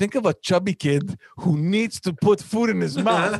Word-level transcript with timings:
think 0.00 0.14
of 0.14 0.24
a 0.24 0.32
chubby 0.32 0.72
kid 0.72 1.18
who 1.36 1.58
needs 1.58 2.00
to 2.00 2.14
put 2.14 2.40
food 2.40 2.70
in 2.70 2.80
his 2.80 2.96
mouth. 2.96 3.34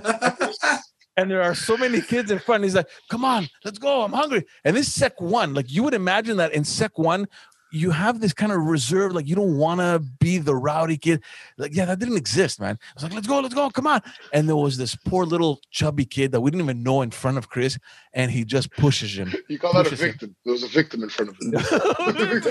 and 1.17 1.31
there 1.31 1.43
are 1.43 1.55
so 1.55 1.75
many 1.75 2.03
kids 2.03 2.31
in 2.31 2.39
front. 2.39 2.65
He's 2.65 2.75
like, 2.75 2.89
"Come 3.09 3.25
on, 3.25 3.49
let's 3.65 3.79
go! 3.79 4.03
I'm 4.03 4.13
hungry." 4.13 4.45
And 4.63 4.77
this 4.77 4.93
sec 4.93 5.19
one, 5.23 5.55
like 5.55 5.73
you 5.73 5.83
would 5.85 5.95
imagine 5.95 6.37
that 6.37 6.53
in 6.53 6.65
sec 6.65 6.99
one, 6.99 7.27
you 7.73 7.91
have 7.91 8.21
this 8.21 8.33
kind 8.33 8.53
of 8.53 8.63
reserve, 8.63 9.13
like 9.13 9.27
you 9.27 9.35
don't 9.35 9.57
want 9.57 9.81
to 9.81 10.01
be 10.19 10.39
the 10.39 10.55
rowdy 10.55 10.97
kid. 10.97 11.23
Like, 11.57 11.75
yeah, 11.75 11.85
that 11.85 11.99
didn't 11.99 12.17
exist, 12.17 12.61
man. 12.61 12.79
I 12.81 12.95
was 12.95 13.03
like, 13.05 13.15
let's 13.15 13.27
go, 13.27 13.41
let's 13.41 13.55
go, 13.55 13.71
come 13.71 13.87
on. 13.87 14.03
And 14.33 14.49
there 14.49 14.57
was 14.57 14.77
this 14.77 14.97
poor 14.97 15.25
little 15.25 15.61
chubby 15.71 16.05
kid 16.05 16.33
that 16.33 16.41
we 16.41 16.51
didn't 16.51 16.65
even 16.65 16.83
know 16.83 17.03
in 17.03 17.11
front 17.11 17.39
of 17.39 17.49
Chris, 17.49 17.79
and 18.13 18.31
he 18.31 18.45
just 18.45 18.71
pushes 18.73 19.17
him. 19.17 19.33
You 19.49 19.59
call 19.59 19.73
that 19.75 19.91
a 19.93 19.97
victim? 19.97 20.31
Him. 20.31 20.37
There 20.45 20.53
was 20.53 20.63
a 20.63 20.69
victim 20.69 21.03
in 21.03 21.09
front 21.09 21.31
of 21.31 21.37
him. 21.41 21.51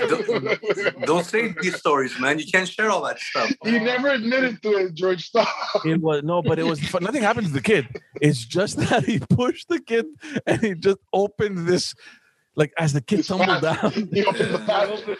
don't, 0.08 1.00
don't, 1.06 1.26
say 1.26 1.54
these 1.60 1.76
stories, 1.76 2.18
man. 2.18 2.38
You 2.38 2.46
can't 2.46 2.68
share 2.68 2.90
all 2.90 3.02
that 3.04 3.18
stuff. 3.18 3.52
He 3.64 3.78
never 3.78 4.08
admitted 4.08 4.62
to 4.62 4.70
it, 4.76 4.94
George. 4.94 5.26
Stop. 5.26 5.48
It 5.84 6.00
was 6.00 6.22
no, 6.22 6.42
but 6.42 6.58
it 6.58 6.64
was 6.64 6.80
nothing 7.00 7.22
happened 7.22 7.46
to 7.46 7.52
the 7.52 7.60
kid. 7.60 7.86
It's 8.20 8.44
just 8.44 8.76
that 8.88 9.04
he 9.04 9.18
pushed 9.18 9.68
the 9.68 9.80
kid 9.80 10.06
and 10.46 10.60
he 10.60 10.74
just 10.74 10.98
opened 11.12 11.68
this 11.68 11.94
like 12.56 12.72
as 12.78 12.92
the 12.92 13.00
kid 13.00 13.24
tumbled 13.24 13.62
down, 13.62 13.78
opened 14.26 15.16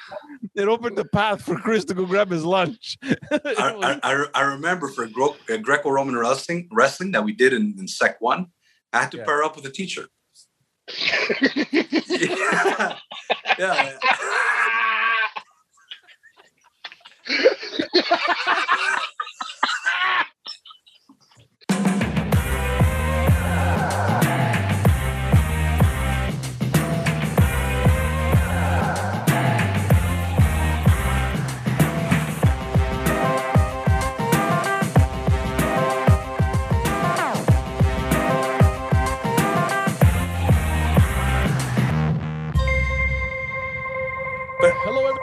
it 0.54 0.68
opened 0.68 0.98
the 0.98 1.04
path 1.12 1.42
for 1.42 1.56
Chris 1.56 1.84
to 1.86 1.94
go 1.94 2.04
grab 2.04 2.30
his 2.30 2.44
lunch. 2.44 2.98
I, 3.02 3.98
I, 4.02 4.26
I, 4.34 4.42
remember 4.42 4.88
for 4.88 5.04
uh, 5.04 5.56
Greco-Roman 5.58 6.16
wrestling 6.16 6.68
wrestling 6.72 7.12
that 7.12 7.24
we 7.24 7.32
did 7.32 7.52
in, 7.52 7.74
in 7.78 7.86
Sec 7.86 8.20
One, 8.20 8.48
I 8.92 9.00
had 9.00 9.12
to 9.12 9.18
yeah. 9.18 9.24
pair 9.24 9.42
up 9.44 9.56
with 9.56 9.64
a 9.66 9.70
teacher. 9.70 10.08
yeah. 12.08 12.96
yeah. 13.58 13.92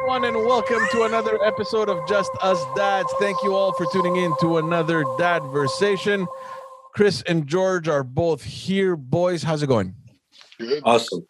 Everyone, 0.08 0.36
and 0.36 0.48
welcome 0.48 0.80
to 0.90 1.04
another 1.04 1.38
episode 1.44 1.90
of 1.90 2.08
Just 2.08 2.32
Us 2.40 2.64
Dads. 2.78 3.14
Thank 3.20 3.44
you 3.44 3.56
all 3.56 3.74
for 3.74 3.86
tuning 3.92 4.16
in 4.16 4.34
to 4.40 4.56
another 4.56 5.04
Dad 5.18 5.42
Dadversation. 5.42 6.26
Chris 6.94 7.22
and 7.24 7.46
George 7.46 7.90
are 7.90 8.06
both 8.06 8.42
here. 8.42 8.96
Boys, 8.96 9.44
how's 9.44 9.64
it 9.64 9.68
going? 9.68 9.94
Good. 10.60 10.82
Awesome. 10.86 11.28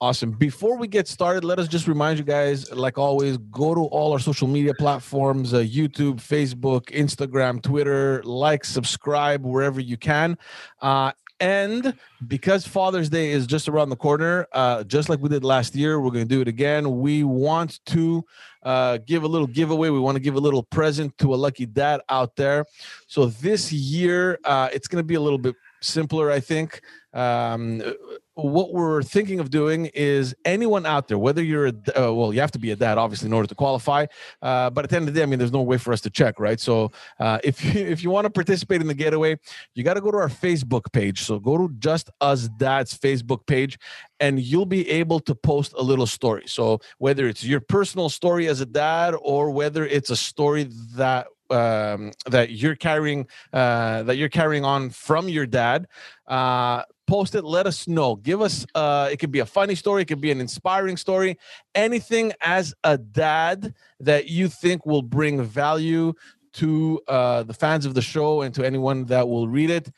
Awesome. 0.00 0.32
Before 0.32 0.78
we 0.78 0.88
get 0.88 1.08
started, 1.08 1.44
let 1.44 1.58
us 1.58 1.68
just 1.68 1.86
remind 1.86 2.18
you 2.18 2.24
guys, 2.24 2.72
like 2.72 2.96
always, 2.96 3.36
go 3.36 3.74
to 3.74 3.82
all 3.82 4.14
our 4.14 4.18
social 4.18 4.48
media 4.48 4.72
platforms 4.72 5.52
uh, 5.52 5.58
YouTube, 5.58 6.22
Facebook, 6.22 6.86
Instagram, 6.86 7.60
Twitter, 7.60 8.22
like, 8.24 8.64
subscribe 8.64 9.44
wherever 9.44 9.78
you 9.78 9.98
can. 9.98 10.38
Uh, 10.80 11.12
and 11.40 11.94
because 12.26 12.66
Father's 12.66 13.08
Day 13.08 13.30
is 13.30 13.46
just 13.46 13.68
around 13.68 13.90
the 13.90 13.96
corner, 13.96 14.46
uh, 14.52 14.84
just 14.84 15.08
like 15.08 15.20
we 15.20 15.28
did 15.28 15.44
last 15.44 15.74
year, 15.74 16.00
we're 16.00 16.10
going 16.10 16.26
to 16.26 16.34
do 16.34 16.40
it 16.40 16.48
again. 16.48 17.00
We 17.00 17.22
want 17.22 17.84
to 17.86 18.24
uh, 18.62 18.98
give 19.06 19.22
a 19.22 19.28
little 19.28 19.46
giveaway. 19.46 19.90
We 19.90 20.00
want 20.00 20.16
to 20.16 20.20
give 20.20 20.34
a 20.34 20.40
little 20.40 20.64
present 20.64 21.16
to 21.18 21.34
a 21.34 21.36
lucky 21.36 21.66
dad 21.66 22.00
out 22.08 22.34
there. 22.36 22.64
So 23.06 23.26
this 23.26 23.72
year, 23.72 24.38
uh, 24.44 24.68
it's 24.72 24.88
going 24.88 25.02
to 25.02 25.06
be 25.06 25.14
a 25.14 25.20
little 25.20 25.38
bit 25.38 25.54
simpler, 25.80 26.30
I 26.30 26.40
think. 26.40 26.80
Um, 27.12 27.82
what 28.38 28.72
we're 28.72 29.02
thinking 29.02 29.40
of 29.40 29.50
doing 29.50 29.86
is 29.86 30.32
anyone 30.44 30.86
out 30.86 31.08
there, 31.08 31.18
whether 31.18 31.42
you're 31.42 31.66
a, 31.66 31.72
uh, 31.96 32.12
well, 32.12 32.32
you 32.32 32.40
have 32.40 32.52
to 32.52 32.58
be 32.58 32.70
a 32.70 32.76
dad, 32.76 32.96
obviously, 32.96 33.26
in 33.26 33.32
order 33.32 33.48
to 33.48 33.54
qualify. 33.54 34.06
Uh, 34.40 34.70
but 34.70 34.84
at 34.84 34.90
the 34.90 34.96
end 34.96 35.08
of 35.08 35.14
the 35.14 35.18
day, 35.18 35.24
I 35.24 35.26
mean, 35.26 35.40
there's 35.40 35.52
no 35.52 35.62
way 35.62 35.76
for 35.76 35.92
us 35.92 36.00
to 36.02 36.10
check, 36.10 36.38
right? 36.38 36.60
So 36.60 36.92
uh, 37.18 37.40
if 37.42 37.64
you, 37.64 37.80
if 37.80 38.04
you 38.04 38.10
want 38.10 38.26
to 38.26 38.30
participate 38.30 38.80
in 38.80 38.86
the 38.86 38.94
getaway, 38.94 39.38
you 39.74 39.82
got 39.82 39.94
to 39.94 40.00
go 40.00 40.12
to 40.12 40.18
our 40.18 40.28
Facebook 40.28 40.92
page. 40.92 41.22
So 41.22 41.40
go 41.40 41.58
to 41.58 41.74
Just 41.80 42.10
Us 42.20 42.48
Dad's 42.48 42.96
Facebook 42.96 43.44
page, 43.46 43.76
and 44.20 44.38
you'll 44.38 44.66
be 44.66 44.88
able 44.88 45.18
to 45.20 45.34
post 45.34 45.74
a 45.76 45.82
little 45.82 46.06
story. 46.06 46.44
So 46.46 46.78
whether 46.98 47.26
it's 47.26 47.42
your 47.42 47.60
personal 47.60 48.08
story 48.08 48.46
as 48.46 48.60
a 48.60 48.66
dad, 48.66 49.16
or 49.20 49.50
whether 49.50 49.84
it's 49.84 50.10
a 50.10 50.16
story 50.16 50.68
that 50.94 51.26
um, 51.50 52.12
that 52.26 52.50
you're 52.50 52.76
carrying 52.76 53.26
uh, 53.52 54.02
that 54.04 54.16
you're 54.16 54.28
carrying 54.28 54.64
on 54.64 54.90
from 54.90 55.28
your 55.28 55.46
dad. 55.46 55.86
Uh, 56.26 56.82
post 57.08 57.34
it 57.34 57.42
let 57.42 57.66
us 57.66 57.88
know 57.88 58.16
give 58.16 58.42
us 58.42 58.66
uh 58.74 59.08
it 59.10 59.16
could 59.16 59.32
be 59.32 59.38
a 59.38 59.46
funny 59.46 59.74
story 59.74 60.02
it 60.02 60.04
could 60.04 60.20
be 60.20 60.30
an 60.30 60.42
inspiring 60.42 60.94
story 60.94 61.38
anything 61.74 62.32
as 62.42 62.74
a 62.84 62.98
dad 62.98 63.74
that 63.98 64.28
you 64.28 64.46
think 64.46 64.84
will 64.84 65.00
bring 65.00 65.42
value 65.42 66.12
to 66.52 67.00
uh 67.08 67.42
the 67.44 67.54
fans 67.54 67.86
of 67.86 67.94
the 67.94 68.02
show 68.02 68.42
and 68.42 68.54
to 68.54 68.62
anyone 68.62 69.06
that 69.06 69.26
will 69.26 69.48
read 69.48 69.70
it 69.70 69.90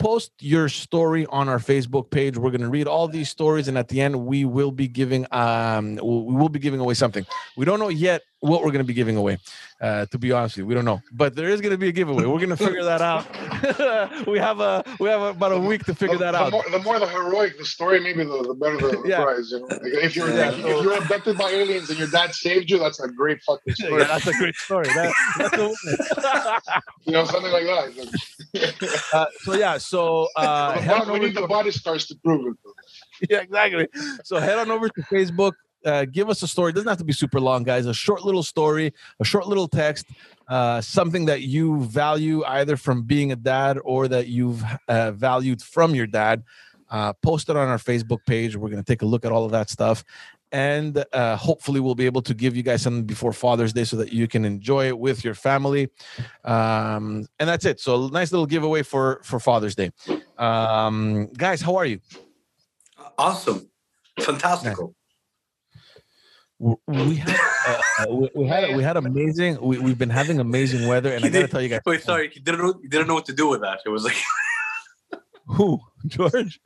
post 0.00 0.32
your 0.40 0.68
story 0.68 1.26
on 1.26 1.48
our 1.48 1.58
Facebook 1.58 2.10
page. 2.10 2.36
We're 2.36 2.50
going 2.50 2.62
to 2.62 2.68
read 2.68 2.88
all 2.88 3.06
these 3.06 3.28
stories, 3.28 3.68
and 3.68 3.78
at 3.78 3.88
the 3.88 4.00
end, 4.00 4.26
we 4.26 4.44
will 4.44 4.72
be 4.72 4.88
giving 4.88 5.26
um 5.30 5.96
we 5.96 6.34
will 6.34 6.48
be 6.48 6.58
giving 6.58 6.80
away 6.80 6.94
something. 6.94 7.24
We 7.56 7.64
don't 7.64 7.78
know 7.78 7.90
yet 7.90 8.22
what 8.40 8.62
we're 8.62 8.72
going 8.72 8.84
to 8.84 8.88
be 8.88 8.94
giving 8.94 9.16
away. 9.16 9.38
Uh, 9.80 10.04
to 10.06 10.18
be 10.18 10.30
honest 10.30 10.56
with 10.56 10.64
you, 10.64 10.66
we 10.66 10.74
don't 10.74 10.84
know, 10.84 11.00
but 11.12 11.34
there 11.34 11.48
is 11.48 11.60
going 11.62 11.70
to 11.70 11.78
be 11.78 11.88
a 11.88 11.92
giveaway. 11.92 12.24
We're 12.26 12.38
going 12.38 12.50
to 12.50 12.56
figure 12.56 12.84
that 12.84 13.00
out. 13.00 14.26
we 14.26 14.38
have 14.38 14.60
a 14.60 14.84
we 14.98 15.08
have 15.08 15.22
about 15.22 15.52
a 15.52 15.58
week 15.58 15.84
to 15.84 15.94
figure 15.94 16.18
that 16.18 16.32
the 16.32 16.38
out. 16.38 16.52
More, 16.52 16.64
the 16.70 16.78
more 16.80 16.98
the 16.98 17.08
heroic 17.08 17.56
the 17.56 17.64
story, 17.64 18.00
maybe 18.00 18.24
the, 18.24 18.42
the 18.42 18.54
better 18.54 18.76
the, 18.76 19.00
the 19.02 19.02
yeah. 19.08 19.22
prize. 19.22 19.50
You 19.50 19.60
know? 19.60 19.66
like 19.66 19.80
if 19.84 20.16
you're 20.16 20.28
yeah. 20.28 20.50
if 20.52 20.58
you're 20.58 21.02
abducted 21.02 21.38
by 21.38 21.50
aliens 21.50 21.88
and 21.88 21.98
your 21.98 22.08
dad 22.08 22.34
saved 22.34 22.70
you, 22.70 22.78
that's 22.78 23.00
a 23.00 23.08
great 23.08 23.40
fucking 23.42 23.74
story. 23.80 24.02
Yeah, 24.02 24.08
that's 24.08 24.26
a 24.26 24.32
great 24.34 24.56
story. 24.56 24.86
That, 24.88 25.12
that's 25.38 25.56
a 25.56 26.82
you 27.04 27.12
know, 27.12 27.24
something 27.24 27.52
like 27.52 27.64
that. 27.64 28.39
Uh, 29.12 29.26
so 29.40 29.54
yeah, 29.54 29.76
so 29.76 30.28
uh, 30.36 31.04
we 31.12 31.18
need 31.18 31.34
the 31.34 31.46
body 31.46 31.70
stars 31.70 32.06
to 32.06 32.14
prove 32.24 32.46
it. 32.46 32.56
Yeah, 33.28 33.40
exactly. 33.40 33.86
So 34.24 34.38
head 34.38 34.58
on 34.58 34.70
over 34.70 34.88
to 34.88 35.02
Facebook 35.02 35.52
uh, 35.84 36.04
give 36.04 36.28
us 36.28 36.42
a 36.42 36.48
story. 36.48 36.70
It 36.70 36.74
doesn't 36.74 36.88
have 36.88 36.98
to 36.98 37.04
be 37.04 37.12
super 37.12 37.40
long, 37.40 37.62
guys. 37.62 37.86
A 37.86 37.94
short 37.94 38.24
little 38.24 38.42
story, 38.42 38.92
a 39.18 39.24
short 39.24 39.46
little 39.46 39.68
text, 39.68 40.06
uh, 40.48 40.80
something 40.80 41.24
that 41.26 41.42
you 41.42 41.82
value 41.84 42.44
either 42.44 42.76
from 42.76 43.02
being 43.02 43.32
a 43.32 43.36
dad 43.36 43.78
or 43.84 44.08
that 44.08 44.28
you've 44.28 44.62
uh, 44.88 45.12
valued 45.12 45.62
from 45.62 45.94
your 45.94 46.06
dad. 46.06 46.42
Uh, 46.90 47.12
post 47.22 47.48
it 47.48 47.56
on 47.56 47.68
our 47.68 47.78
Facebook 47.78 48.18
page. 48.26 48.56
We're 48.56 48.68
going 48.68 48.82
to 48.82 48.86
take 48.86 49.02
a 49.02 49.06
look 49.06 49.24
at 49.24 49.30
all 49.30 49.44
of 49.44 49.52
that 49.52 49.70
stuff. 49.70 50.04
And 50.52 51.04
uh, 51.12 51.36
hopefully, 51.36 51.80
we'll 51.80 51.94
be 51.94 52.06
able 52.06 52.22
to 52.22 52.34
give 52.34 52.56
you 52.56 52.62
guys 52.62 52.82
something 52.82 53.04
before 53.04 53.32
Father's 53.32 53.72
Day 53.72 53.84
so 53.84 53.96
that 53.96 54.12
you 54.12 54.26
can 54.26 54.44
enjoy 54.44 54.88
it 54.88 54.98
with 54.98 55.24
your 55.24 55.34
family. 55.34 55.90
Um, 56.44 57.26
and 57.38 57.48
that's 57.48 57.64
it. 57.64 57.80
So, 57.80 58.08
nice 58.08 58.32
little 58.32 58.46
giveaway 58.46 58.82
for 58.82 59.20
for 59.22 59.38
Father's 59.38 59.74
Day. 59.74 59.92
Um, 60.38 61.28
guys, 61.34 61.60
how 61.60 61.76
are 61.76 61.86
you? 61.86 62.00
Awesome, 63.16 63.70
fantastical 64.20 64.94
we 66.60 67.16
had 67.16 67.36
uh, 67.66 67.80
uh, 68.00 68.14
we, 68.14 68.30
we, 68.34 68.46
had 68.46 68.76
we 68.76 68.82
had 68.82 68.96
amazing 68.98 69.58
we, 69.62 69.78
we've 69.78 69.96
been 69.96 70.10
having 70.10 70.40
amazing 70.40 70.86
weather 70.86 71.10
and 71.10 71.24
i 71.24 71.28
gotta 71.30 71.48
tell 71.48 71.62
you 71.62 71.70
guys 71.70 71.80
wait 71.86 72.02
sorry 72.02 72.28
he 72.28 72.38
didn't 72.38 72.60
know, 72.60 72.78
he 72.82 72.88
didn't 72.88 73.06
know 73.06 73.14
what 73.14 73.24
to 73.24 73.32
do 73.32 73.48
with 73.48 73.62
that 73.62 73.80
it 73.86 73.88
was 73.88 74.04
like 74.04 74.16
who 75.46 75.80
george 76.06 76.60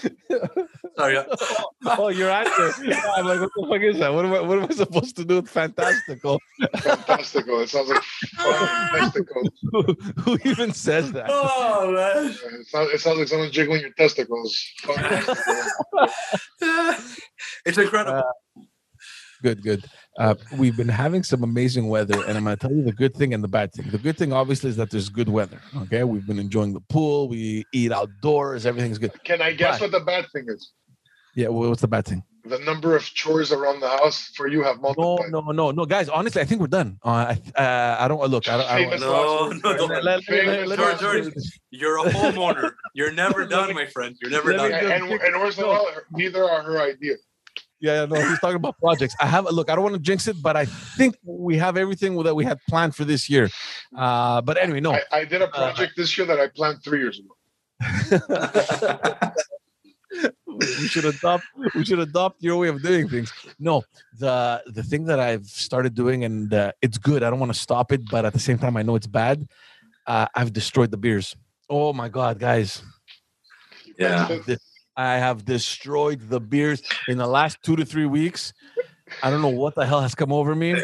Sorry. 0.96 1.18
oh, 1.86 2.08
you're 2.08 2.30
actor. 2.30 2.72
I'm 3.16 3.26
like, 3.26 3.40
what 3.40 3.50
the 3.54 3.66
fuck 3.68 3.82
is 3.82 3.98
that? 3.98 4.12
What 4.12 4.24
am 4.24 4.32
I? 4.32 4.40
What 4.40 4.58
am 4.58 4.66
I 4.70 4.74
supposed 4.74 5.16
to 5.16 5.24
do 5.24 5.36
with 5.36 5.48
fantastical? 5.48 6.40
fantastical. 6.78 7.60
It 7.60 7.68
sounds 7.68 7.88
like 7.88 8.02
fantastical. 8.36 9.42
who, 9.70 9.82
who, 10.20 10.38
even 10.44 10.72
says 10.72 11.12
that? 11.12 11.26
Oh 11.28 11.92
man! 11.92 12.30
It 12.30 12.66
sounds, 12.66 12.90
it 12.90 13.00
sounds 13.00 13.18
like 13.18 13.28
someone's 13.28 13.52
jiggling 13.52 13.82
your 13.82 13.92
testicles. 13.92 14.58
it's 17.66 17.78
incredible. 17.78 18.18
Uh, 18.18 18.62
good, 19.42 19.62
good. 19.62 19.84
Uh, 20.18 20.34
we've 20.56 20.76
been 20.76 20.88
having 20.88 21.22
some 21.22 21.42
amazing 21.42 21.88
weather, 21.88 22.14
and 22.26 22.36
I'm 22.36 22.44
going 22.44 22.56
to 22.56 22.60
tell 22.60 22.74
you 22.74 22.82
the 22.82 22.92
good 22.92 23.14
thing 23.14 23.34
and 23.34 23.42
the 23.42 23.48
bad 23.48 23.72
thing. 23.72 23.90
The 23.90 23.98
good 23.98 24.16
thing, 24.16 24.32
obviously, 24.32 24.70
is 24.70 24.76
that 24.76 24.90
there's 24.90 25.08
good 25.08 25.28
weather. 25.28 25.60
Okay, 25.76 26.04
we've 26.04 26.26
been 26.26 26.38
enjoying 26.38 26.72
the 26.72 26.80
pool. 26.80 27.28
We 27.28 27.64
eat 27.72 27.92
outdoors. 27.92 28.66
Everything's 28.66 28.98
good. 28.98 29.12
Can 29.24 29.42
I 29.42 29.52
guess 29.52 29.78
but, 29.78 29.90
what 29.90 29.98
the 29.98 30.04
bad 30.04 30.26
thing 30.32 30.46
is? 30.48 30.72
Yeah, 31.34 31.48
what's 31.48 31.80
the 31.80 31.88
bad 31.88 32.04
thing? 32.04 32.22
The 32.44 32.58
number 32.58 32.96
of 32.96 33.04
chores 33.04 33.52
around 33.52 33.80
the 33.80 33.88
house 33.88 34.32
for 34.34 34.48
you 34.48 34.62
have 34.64 34.80
multiplied. 34.80 35.30
No, 35.30 35.40
no, 35.40 35.52
no, 35.52 35.70
no, 35.70 35.86
guys. 35.86 36.08
Honestly, 36.08 36.42
I 36.42 36.44
think 36.44 36.60
we're 36.60 36.66
done. 36.66 36.98
Uh, 37.04 37.34
I, 37.56 37.60
uh, 37.62 37.96
I 38.00 38.08
don't 38.08 38.20
look. 38.28 38.48
I 38.48 38.56
don't. 38.56 38.68
I 38.68 38.96
don't 38.96 39.60
no, 39.62 39.74
no, 39.74 40.74
George, 40.74 41.00
George, 41.00 41.32
you're 41.70 41.98
a 42.06 42.10
homeowner. 42.10 42.72
You're 42.94 43.12
never 43.12 43.46
done, 43.46 43.72
my 43.74 43.86
friend. 43.86 44.16
You're 44.20 44.32
never 44.32 44.52
done. 44.52 44.72
And, 44.72 45.04
and, 45.04 45.22
and 45.22 45.40
worse 45.40 45.56
than 45.56 45.66
all, 45.66 45.88
neither 46.10 46.44
are 46.44 46.62
her 46.62 46.82
ideas. 46.82 47.20
Yeah, 47.82 48.06
no, 48.06 48.14
he's 48.14 48.38
talking 48.38 48.56
about 48.56 48.78
projects. 48.78 49.16
I 49.20 49.26
have 49.26 49.44
look. 49.46 49.68
I 49.68 49.74
don't 49.74 49.82
want 49.82 49.96
to 49.96 50.00
jinx 50.00 50.28
it, 50.28 50.40
but 50.40 50.56
I 50.56 50.66
think 50.66 51.16
we 51.24 51.58
have 51.58 51.76
everything 51.76 52.16
that 52.22 52.32
we 52.32 52.44
had 52.44 52.60
planned 52.68 52.94
for 52.94 53.04
this 53.04 53.28
year. 53.28 53.50
Uh, 53.96 54.40
but 54.40 54.56
anyway, 54.56 54.78
no. 54.78 54.92
I, 54.92 55.02
I 55.10 55.24
did 55.24 55.42
a 55.42 55.48
project 55.48 55.90
uh, 55.90 55.94
this 55.96 56.16
year 56.16 56.24
that 56.28 56.38
I 56.38 56.46
planned 56.46 56.84
three 56.84 57.00
years 57.00 57.18
ago. 57.18 57.34
we 60.46 60.86
should 60.86 61.04
adopt 61.04 61.42
we 61.74 61.84
should 61.84 61.98
adopt 61.98 62.40
your 62.40 62.56
way 62.56 62.68
of 62.68 62.80
doing 62.82 63.08
things 63.08 63.32
no 63.58 63.82
the 64.18 64.62
the 64.66 64.82
thing 64.82 65.04
that 65.04 65.18
i've 65.18 65.46
started 65.46 65.94
doing 65.94 66.22
and 66.22 66.52
uh, 66.54 66.70
it's 66.82 66.98
good 66.98 67.24
i 67.24 67.30
don't 67.30 67.40
want 67.40 67.52
to 67.52 67.58
stop 67.58 67.90
it 67.90 68.02
but 68.10 68.24
at 68.24 68.32
the 68.32 68.38
same 68.38 68.58
time 68.58 68.76
i 68.76 68.82
know 68.82 68.94
it's 68.94 69.06
bad 69.06 69.48
uh, 70.06 70.26
i've 70.36 70.52
destroyed 70.52 70.90
the 70.90 70.96
beers 70.96 71.34
oh 71.68 71.92
my 71.92 72.08
god 72.08 72.38
guys 72.38 72.82
yeah 73.98 74.28
I 75.02 75.18
have 75.18 75.44
destroyed 75.44 76.20
the 76.28 76.40
beers 76.40 76.82
in 77.08 77.18
the 77.18 77.26
last 77.26 77.62
two 77.62 77.76
to 77.76 77.84
three 77.84 78.06
weeks. 78.06 78.52
I 79.22 79.30
don't 79.30 79.42
know 79.42 79.48
what 79.48 79.74
the 79.74 79.84
hell 79.84 80.00
has 80.00 80.14
come 80.14 80.32
over 80.32 80.54
me, 80.54 80.80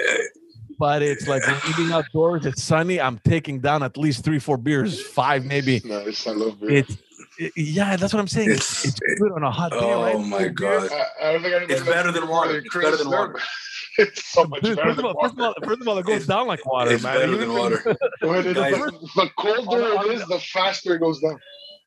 but 0.79 1.03
it's 1.03 1.26
like 1.29 1.43
eating 1.69 1.93
outdoors. 1.93 2.44
It's 2.44 2.62
sunny. 2.62 3.00
I'm 3.00 3.19
taking 3.20 3.61
down 3.61 3.82
at 3.82 3.97
least 3.97 4.25
three, 4.25 4.38
four 4.38 4.56
beers, 4.56 5.00
five 5.00 5.44
maybe. 5.44 5.81
Nice. 5.85 6.26
I 6.26 6.32
love 6.32 6.61
beer. 6.61 6.70
It's 6.70 6.97
it, 7.38 7.53
yeah, 7.56 7.97
that's 7.97 8.12
what 8.12 8.19
I'm 8.19 8.29
saying. 8.29 8.50
It's, 8.50 8.85
it's, 8.85 8.99
good 9.20 9.32
on 9.32 9.44
a 9.44 9.50
hot 9.50 9.70
day, 9.70 9.79
oh 9.81 10.03
right? 10.03 10.15
Oh 10.17 10.19
my 10.19 10.49
god! 10.49 10.91
I, 10.93 11.29
I 11.29 11.32
don't 11.32 11.43
think 11.43 11.70
it's 11.70 11.85
better 11.85 12.11
than 12.11 12.26
water. 12.26 12.59
It's 12.59 12.75
better 12.75 12.97
than 12.97 13.11
water. 13.11 13.38
it's 13.99 14.25
so 14.25 14.44
much 14.44 14.62
better 14.62 14.82
first, 14.82 14.99
of 14.99 15.05
all, 15.05 15.15
first, 15.23 15.35
of 15.35 15.41
all, 15.41 15.55
first 15.62 15.81
of 15.81 15.88
all, 15.88 15.99
it 15.99 16.06
goes 16.06 16.17
it's, 16.17 16.26
down 16.26 16.49
like 16.49 16.67
water, 16.67 16.93
it's 16.93 17.05
man. 17.05 17.15
Better 17.15 17.37
than 17.37 17.53
water. 17.53 17.82
the 18.20 19.31
colder 19.37 19.81
it 20.11 20.15
is, 20.15 20.26
the 20.26 20.41
faster 20.41 20.97
it 20.97 20.99
goes 20.99 21.20
down. 21.20 21.38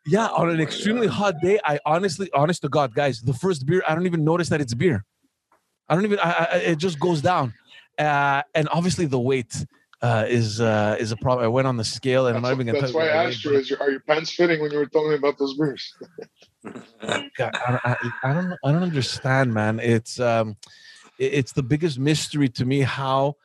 Yeah, 0.05 0.27
on 0.27 0.49
an 0.49 0.59
extremely 0.59 1.07
hot 1.07 1.35
day, 1.41 1.59
I 1.63 1.79
honestly, 1.85 2.29
honest 2.33 2.63
to 2.63 2.69
God, 2.69 2.95
guys, 2.95 3.21
the 3.21 3.33
first 3.33 3.65
beer, 3.65 3.83
I 3.87 3.93
don't 3.93 4.07
even 4.07 4.23
notice 4.23 4.49
that 4.49 4.59
it's 4.59 4.73
beer. 4.73 5.05
I 5.87 5.95
don't 5.95 6.05
even. 6.05 6.19
I, 6.19 6.31
I, 6.31 6.55
it 6.57 6.77
just 6.77 6.99
goes 6.99 7.21
down, 7.21 7.53
uh, 7.99 8.41
and 8.55 8.67
obviously 8.71 9.05
the 9.05 9.19
weight 9.19 9.53
uh, 10.01 10.25
is 10.27 10.59
uh, 10.59 10.95
is 10.99 11.11
a 11.11 11.17
problem. 11.17 11.45
I 11.45 11.49
went 11.49 11.67
on 11.67 11.77
the 11.77 11.83
scale, 11.83 12.27
and 12.27 12.35
that's 12.35 12.37
I'm 12.37 12.49
not 12.49 12.53
even 12.53 12.67
gonna. 12.67 12.81
That's 12.81 12.93
why 12.93 13.09
I 13.09 13.25
asked 13.25 13.43
you: 13.45 13.53
is 13.53 13.69
your, 13.69 13.79
are 13.81 13.91
your 13.91 13.99
pants 13.99 14.31
fitting 14.31 14.61
when 14.61 14.71
you 14.71 14.77
were 14.77 14.87
telling 14.87 15.09
me 15.09 15.15
about 15.15 15.37
those 15.37 15.55
beers? 15.55 15.93
God, 17.37 17.51
I, 17.53 17.97
I, 18.23 18.33
don't. 18.33 18.53
I 18.63 18.71
don't 18.71 18.83
understand, 18.83 19.53
man. 19.53 19.79
It's 19.79 20.19
um, 20.19 20.57
it's 21.19 21.51
the 21.51 21.63
biggest 21.63 21.99
mystery 21.99 22.49
to 22.49 22.65
me 22.65 22.81
how, 22.81 23.35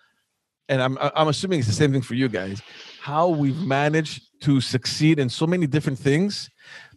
and 0.68 0.80
I'm 0.80 0.96
I'm 1.00 1.28
assuming 1.28 1.58
it's 1.58 1.68
the 1.68 1.74
same 1.74 1.92
thing 1.92 2.02
for 2.02 2.14
you 2.14 2.28
guys. 2.28 2.62
How 3.00 3.28
we've 3.28 3.60
managed 3.60 4.25
to 4.40 4.60
succeed 4.60 5.18
in 5.18 5.28
so 5.28 5.46
many 5.46 5.66
different 5.66 5.98
things, 5.98 6.50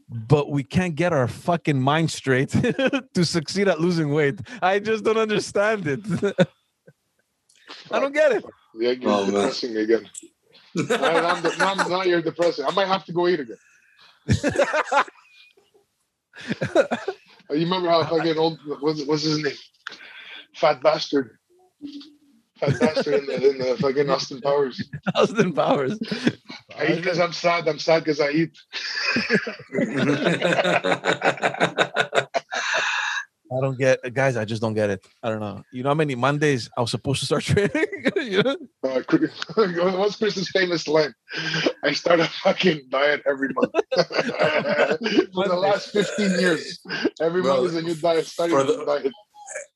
but 0.10 0.50
we 0.50 0.64
can't 0.64 0.96
get 0.96 1.14
our 1.14 1.28
fucking 1.28 1.80
mind 1.80 2.12
straight 2.12 2.50
to 3.14 3.26
succeed 3.26 3.68
at 3.68 3.80
losing 3.80 4.12
weight. 4.12 4.40
I 4.62 4.80
just 4.80 5.04
don't 5.04 5.18
understand 5.18 5.88
it. 5.88 6.00
I 7.92 8.00
don't 8.00 8.14
get 8.14 8.32
it. 8.32 8.46
Yeah, 8.76 8.92
you're 8.92 9.10
oh, 9.12 9.26
depressing 9.26 9.74
man. 9.74 9.84
again. 9.84 10.10
now, 10.76 11.42
now, 11.58 11.74
now 11.74 12.04
you're 12.04 12.22
depressing. 12.22 12.66
I 12.66 12.72
might 12.72 12.88
have 12.88 13.06
to 13.06 13.14
go 13.14 13.28
eat 13.28 13.40
again. 13.40 13.58
you 17.50 17.66
remember 17.66 17.90
how 17.90 18.06
fucking 18.06 18.38
old 18.38 18.60
what's, 18.80 19.04
what's 19.06 19.24
his 19.24 19.44
name? 19.44 19.56
Fat 20.56 20.82
bastard. 20.82 21.38
Fat 22.60 22.80
bastard 22.80 23.14
in 23.16 23.26
the, 23.26 23.50
in 23.50 23.58
the 23.58 23.78
fucking 23.78 24.10
Austin 24.10 24.42
Powers. 24.42 24.90
Austin 25.16 25.54
Powers. 25.54 25.98
I 26.78 26.88
eat 26.88 26.96
because 26.98 27.20
I'm 27.20 27.34
sad. 27.34 27.68
I'm 27.68 27.80
sad 27.80 28.04
because 28.04 28.20
I 28.20 28.30
eat. 28.32 28.58
I 33.52 33.60
don't 33.62 33.78
get 33.80 34.14
guys. 34.14 34.38
I 34.38 34.46
just 34.46 34.62
don't 34.62 34.76
get 34.76 34.92
it. 34.92 35.04
I 35.24 35.30
don't 35.30 35.40
know. 35.40 35.64
You 35.72 35.82
know 35.84 35.90
how 35.90 35.96
many 35.96 36.14
Mondays 36.16 36.70
I 36.78 36.82
was 36.82 36.92
supposed 36.92 37.22
to 37.22 37.26
start 37.26 37.44
training? 37.50 37.86
you 38.16 38.44
know? 38.44 38.56
uh, 38.84 39.02
what's 39.98 40.18
Chris's 40.18 40.50
famous 40.52 40.88
line? 40.88 41.14
I 41.84 41.94
start 41.94 42.20
a 42.20 42.26
fucking 42.26 42.82
diet 42.90 43.24
every 43.26 43.50
month. 43.54 43.72
For 43.94 45.48
the 45.48 45.58
last 45.58 45.90
15 45.92 46.40
years, 46.40 46.80
every 47.20 47.42
Bro, 47.42 47.56
month 47.56 47.70
is 47.70 47.76
a 47.76 47.82
new 47.82 47.96
diet. 47.96 48.28
Starting 48.28 48.56
for 48.56 48.64
the, 48.64 48.86
diet. 48.86 49.12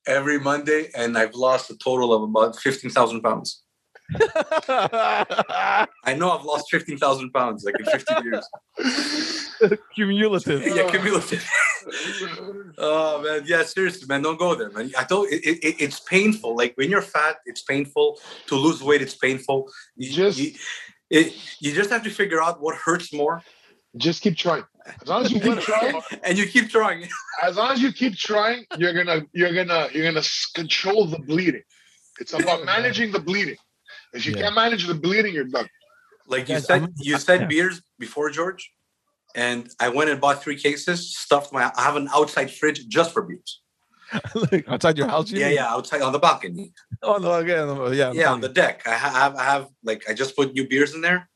Every 0.06 0.38
Monday, 0.38 0.90
and 0.94 1.16
I've 1.16 1.34
lost 1.34 1.70
a 1.70 1.76
total 1.76 2.12
of 2.12 2.22
about 2.22 2.56
15,000 2.56 3.22
pounds. 3.22 3.62
I 4.18 6.14
know 6.16 6.30
I've 6.30 6.44
lost 6.44 6.70
15,000 6.70 7.30
pounds 7.30 7.64
like 7.64 7.74
in 7.78 7.86
15 7.86 8.24
years. 8.24 9.78
cumulative. 9.94 10.66
Yeah, 10.66 10.90
cumulative. 10.90 11.48
oh, 12.78 13.22
man. 13.22 13.42
Yeah, 13.46 13.62
seriously, 13.62 14.06
man. 14.06 14.22
Don't 14.22 14.38
go 14.38 14.54
there, 14.54 14.70
man. 14.70 14.92
I 14.98 15.04
don't, 15.04 15.32
it, 15.32 15.42
it, 15.44 15.76
it's 15.80 16.00
painful. 16.00 16.54
Like 16.54 16.74
when 16.76 16.90
you're 16.90 17.02
fat, 17.02 17.36
it's 17.46 17.62
painful. 17.62 18.18
To 18.48 18.56
lose 18.56 18.82
weight, 18.82 19.00
it's 19.02 19.16
painful. 19.16 19.70
You 19.96 20.12
just, 20.12 20.38
you, 20.38 20.52
it, 21.10 21.34
you 21.60 21.72
just 21.72 21.90
have 21.90 22.02
to 22.04 22.10
figure 22.10 22.42
out 22.42 22.60
what 22.60 22.76
hurts 22.76 23.12
more. 23.12 23.42
Just 23.96 24.22
keep 24.22 24.36
trying. 24.36 24.64
As 25.02 25.08
long 25.08 25.24
as 25.24 25.32
you 25.32 25.40
keep 25.40 25.58
trying, 25.60 26.00
and 26.22 26.36
you 26.36 26.46
keep 26.46 26.68
trying. 26.70 27.08
as 27.42 27.56
long 27.56 27.72
as 27.72 27.80
you 27.80 27.92
keep 27.92 28.16
trying, 28.16 28.64
you're 28.76 28.92
gonna, 28.92 29.22
you're 29.32 29.54
gonna, 29.54 29.88
you're 29.92 30.04
gonna 30.04 30.26
control 30.54 31.06
the 31.06 31.18
bleeding. 31.18 31.62
It's 32.20 32.32
about 32.32 32.64
managing 32.64 33.12
the 33.12 33.20
bleeding. 33.20 33.56
If 34.12 34.26
you 34.26 34.32
yeah. 34.32 34.42
can't 34.42 34.54
manage 34.54 34.86
the 34.86 34.94
bleeding, 34.94 35.34
you're 35.34 35.44
done. 35.44 35.68
Like 36.26 36.48
you 36.48 36.58
said, 36.60 36.88
you 36.96 37.18
said 37.18 37.48
beers 37.48 37.82
before 37.98 38.30
George, 38.30 38.70
and 39.34 39.68
I 39.80 39.88
went 39.88 40.10
and 40.10 40.20
bought 40.20 40.42
three 40.42 40.56
cases. 40.56 41.16
Stuffed 41.16 41.52
my. 41.52 41.70
I 41.76 41.82
have 41.82 41.96
an 41.96 42.08
outside 42.14 42.50
fridge 42.50 42.86
just 42.88 43.12
for 43.12 43.22
beers. 43.22 43.60
like 44.52 44.68
outside 44.68 44.96
your 44.96 45.08
house? 45.08 45.30
You 45.30 45.40
yeah, 45.40 45.46
mean? 45.48 45.56
yeah, 45.56 45.72
outside 45.72 46.02
on 46.02 46.12
the 46.12 46.18
balcony. 46.18 46.72
Oh 47.02 47.16
no, 47.16 47.34
again, 47.34 47.68
yeah, 47.94 48.12
yeah, 48.12 48.32
on 48.32 48.40
the 48.40 48.48
deck. 48.48 48.82
I 48.86 48.94
have, 48.94 49.34
I 49.34 49.44
have, 49.44 49.68
like, 49.82 50.04
I 50.08 50.14
just 50.14 50.36
put 50.36 50.54
new 50.54 50.68
beers 50.68 50.94
in 50.94 51.00
there, 51.00 51.28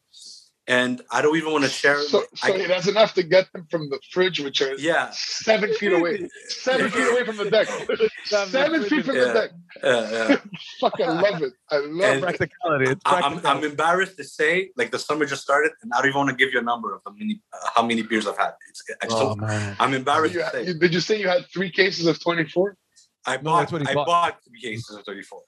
and 0.69 1.01
I 1.11 1.23
don't 1.23 1.37
even 1.37 1.51
want 1.51 1.65
to 1.65 1.71
share. 1.71 2.01
So, 2.03 2.25
so 2.35 2.55
I, 2.55 2.67
that's 2.67 2.87
enough 2.87 3.15
to 3.15 3.23
get 3.23 3.51
them 3.53 3.67
from 3.71 3.89
the 3.89 3.99
fridge, 4.13 4.39
which 4.39 4.61
are 4.61 4.75
yeah 4.75 5.09
seven 5.13 5.73
feet 5.75 5.95
away, 5.95 6.29
seven 6.49 6.91
feet 6.91 7.09
away 7.11 7.25
from 7.25 7.39
the 7.39 7.51
deck, 7.51 7.67
seven 8.25 8.85
feet 8.85 9.05
from 9.05 9.17
yeah. 9.17 9.25
the 9.25 9.33
deck. 9.33 9.51
Yeah, 9.83 10.29
yeah. 10.29 10.37
Fuck, 10.81 11.01
I 11.01 11.21
love 11.21 11.43
it. 11.43 11.55
I 11.71 11.79
love 11.79 12.13
and 12.13 12.23
practicality. 12.23 12.91
It's 12.93 13.01
I'm, 13.07 13.45
I'm 13.47 13.65
embarrassed 13.65 14.19
to 14.19 14.25
say, 14.25 14.71
like 14.77 14.91
the 14.91 14.99
summer 14.99 15.25
just 15.25 15.43
started, 15.43 15.73
and 15.83 15.91
I 15.95 16.01
don't 16.01 16.09
even 16.09 16.19
want 16.19 16.31
to 16.31 16.37
give 16.37 16.53
you 16.53 16.61
a 16.61 16.63
number 16.65 16.95
of 16.95 17.01
how 17.05 17.13
many 17.13 17.41
uh, 17.53 17.69
how 17.75 17.83
many 17.83 18.03
beers 18.03 18.27
I've 18.27 18.37
had. 18.37 18.53
It's, 18.69 18.85
I 19.03 19.07
just 19.07 19.17
oh, 19.17 19.37
man. 19.37 19.75
I'm 19.81 19.95
embarrassed 19.95 20.35
you, 20.35 20.43
to 20.43 20.51
say. 20.51 20.73
Did 20.75 20.93
you 20.93 21.01
say 21.01 21.19
you 21.19 21.29
had 21.29 21.47
three 21.53 21.71
cases 21.71 22.07
of 22.07 22.21
24? 22.21 22.77
I 23.25 23.39
bought. 23.39 23.73
No, 23.73 23.79
I 23.79 23.95
bought. 23.95 24.07
bought 24.07 24.39
three 24.47 24.61
cases 24.61 24.95
of 24.95 25.05
34. 25.05 25.41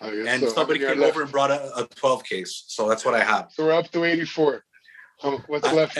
Oh, 0.00 0.10
and 0.10 0.42
so. 0.42 0.48
somebody 0.48 0.80
came 0.80 1.02
over 1.02 1.22
and 1.22 1.32
brought 1.32 1.50
a, 1.50 1.78
a 1.78 1.88
12 1.94 2.24
case, 2.24 2.64
so 2.66 2.88
that's 2.88 3.04
what 3.04 3.14
I 3.14 3.24
have. 3.24 3.50
So 3.52 3.64
we're 3.64 3.72
up 3.72 3.90
to 3.92 4.04
84. 4.04 4.62
Oh, 5.22 5.42
what's 5.46 5.72
left? 5.72 5.98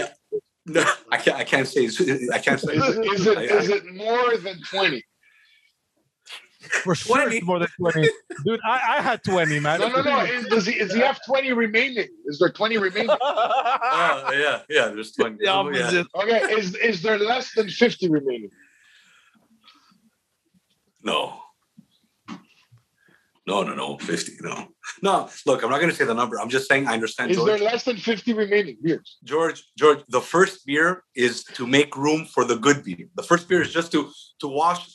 no, 0.66 0.84
I 1.10 1.16
can't. 1.16 1.36
I 1.36 1.44
can't 1.44 1.66
say. 1.66 1.86
I 2.32 2.38
can't 2.38 2.60
say. 2.60 2.74
Is, 2.74 2.96
it, 2.96 3.06
is, 3.06 3.26
it, 3.26 3.38
is 3.38 3.68
it 3.70 3.94
more 3.94 4.36
than 4.36 4.60
twenty? 4.62 5.04
For 6.82 6.94
sure, 6.96 7.22
20. 7.22 7.40
more 7.42 7.60
than 7.60 7.68
twenty, 7.78 8.08
dude. 8.44 8.60
I, 8.66 8.96
I 8.98 9.00
had 9.00 9.22
twenty, 9.22 9.60
man. 9.60 9.80
No, 9.80 9.88
no, 9.88 10.02
no. 10.02 10.20
Is, 10.24 10.46
does 10.48 10.66
he? 10.66 10.72
Is 10.72 10.92
he 10.92 11.00
have 11.00 11.18
twenty 11.24 11.52
remaining? 11.52 12.08
Is 12.26 12.38
there 12.38 12.50
twenty 12.50 12.76
remaining? 12.76 13.10
uh, 13.10 13.18
yeah, 14.32 14.62
yeah. 14.68 14.88
There's 14.88 15.12
twenty. 15.12 15.44
Yeah, 15.44 15.70
yeah. 15.72 16.02
Okay. 16.14 16.52
Is 16.52 16.74
is 16.74 17.02
there 17.02 17.18
less 17.18 17.54
than 17.54 17.68
fifty 17.68 18.10
remaining? 18.10 18.50
No. 21.02 21.40
No, 23.46 23.62
no, 23.62 23.74
no, 23.74 23.96
50. 23.98 24.38
No. 24.40 24.68
No, 25.02 25.28
look, 25.46 25.62
I'm 25.62 25.70
not 25.70 25.78
going 25.78 25.90
to 25.90 25.96
say 25.96 26.04
the 26.04 26.14
number. 26.14 26.40
I'm 26.40 26.48
just 26.48 26.68
saying 26.68 26.88
I 26.88 26.94
understand. 26.94 27.30
Is 27.30 27.36
George. 27.36 27.46
there 27.46 27.58
less 27.58 27.84
than 27.84 27.96
50 27.96 28.32
remaining 28.32 28.76
beers? 28.82 29.18
George, 29.22 29.62
George, 29.78 30.00
the 30.08 30.20
first 30.20 30.66
beer 30.66 31.04
is 31.14 31.44
to 31.54 31.66
make 31.66 31.96
room 31.96 32.26
for 32.26 32.44
the 32.44 32.56
good 32.56 32.82
beer. 32.82 33.06
The 33.14 33.22
first 33.22 33.48
beer 33.48 33.62
is 33.62 33.72
just 33.72 33.92
to 33.92 34.10
to 34.40 34.48
wash 34.48 34.88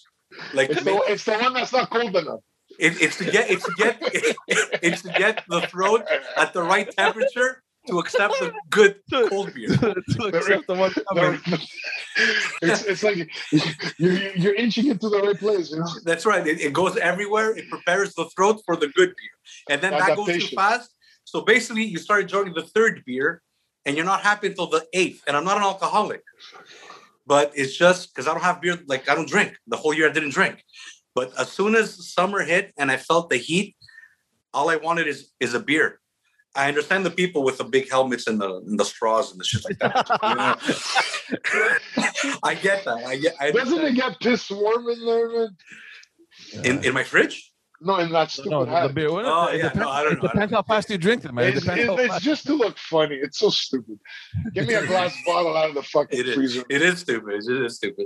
like 0.54 0.70
it's, 0.70 0.84
the, 0.84 1.02
it's 1.08 1.26
the 1.26 1.38
one 1.38 1.54
that's 1.54 1.74
not 1.74 1.90
cold 1.90 2.16
enough. 2.16 2.40
It, 2.80 3.02
it's 3.02 3.18
to 3.18 3.26
get 3.26 3.50
it's 3.50 3.66
to 3.66 3.74
get 3.78 3.98
it's 4.48 5.02
to 5.04 5.10
get 5.10 5.44
the 5.50 5.62
throat 5.62 6.06
at 6.38 6.54
the 6.54 6.64
right 6.64 6.90
temperature 6.92 7.62
to 7.88 8.00
accept 8.00 8.34
the 8.40 8.54
good 8.70 8.96
cold 9.30 9.54
beer. 9.54 9.70
to 9.78 10.24
accept 10.26 10.68
the 10.68 10.76
one 10.76 10.92
coming. 11.10 11.40
it's, 12.62 12.86
it's 12.86 13.04
like 13.04 13.30
you're, 13.98 14.14
you're 14.36 14.56
inching 14.56 14.88
into 14.88 15.10
the 15.10 15.20
right 15.20 15.38
place. 15.38 15.72
You 15.72 15.80
know? 15.80 15.88
That's 16.04 16.26
right. 16.26 16.46
It, 16.46 16.62
it, 16.62 16.74
goes 16.74 16.98
everywhere. 16.98 17.56
It 17.58 17.70
prepares 17.70 18.14
the 18.14 18.26
throat 18.36 18.62
for 18.66 18.76
the 18.76 18.88
good 18.90 19.10
beer. 19.10 19.36
And 19.70 19.82
then 19.82 19.92
that 19.92 20.16
goes 20.16 20.28
too 20.28 20.56
fast. 20.56 20.94
So 21.24 21.42
basically, 21.42 21.84
you 21.84 21.98
start 21.98 22.24
enjoying 22.24 22.54
the 22.54 22.64
third 22.64 23.04
beer 23.06 23.42
and 23.86 23.96
you're 23.96 24.06
not 24.06 24.22
happy 24.22 24.48
until 24.48 24.68
the 24.68 24.86
eighth. 24.94 25.24
And 25.28 25.36
I'm 25.36 25.44
not 25.44 25.58
an 25.58 25.64
alcoholic, 25.64 26.22
but 27.26 27.52
it's 27.56 27.76
just 27.76 28.14
because 28.14 28.28
I 28.28 28.34
don't 28.34 28.44
have 28.44 28.62
beer, 28.62 28.78
like 28.88 29.10
I 29.10 29.16
don't 29.16 29.30
drink. 29.30 29.56
The 29.68 29.78
whole 29.78 29.94
year 29.94 30.10
I 30.10 30.14
didn't 30.14 30.32
drink. 30.34 30.64
But 31.14 31.32
as 31.38 31.52
soon 31.52 31.76
as 31.76 32.14
summer 32.14 32.44
hit 32.44 32.74
and 32.78 32.92
I 32.92 32.98
felt 32.98 33.30
the 33.30 33.38
heat, 33.38 33.76
all 34.54 34.70
I 34.70 34.76
wanted 34.78 35.08
is 35.08 35.32
is 35.40 35.54
a 35.54 35.60
beer. 35.60 36.00
I 36.56 36.68
understand 36.68 37.06
the 37.06 37.12
people 37.12 37.44
with 37.44 37.58
the 37.58 37.64
big 37.64 37.90
helmets 37.90 38.28
and 38.28 38.40
the 38.42 38.58
and 38.68 38.80
the 38.80 38.84
straws 38.86 39.32
and 39.32 39.40
the 39.40 39.46
shit 39.46 39.64
like 39.64 39.80
that. 39.80 40.08
I 42.44 42.56
get 42.56 42.84
that. 42.86 43.04
I 43.06 43.18
get. 43.18 43.36
I 43.40 43.52
Doesn't 43.52 43.82
it 43.82 43.96
get 43.96 44.20
piss 44.20 44.50
warm 44.50 44.88
in 44.90 45.06
there, 45.06 45.30
man? 45.30 45.58
In 46.64 46.84
in 46.84 46.94
my 46.94 47.04
fridge? 47.04 47.48
No, 47.84 47.98
in 47.98 48.12
that 48.12 48.30
stupid 48.30 48.52
No, 48.52 48.66
hat. 48.66 48.88
the 48.90 48.94
beer. 48.94 49.12
Well, 49.12 49.26
Oh, 49.26 49.48
it 49.48 49.58
yeah, 49.58 49.64
depends, 49.64 49.80
no, 49.80 49.90
I 49.90 50.04
don't 50.04 50.14
it 50.14 50.22
know. 50.22 50.30
depends 50.30 50.54
how 50.54 50.62
fast 50.62 50.90
you 50.92 51.00
drink 51.00 51.26
it, 51.26 51.34
man. 51.34 51.46
It 51.46 51.56
It's, 51.56 51.62
depends 51.66 51.84
it- 51.84 51.88
how 51.88 51.98
it's 51.98 52.14
fast- 52.14 52.24
just 52.24 52.46
to 52.48 52.54
look 52.54 52.78
funny. 52.78 53.16
It's 53.16 53.40
so 53.40 53.50
stupid. 53.50 53.98
Give 54.54 54.68
me 54.68 54.76
a 54.76 54.86
glass 54.86 55.16
bottle 55.26 55.58
out 55.58 55.70
of 55.70 55.76
the 55.76 55.82
fucking 55.84 56.20
It 56.20 56.28
is. 56.30 56.36
freezer. 56.36 56.64
It 56.70 56.82
is 56.84 57.00
stupid. 57.00 57.44
It 57.44 57.66
is 57.66 57.76
stupid. 57.78 58.06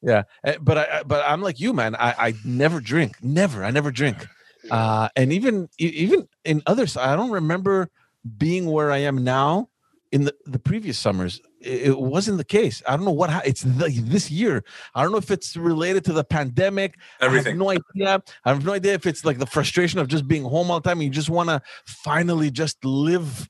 Yeah, 0.00 0.22
eh, 0.44 0.58
but 0.60 0.78
I 0.78 0.98
I- 0.98 1.02
but 1.02 1.24
I'm 1.26 1.42
like 1.42 1.58
you, 1.58 1.72
man. 1.72 1.96
I 1.96 2.14
I 2.28 2.34
never 2.44 2.80
drink, 2.80 3.16
never. 3.22 3.64
I 3.64 3.70
never 3.72 3.90
drink. 3.90 4.28
Uh, 4.70 5.08
and 5.16 5.32
even 5.32 5.68
even 5.78 6.28
in 6.44 6.62
others, 6.66 6.96
I 6.96 7.16
don't 7.16 7.30
remember 7.30 7.90
being 8.36 8.66
where 8.66 8.90
I 8.90 8.98
am 8.98 9.24
now. 9.24 9.68
In 10.10 10.24
the, 10.24 10.34
the 10.46 10.58
previous 10.58 10.98
summers, 10.98 11.38
it, 11.60 11.88
it 11.88 11.98
wasn't 11.98 12.38
the 12.38 12.44
case. 12.44 12.82
I 12.88 12.96
don't 12.96 13.04
know 13.04 13.12
what 13.12 13.46
it's 13.46 13.60
the, 13.60 13.90
this 14.04 14.30
year. 14.30 14.64
I 14.94 15.02
don't 15.02 15.12
know 15.12 15.18
if 15.18 15.30
it's 15.30 15.54
related 15.54 16.02
to 16.06 16.14
the 16.14 16.24
pandemic. 16.24 16.94
I 17.20 17.24
have 17.24 17.34
Everything. 17.34 17.58
no 17.58 17.70
idea. 17.70 18.22
I 18.44 18.48
have 18.48 18.64
no 18.64 18.72
idea 18.72 18.94
if 18.94 19.04
it's 19.04 19.26
like 19.26 19.36
the 19.36 19.44
frustration 19.44 19.98
of 19.98 20.08
just 20.08 20.26
being 20.26 20.44
home 20.44 20.70
all 20.70 20.80
the 20.80 20.88
time. 20.88 20.98
And 20.98 21.04
you 21.04 21.10
just 21.10 21.28
want 21.28 21.50
to 21.50 21.60
finally 21.84 22.50
just 22.50 22.82
live 22.86 23.46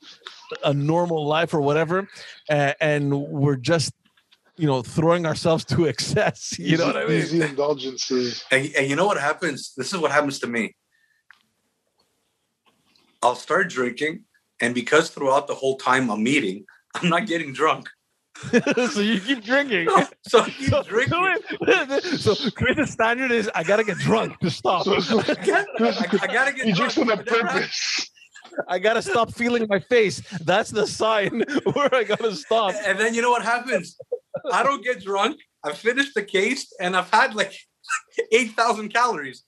a 0.65 0.75
normal 0.75 1.27
life 1.27 1.55
or 1.55 1.61
whatever, 1.61 2.09
uh, 2.51 2.73
and 2.81 3.15
we're 3.15 3.57
just 3.57 3.93
you 4.57 4.67
know 4.67 4.83
throwing 4.83 5.27
ourselves 5.27 5.65
to 5.67 5.87
excess. 5.93 6.59
You 6.59 6.77
know 6.77 6.87
what 6.87 6.97
I 6.97 7.07
mean? 7.07 7.19
Easy 7.19 7.43
indulgences. 7.43 8.45
And, 8.51 8.69
and 8.77 8.89
you 8.89 8.97
know 8.97 9.07
what 9.07 9.19
happens? 9.21 9.75
This 9.77 9.93
is 9.93 9.99
what 9.99 10.11
happens 10.11 10.41
to 10.41 10.47
me. 10.47 10.75
I'll 13.23 13.35
start 13.37 13.69
drinking, 13.71 14.25
and 14.61 14.75
because 14.75 15.11
throughout 15.11 15.47
the 15.49 15.55
whole 15.55 15.77
time 15.77 16.11
I'm 16.11 16.27
eating, 16.27 16.65
I'm 16.95 17.09
not 17.09 17.27
getting 17.27 17.53
drunk. 17.53 17.89
so 18.93 19.01
you 19.01 19.21
keep 19.21 19.43
drinking. 19.43 19.89
So 20.29 20.41
I 20.41 20.51
keep 20.51 20.69
So, 20.71 20.83
drinking. 20.85 21.37
so 22.19 22.35
Chris's 22.53 22.91
standard 22.93 23.33
is 23.33 23.51
I 23.55 23.65
gotta 23.65 23.83
get 23.83 23.99
drunk 23.99 24.39
to 24.41 24.51
stop. 24.51 24.85
So, 24.85 25.01
so 25.01 25.19
I, 25.21 25.65
I 26.23 26.27
gotta 26.27 26.53
get 26.53 26.67
he 26.67 26.73
drunk. 26.73 26.93
drinks 26.93 26.99
on 26.99 27.11
a 27.11 27.15
It 27.21 27.27
never 27.31 27.47
happens. 27.47 27.65
purpose. 27.65 28.11
I 28.69 28.79
gotta 28.79 29.03
stop 29.03 29.35
feeling 29.35 29.67
my 29.69 29.81
face. 29.81 30.21
That's 30.45 30.71
the 30.71 30.87
sign 30.87 31.43
where 31.73 31.93
I 31.95 32.05
gotta 32.05 32.35
stop. 32.37 32.75
And 32.87 32.99
then 32.99 33.13
you 33.15 33.23
know 33.23 33.31
what 33.31 33.43
happens? 33.43 33.97
I 34.53 34.63
don't 34.63 34.85
get 34.85 35.03
drunk. 35.03 35.41
I 35.65 35.73
finish 35.73 36.15
the 36.15 36.23
case, 36.23 36.73
and 36.81 36.97
I've 36.97 37.11
had 37.11 37.35
like 37.35 37.53
eight 38.33 38.53
thousand 38.53 38.91
calories, 38.95 39.43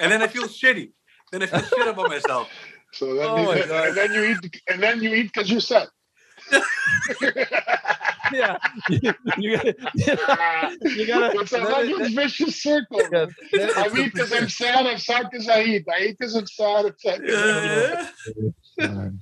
and 0.00 0.12
then 0.12 0.20
I 0.20 0.26
feel 0.26 0.44
shitty. 0.44 0.92
Then 1.32 1.42
I 1.42 1.46
feel 1.46 1.62
shit 1.62 1.88
about 1.88 2.08
myself. 2.10 2.48
So 2.92 3.14
then, 3.14 3.26
Oh 3.28 3.36
you, 3.52 3.66
my 3.66 3.86
and 3.88 3.96
then 3.96 4.12
you 4.14 4.22
eat, 4.24 4.62
and 4.68 4.82
then 4.82 5.02
you 5.02 5.14
eat 5.14 5.30
because 5.32 5.50
you're 5.50 5.60
set. 5.60 5.88
Yeah, 8.30 8.58
you, 8.90 9.14
you 9.38 9.56
gotta. 9.56 9.74
Ah. 10.28 10.70
You 10.82 11.06
gotta. 11.06 11.38
it's 11.40 11.52
a 11.52 11.56
then 11.56 11.66
fucking 11.66 12.00
it- 12.04 12.12
vicious 12.14 12.62
circle. 12.62 13.00
yeah, 13.10 13.24
then 13.52 13.70
I 13.74 13.86
it's 13.86 13.96
eat 13.98 14.12
because 14.12 14.32
I'm 14.34 14.48
sad. 14.50 14.86
I'm 14.86 14.98
sad 14.98 15.28
because 15.30 15.48
I 15.48 15.62
eat. 15.62 15.86
I 15.90 16.00
eat 16.02 16.18
because 16.18 16.34
I'm 16.36 16.46
sad. 16.46 16.84
I'm 16.86 16.94
sad 16.98 17.20
'cause 17.24 17.34
I 17.34 18.10
Yeah. 18.78 18.84
eat. 18.84 19.12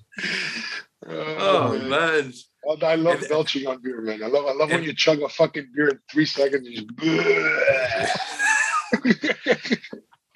Oh 1.07 1.79
man. 1.79 1.89
man. 1.89 2.33
Oh, 2.67 2.77
I 2.85 2.97
love 2.97 3.21
And- 3.21 3.29
belching 3.29 3.69
on 3.69 3.81
beer, 3.81 4.01
man. 4.01 4.25
I 4.25 4.27
love. 4.27 4.45
I 4.47 4.53
love 4.55 4.71
when 4.71 4.83
you 4.83 4.93
chug 4.93 5.21
a 5.23 5.29
fucking 5.29 5.69
beer 5.73 5.89
in 5.91 6.01
three 6.11 6.27
seconds. 6.27 6.67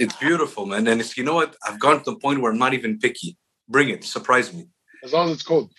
You 0.00 0.06
just. 0.06 0.16
It's 0.16 0.20
beautiful, 0.20 0.66
man. 0.66 0.86
And 0.86 1.00
it's 1.00 1.16
you 1.16 1.24
know 1.24 1.34
what? 1.34 1.56
I've 1.66 1.78
gone 1.78 1.98
to 1.98 2.10
the 2.10 2.16
point 2.16 2.40
where 2.40 2.52
I'm 2.52 2.58
not 2.58 2.74
even 2.74 2.98
picky. 2.98 3.36
Bring 3.68 3.88
it, 3.90 4.04
surprise 4.04 4.52
me. 4.52 4.66
as 5.04 5.12
long 5.12 5.28
as 5.28 5.34
it's 5.34 5.42
cold. 5.42 5.72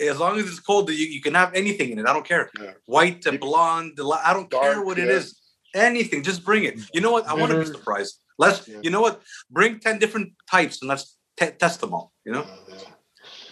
As 0.00 0.18
long 0.18 0.38
as 0.38 0.46
it's 0.48 0.60
cold, 0.60 0.90
you, 0.90 1.06
you 1.06 1.20
can 1.20 1.34
have 1.34 1.54
anything 1.54 1.90
in 1.90 1.98
it. 1.98 2.06
I 2.06 2.12
don't 2.12 2.26
care. 2.26 2.50
Yeah. 2.58 2.72
White, 2.86 3.22
to 3.22 3.38
blonde, 3.38 3.98
I 4.24 4.32
don't 4.32 4.50
care 4.50 4.82
what 4.82 4.98
it 4.98 5.08
yeah. 5.08 5.16
is. 5.16 5.40
Anything, 5.74 6.22
just 6.22 6.44
bring 6.44 6.64
it. 6.64 6.80
You 6.94 7.00
know 7.00 7.12
what? 7.12 7.26
I 7.28 7.34
want 7.34 7.52
to 7.52 7.58
be 7.58 7.66
surprised. 7.66 8.18
Let's. 8.38 8.66
Yeah. 8.66 8.80
You 8.82 8.90
know 8.90 9.00
what? 9.00 9.22
Bring 9.50 9.78
ten 9.78 9.98
different 9.98 10.32
types 10.50 10.80
and 10.82 10.88
let's 10.88 11.16
te- 11.36 11.50
test 11.50 11.80
them 11.80 11.94
all. 11.94 12.12
You 12.24 12.32
know. 12.32 12.46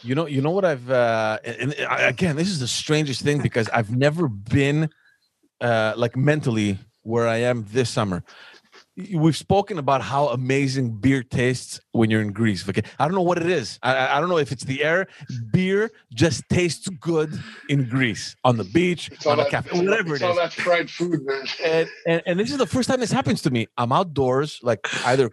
You 0.02 0.14
know, 0.14 0.26
you 0.26 0.40
know 0.40 0.50
what 0.50 0.64
I've 0.64 0.90
uh 0.90 1.38
and 1.44 1.74
and 1.74 1.86
I- 1.86 2.08
again, 2.08 2.36
this 2.36 2.48
is 2.48 2.60
the 2.60 2.68
strangest 2.68 3.22
thing 3.22 3.42
because 3.42 3.68
I've 3.68 3.90
never 3.90 4.28
been 4.28 4.88
uh 5.60 5.92
like 5.96 6.16
mentally 6.16 6.78
where 7.02 7.28
I 7.28 7.38
am 7.38 7.66
this 7.72 7.90
summer. 7.90 8.24
We've 9.14 9.36
spoken 9.36 9.78
about 9.78 10.02
how 10.02 10.28
amazing 10.30 10.96
beer 10.98 11.22
tastes 11.22 11.80
when 11.92 12.10
you're 12.10 12.20
in 12.20 12.32
Greece. 12.32 12.68
Okay, 12.68 12.82
I 12.98 13.04
don't 13.04 13.14
know 13.14 13.22
what 13.22 13.38
it 13.38 13.48
is. 13.48 13.78
I, 13.80 14.16
I- 14.16 14.20
don't 14.20 14.28
know 14.28 14.38
if 14.38 14.50
it's 14.50 14.64
the 14.64 14.82
air. 14.82 15.06
Beer 15.52 15.90
just 16.14 16.42
tastes 16.48 16.88
good 16.88 17.32
in 17.68 17.88
Greece 17.88 18.34
on 18.42 18.56
the 18.56 18.64
beach, 18.64 19.08
It's 19.12 19.24
on 19.24 19.38
a 19.38 19.48
cafe, 19.48 19.70
it's 19.70 19.78
whatever 19.78 20.14
it's 20.14 20.22
it 20.22 20.26
all 20.26 20.34
that 20.34 20.52
fried 20.52 20.90
food, 20.90 21.24
man. 21.24 21.44
And, 21.64 21.88
and 22.06 22.22
and 22.26 22.40
this 22.40 22.50
is 22.50 22.58
the 22.58 22.66
first 22.66 22.88
time 22.88 22.98
this 22.98 23.12
happens 23.12 23.40
to 23.42 23.50
me. 23.50 23.68
I'm 23.76 23.92
outdoors, 23.92 24.58
like 24.64 24.80
either 25.06 25.30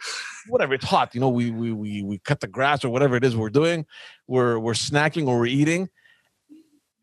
whatever 0.47 0.75
it's 0.75 0.85
hot, 0.85 1.15
you 1.15 1.21
know, 1.21 1.29
we 1.29 1.49
we 1.49 1.71
we 1.73 2.03
we 2.03 2.19
cut 2.19 2.41
the 2.41 2.47
grass 2.47 2.85
or 2.85 2.89
whatever 2.89 3.15
it 3.15 3.23
is 3.23 3.35
we're 3.35 3.49
doing. 3.49 3.87
We're 4.27 4.59
we're 4.59 4.73
snacking 4.73 5.27
or 5.27 5.39
we're 5.39 5.47
eating. 5.47 5.89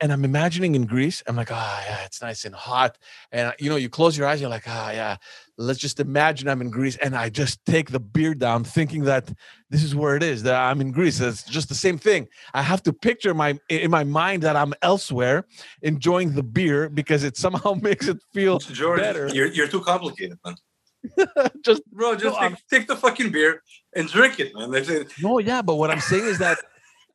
And 0.02 0.12
I'm 0.12 0.24
imagining 0.24 0.74
in 0.74 0.84
Greece, 0.84 1.22
I'm 1.28 1.36
like, 1.36 1.52
ah, 1.52 1.84
yeah, 1.86 2.04
it's 2.04 2.20
nice 2.20 2.44
and 2.44 2.52
hot. 2.52 2.98
And 3.30 3.54
you 3.60 3.70
know, 3.70 3.76
you 3.76 3.88
close 3.88 4.18
your 4.18 4.26
eyes, 4.26 4.40
you're 4.40 4.50
like, 4.50 4.64
ah, 4.66 4.90
yeah. 4.90 5.16
Let's 5.56 5.78
just 5.78 6.00
imagine 6.00 6.48
I'm 6.48 6.60
in 6.60 6.70
Greece, 6.70 6.96
and 6.96 7.14
I 7.14 7.28
just 7.28 7.64
take 7.66 7.90
the 7.92 8.00
beer 8.00 8.34
down, 8.34 8.64
thinking 8.64 9.04
that 9.04 9.32
this 9.70 9.84
is 9.84 9.94
where 9.94 10.16
it 10.16 10.24
is. 10.24 10.42
That 10.42 10.56
I'm 10.56 10.80
in 10.80 10.90
Greece. 10.90 11.20
It's 11.20 11.44
just 11.44 11.68
the 11.68 11.76
same 11.76 11.98
thing. 11.98 12.26
I 12.52 12.62
have 12.62 12.82
to 12.82 12.92
picture 12.92 13.32
my 13.32 13.60
in 13.68 13.92
my 13.92 14.02
mind 14.02 14.42
that 14.42 14.56
I'm 14.56 14.74
elsewhere, 14.82 15.46
enjoying 15.82 16.34
the 16.34 16.42
beer 16.42 16.88
because 16.88 17.22
it 17.22 17.36
somehow 17.36 17.74
makes 17.80 18.08
it 18.08 18.18
feel 18.34 18.58
George, 18.58 18.98
better. 19.00 19.28
you're 19.28 19.52
you're 19.52 19.68
too 19.68 19.82
complicated, 19.82 20.36
man. 20.44 20.56
just 21.64 21.82
Bro, 21.92 22.16
just 22.16 22.40
No, 22.40 22.48
take, 22.48 22.58
take 22.70 22.86
the 22.88 22.96
fucking 22.96 23.30
beer 23.30 23.62
and 23.94 24.08
drink 24.08 24.40
it, 24.40 24.54
man. 24.54 24.70
That's 24.70 24.88
it. 24.88 25.12
No, 25.20 25.38
yeah, 25.38 25.62
but 25.62 25.76
what 25.76 25.90
I'm 25.90 26.00
saying 26.00 26.24
is 26.24 26.38
that 26.38 26.58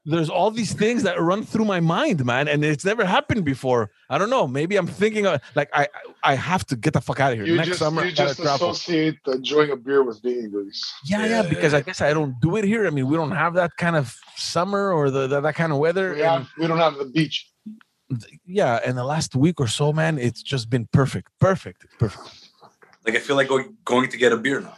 there's 0.09 0.29
all 0.29 0.49
these 0.51 0.71
things 0.73 1.03
that 1.03 1.19
run 1.21 1.43
through 1.43 1.65
my 1.65 1.81
mind, 1.81 2.23
man, 2.25 2.47
and 2.47 2.63
it's 2.63 2.85
never 2.85 3.03
happened 3.05 3.43
before. 3.43 3.91
I 4.09 4.17
don't 4.17 4.29
know. 4.29 4.47
Maybe 4.47 4.77
I'm 4.77 4.87
thinking 4.87 5.25
of, 5.27 5.41
like 5.53 5.69
I 5.73 5.87
I 6.23 6.33
have 6.35 6.65
to 6.67 6.75
get 6.77 6.93
the 6.93 7.01
fuck 7.01 7.19
out 7.19 7.33
of 7.33 7.37
here. 7.37 7.45
You 7.45 7.57
Next 7.57 7.67
just, 7.69 7.79
summer, 7.79 8.05
you 8.05 8.13
just 8.13 8.39
travel. 8.41 8.69
associate 8.71 9.17
enjoying 9.27 9.71
a 9.71 9.75
beer 9.75 10.01
with 10.03 10.21
being 10.23 10.45
in 10.45 10.49
Greece. 10.51 10.81
Yeah, 11.03 11.19
yeah, 11.25 11.27
Yeah, 11.43 11.49
because. 11.49 11.73
I 11.73 11.81
guess 11.81 11.99
I 12.01 12.13
don't 12.13 12.35
do 12.39 12.55
it 12.55 12.63
here. 12.63 12.87
I 12.87 12.89
mean, 12.89 13.07
we 13.07 13.15
don't 13.17 13.31
have 13.45 13.53
that 13.55 13.71
kind 13.77 13.95
of 13.97 14.15
summer 14.37 14.91
or 14.93 15.11
the, 15.11 15.27
the 15.27 15.41
that 15.41 15.55
kind 15.55 15.71
of 15.73 15.77
weather. 15.79 16.13
We, 16.15 16.23
and- 16.23 16.47
we 16.57 16.65
don't 16.67 16.79
have 16.79 16.95
the 16.97 17.05
beach. 17.05 17.51
yeah, 18.45 18.79
and 18.85 18.97
the 18.97 19.03
last 19.03 19.35
week 19.35 19.59
or 19.59 19.67
so, 19.67 19.91
man, 19.91 20.17
it's 20.17 20.41
just 20.41 20.69
been 20.69 20.87
perfect, 20.93 21.27
perfect, 21.39 21.85
perfect. 21.99 22.25
Like 23.05 23.15
I 23.15 23.19
feel 23.19 23.35
like 23.35 23.49
going 23.49 23.75
going 23.83 24.09
to 24.09 24.17
get 24.17 24.31
a 24.31 24.37
beer 24.37 24.61
now. 24.61 24.77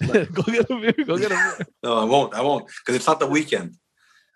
go 0.32 0.42
get 0.44 0.70
a 0.70 0.76
beer. 0.80 0.94
Go 1.06 1.16
get 1.18 1.30
a 1.32 1.34
beer. 1.34 1.66
No, 1.82 1.98
I 1.98 2.04
won't. 2.04 2.32
I 2.34 2.40
won't 2.40 2.66
because 2.80 2.94
it's 2.96 3.06
not 3.06 3.20
the 3.20 3.26
weekend. 3.26 3.76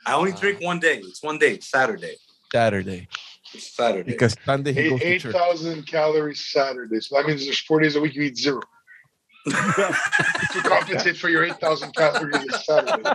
I 0.07 0.15
only 0.15 0.33
drink 0.33 0.61
one 0.61 0.79
day. 0.81 0.99
It's 0.99 1.23
one 1.23 1.39
day. 1.39 1.55
It's 1.55 1.69
Saturday. 1.69 2.17
Saturday 2.53 3.09
It's 3.53 3.75
Saturday. 3.75 4.13
because 4.13 4.37
Sunday 4.45 4.73
he 4.73 4.81
Eight 4.81 4.91
goes 4.91 5.01
to 5.01 5.07
eight 5.07 5.21
church. 5.23 5.33
thousand 5.35 5.87
calories 5.87 6.47
Saturday. 6.47 7.01
So 7.01 7.17
that 7.17 7.27
means 7.27 7.45
there's 7.45 7.59
four 7.61 7.81
days 7.81 7.97
a 7.97 8.01
week 8.01 8.15
you 8.15 8.23
eat 8.23 8.39
zero 8.39 8.61
to 9.47 10.63
compensate 10.65 11.17
for 11.17 11.29
your 11.29 11.45
eight 11.45 11.59
thousand 11.61 11.93
calories 11.95 12.45
this 12.47 12.67
Saturday. 12.67 13.03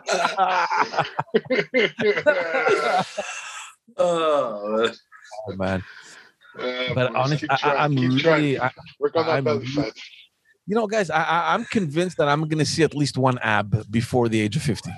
oh, 3.97 4.91
Oh, 5.47 5.55
man, 5.55 5.81
Uh, 6.59 6.93
but 6.93 7.15
honestly, 7.15 7.47
I, 7.49 7.55
trying, 7.57 7.77
I'm 7.79 7.95
keep 7.95 8.19
trying. 8.21 8.43
really. 8.43 8.59
I, 8.59 8.69
work 8.99 9.15
on 9.15 9.25
that 9.25 9.37
I'm 9.37 9.43
belly 9.45 9.65
fat. 9.65 9.93
you 10.67 10.75
know, 10.75 10.85
guys, 10.87 11.09
I, 11.09 11.23
I, 11.23 11.53
I'm 11.53 11.63
convinced 11.65 12.17
that 12.17 12.27
I'm 12.27 12.41
going 12.49 12.59
to 12.59 12.65
see 12.65 12.83
at 12.83 12.93
least 12.93 13.17
one 13.17 13.39
ab 13.39 13.89
before 13.89 14.27
the 14.29 14.39
age 14.41 14.55
of 14.57 14.61
50. 14.61 14.91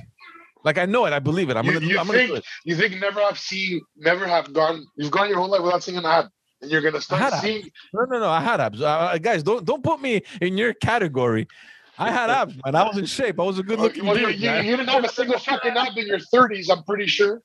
Like 0.63 0.77
I 0.77 0.86
know 0.86 1.05
it, 1.05 1.13
I 1.13 1.20
believe 1.20 1.50
it. 1.50 1.58
I'm 1.58 1.65
You- 1.65 1.74
gonna, 1.74 1.86
you 1.86 2.00
I'm 2.00 2.08
gonna 2.08 2.20
do 2.20 2.27
think- 2.27 2.39
it. 2.39 2.46
You 2.65 2.75
think 2.75 3.00
never 3.01 3.20
have 3.22 3.38
seen, 3.38 3.82
never 3.98 4.25
have 4.27 4.53
gone, 4.53 4.86
you've 4.96 5.12
gone 5.12 5.27
your 5.29 5.38
whole 5.39 5.50
life 5.50 5.62
without 5.62 5.84
seeing 5.84 5.98
an 5.98 6.05
ad, 6.05 6.27
and 6.62 6.72
you're 6.72 6.82
gonna 6.82 7.01
start 7.01 7.22
abs. 7.22 7.41
seeing. 7.41 7.70
No, 7.93 8.05
no, 8.05 8.20
no. 8.20 8.29
I 8.29 8.41
had 8.41 8.62
abs. 8.62 8.82
Uh, 8.82 8.86
Uh, 8.88 9.17
guys, 9.17 9.43
don't 9.43 9.65
don't 9.65 9.84
put 9.84 10.00
me 10.01 10.22
in 10.41 10.58
your 10.58 10.74
category. 10.74 11.48
I 12.00 12.10
had 12.12 12.29
abs, 12.29 12.55
man. 12.65 12.75
I 12.75 12.88
was 12.88 12.98
in 12.98 13.05
shape. 13.05 13.39
I 13.39 13.43
was 13.43 13.60
a 13.60 13.63
good 13.63 13.79
looking 13.79 14.03
you, 14.05 14.12
you, 14.17 14.27
dude. 14.27 14.39
you, 14.39 14.51
you 14.51 14.77
didn't 14.77 14.88
have 14.89 15.03
a 15.03 15.10
single 15.10 15.38
fucking 15.38 15.74
ab 15.77 15.96
in 15.96 16.08
your 16.08 16.17
30s, 16.17 16.72
I'm 16.72 16.84
pretty 16.86 17.05
sure. 17.05 17.39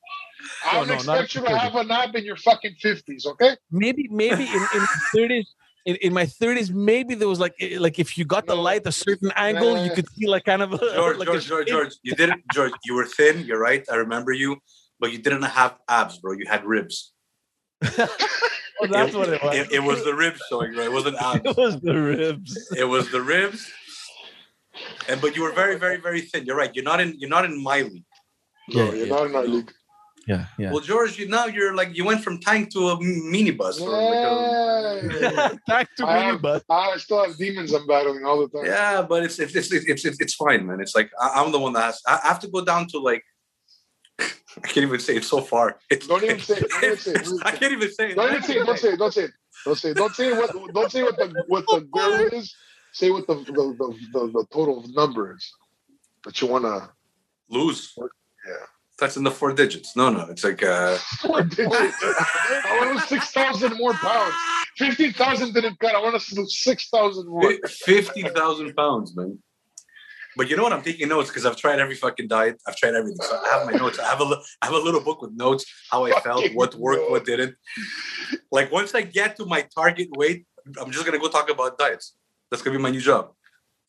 I 0.65 0.73
don't 0.77 0.87
no, 0.87 0.93
expect 0.95 1.35
you 1.35 1.41
to 1.41 1.55
have 1.55 1.75
an 1.75 1.91
ab 1.91 2.15
in 2.15 2.23
your 2.25 2.37
fucking 2.37 2.75
50s, 2.83 3.27
okay? 3.27 3.57
Maybe, 3.69 4.07
maybe 4.09 4.43
in, 4.47 4.67
in 4.73 4.85
30s. 5.15 5.45
In, 5.89 5.95
in 6.07 6.11
my 6.13 6.25
30s, 6.39 6.69
maybe 6.91 7.13
there 7.19 7.27
was 7.33 7.39
like 7.45 7.55
eh, 7.59 7.77
like 7.85 7.97
if 8.03 8.09
you 8.17 8.23
got 8.35 8.43
the 8.51 8.55
light 8.67 8.83
a 8.85 8.91
certain 8.91 9.31
angle, 9.47 9.73
you 9.85 9.91
could 9.97 10.07
see 10.15 10.27
like 10.35 10.45
kind 10.51 10.61
of 10.65 10.69
a, 10.77 10.77
George, 10.99 11.17
like 11.21 11.27
a 11.29 11.31
George, 11.31 11.47
George. 11.47 11.67
George. 11.73 11.93
You 12.07 12.13
didn't, 12.21 12.41
George. 12.55 12.73
You 12.87 12.93
were 12.99 13.05
thin. 13.17 13.35
You're 13.47 13.63
right. 13.69 13.83
I 13.93 13.95
remember 14.05 14.31
you, 14.43 14.49
but 15.01 15.07
you 15.13 15.19
didn't 15.25 15.47
have 15.59 15.73
abs, 15.99 16.15
bro. 16.21 16.31
You 16.41 16.45
had 16.55 16.61
ribs. 16.75 16.97
Oh, 18.81 18.87
that's 18.87 19.13
what 19.13 19.27
it 19.27 19.43
was. 19.43 19.55
It, 19.57 19.67
it 19.77 19.83
was 19.83 19.99
the 20.05 20.15
ribs 20.23 20.39
showing, 20.49 20.71
right? 20.77 20.85
It 20.85 20.95
wasn't 20.99 21.17
abs. 21.29 21.41
It 21.43 21.57
was 21.57 21.75
the 21.81 21.97
ribs. 22.01 22.51
It 22.77 22.87
was 22.95 23.11
the 23.11 23.21
ribs. 23.21 23.61
And 25.09 25.19
but 25.19 25.35
you 25.35 25.41
were 25.45 25.51
very, 25.51 25.75
very, 25.77 25.97
very 26.07 26.21
thin. 26.21 26.45
You're 26.45 26.55
right. 26.55 26.71
You're 26.73 26.85
not 26.91 27.01
in. 27.03 27.09
You're 27.19 27.29
not 27.37 27.43
in 27.43 27.61
my 27.61 27.79
league. 27.81 28.05
No, 28.69 28.85
Yeah, 28.85 28.91
you're 28.99 29.07
yeah. 29.07 29.15
not 29.15 29.25
in 29.27 29.35
our 29.35 29.47
league. 29.55 29.71
Yeah, 30.29 30.45
yeah. 30.59 30.71
Well, 30.71 30.81
George, 30.81 31.17
you 31.17 31.27
now 31.27 31.47
you're 31.47 31.73
like 31.73 31.97
you 31.97 32.05
went 32.05 32.23
from 32.23 32.39
tank 32.39 32.69
to 32.73 32.89
a 32.89 32.97
minibus. 32.99 33.79
Yeah. 33.79 33.87
Like 33.87 35.53
a... 35.55 35.59
tank 35.67 35.89
to 35.97 36.05
I 36.05 36.21
minibus. 36.21 36.53
Have, 36.53 36.63
I 36.69 36.97
still 36.97 37.25
have 37.25 37.35
demons 37.35 37.73
I'm 37.73 37.87
battling 37.87 38.23
all 38.23 38.39
the 38.39 38.47
time. 38.47 38.67
Yeah, 38.67 39.01
but 39.01 39.23
it's 39.23 39.39
it's 39.39 39.55
it's 39.55 39.73
it's, 39.73 40.05
it's, 40.05 40.21
it's 40.21 40.35
fine, 40.35 40.67
man. 40.67 40.81
It's 40.81 40.95
like 40.95 41.09
I, 41.19 41.43
am 41.43 41.51
the 41.51 41.57
one 41.57 41.73
that 41.73 41.81
has. 41.81 42.01
I 42.05 42.19
have 42.21 42.39
to 42.41 42.47
go 42.47 42.63
down 42.63 42.87
to 42.89 42.99
like. 42.99 43.23
I 44.19 44.67
can't 44.67 44.85
even 44.85 44.99
say 44.99 45.15
it's 45.15 45.25
so 45.25 45.41
far. 45.41 45.79
It's, 45.89 46.05
don't 46.05 46.23
even 46.23 46.39
say. 46.39 46.59
Don't 46.59 46.83
even 46.83 46.97
say. 46.97 47.15
I 47.43 47.51
can't 47.51 47.73
even 47.73 47.91
say. 47.91 48.13
Don't 48.13 48.29
even 48.29 48.43
say. 48.43 48.63
Don't 48.63 48.77
say. 48.77 48.95
Don't 48.97 49.13
say. 49.13 49.27
Don't 49.65 49.77
say. 49.77 49.93
Don't 49.95 50.13
say 50.13 50.31
what. 50.33 50.73
Don't 50.75 50.91
say 50.91 51.01
what 51.01 51.17
the 51.17 51.43
what 51.47 51.65
the 51.65 51.87
goal 51.91 52.39
is. 52.39 52.53
Say 52.93 53.09
what 53.09 53.25
the 53.25 53.33
the, 53.33 53.51
the, 53.51 53.97
the, 54.13 54.27
the 54.27 54.45
total 54.53 54.85
number 54.89 55.35
is 55.35 55.51
that 56.23 56.39
you 56.39 56.47
want 56.47 56.65
to 56.65 56.91
lose. 57.49 57.95
Yeah. 57.97 58.65
That's 58.99 59.17
in 59.17 59.23
the 59.23 59.31
four 59.31 59.53
digits. 59.53 59.95
No, 59.95 60.09
no, 60.09 60.25
it's 60.29 60.43
like 60.43 60.61
uh 60.63 60.97
four 61.21 61.43
digits. 61.43 61.97
I 62.01 62.91
want 62.93 63.07
six 63.07 63.31
thousand 63.31 63.77
more 63.77 63.93
pounds. 63.93 64.35
Fifty 64.77 65.11
thousand 65.11 65.53
didn't 65.53 65.79
cut. 65.79 65.95
I 65.95 66.01
want 66.01 66.19
to 66.19 66.35
lose 66.35 66.59
six 66.59 66.89
thousand 66.89 67.27
more. 67.27 67.53
Fifty 67.67 68.23
thousand 68.23 68.75
pounds, 68.75 69.15
man. 69.15 69.39
But 70.37 70.49
you 70.49 70.55
know 70.55 70.63
what? 70.63 70.73
I'm 70.73 70.81
taking 70.81 71.09
notes 71.09 71.29
because 71.29 71.45
I've 71.45 71.57
tried 71.57 71.79
every 71.79 71.95
fucking 71.95 72.27
diet. 72.27 72.61
I've 72.67 72.75
tried 72.75 72.93
everything. 72.93 73.21
So 73.21 73.41
I 73.45 73.49
have 73.49 73.65
my 73.65 73.73
notes. 73.73 73.99
I 73.99 74.07
have 74.07 74.21
a 74.21 74.25
I 74.61 74.65
have 74.67 74.73
a 74.73 74.77
little 74.77 75.01
book 75.01 75.21
with 75.21 75.31
notes, 75.33 75.65
how 75.91 76.05
I 76.05 76.11
felt, 76.19 76.45
what 76.53 76.75
worked, 76.75 77.09
what 77.09 77.25
didn't. 77.25 77.55
Like 78.51 78.71
once 78.71 78.93
I 78.95 79.01
get 79.01 79.35
to 79.37 79.45
my 79.45 79.67
target 79.75 80.09
weight, 80.15 80.45
I'm 80.79 80.91
just 80.91 81.05
gonna 81.05 81.19
go 81.19 81.27
talk 81.27 81.49
about 81.49 81.77
diets. 81.77 82.15
That's 82.49 82.61
gonna 82.61 82.77
be 82.77 82.83
my 82.83 82.89
new 82.89 83.01
job. 83.01 83.33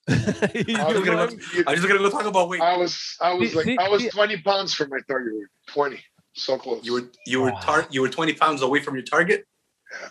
I'm, 0.09 0.17
just 0.17 0.67
gonna 0.67 1.03
go, 1.05 1.23
I'm 1.67 1.77
just 1.77 1.89
gonna 1.89 1.99
go 1.99 2.11
talk 2.11 2.25
about 2.25 2.49
weight. 2.49 2.61
I 2.61 2.77
was 2.77 3.17
I 3.21 3.35
was 3.35 3.55
like 3.55 3.79
I 3.79 3.89
was 3.89 4.05
20 4.07 4.39
pounds 4.39 4.75
from 4.75 4.91
my 4.91 4.99
target 5.09 5.35
weight. 5.35 5.47
20. 5.69 6.01
So 6.33 6.59
close. 6.59 6.85
You 6.85 6.95
were 6.95 7.11
you 7.27 7.43
were 7.43 7.53
tar- 7.53 7.87
you 7.91 8.01
were 8.01 8.09
20 8.09 8.35
pounds 8.35 8.63
away 8.63 8.81
from 8.81 8.95
your 8.95 9.05
target? 9.05 9.47
Yeah. 9.93 10.09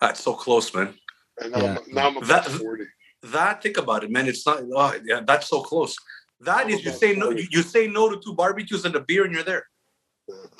That's 0.00 0.22
so 0.22 0.34
close, 0.34 0.74
man. 0.74 0.94
And 1.40 1.52
now, 1.52 1.60
yeah. 1.60 1.78
I'm, 1.78 1.94
now 1.94 2.06
I'm 2.08 2.16
about 2.16 2.44
that, 2.44 2.50
40. 2.50 2.84
That 3.22 3.62
think 3.62 3.78
about 3.78 4.04
it, 4.04 4.10
man. 4.10 4.26
It's 4.28 4.46
not 4.46 4.62
oh, 4.74 4.94
yeah, 5.04 5.20
that's 5.26 5.48
so 5.48 5.62
close. 5.62 5.96
That 6.40 6.66
I'm 6.66 6.70
is 6.70 6.84
you 6.84 6.90
say 6.90 7.14
40. 7.14 7.20
no 7.20 7.30
you, 7.30 7.46
you 7.50 7.62
say 7.62 7.86
no 7.86 8.10
to 8.10 8.20
two 8.20 8.34
barbecues 8.34 8.84
and 8.84 8.94
a 8.94 9.00
beer 9.00 9.24
and 9.24 9.32
you're 9.32 9.44
there. 9.44 9.66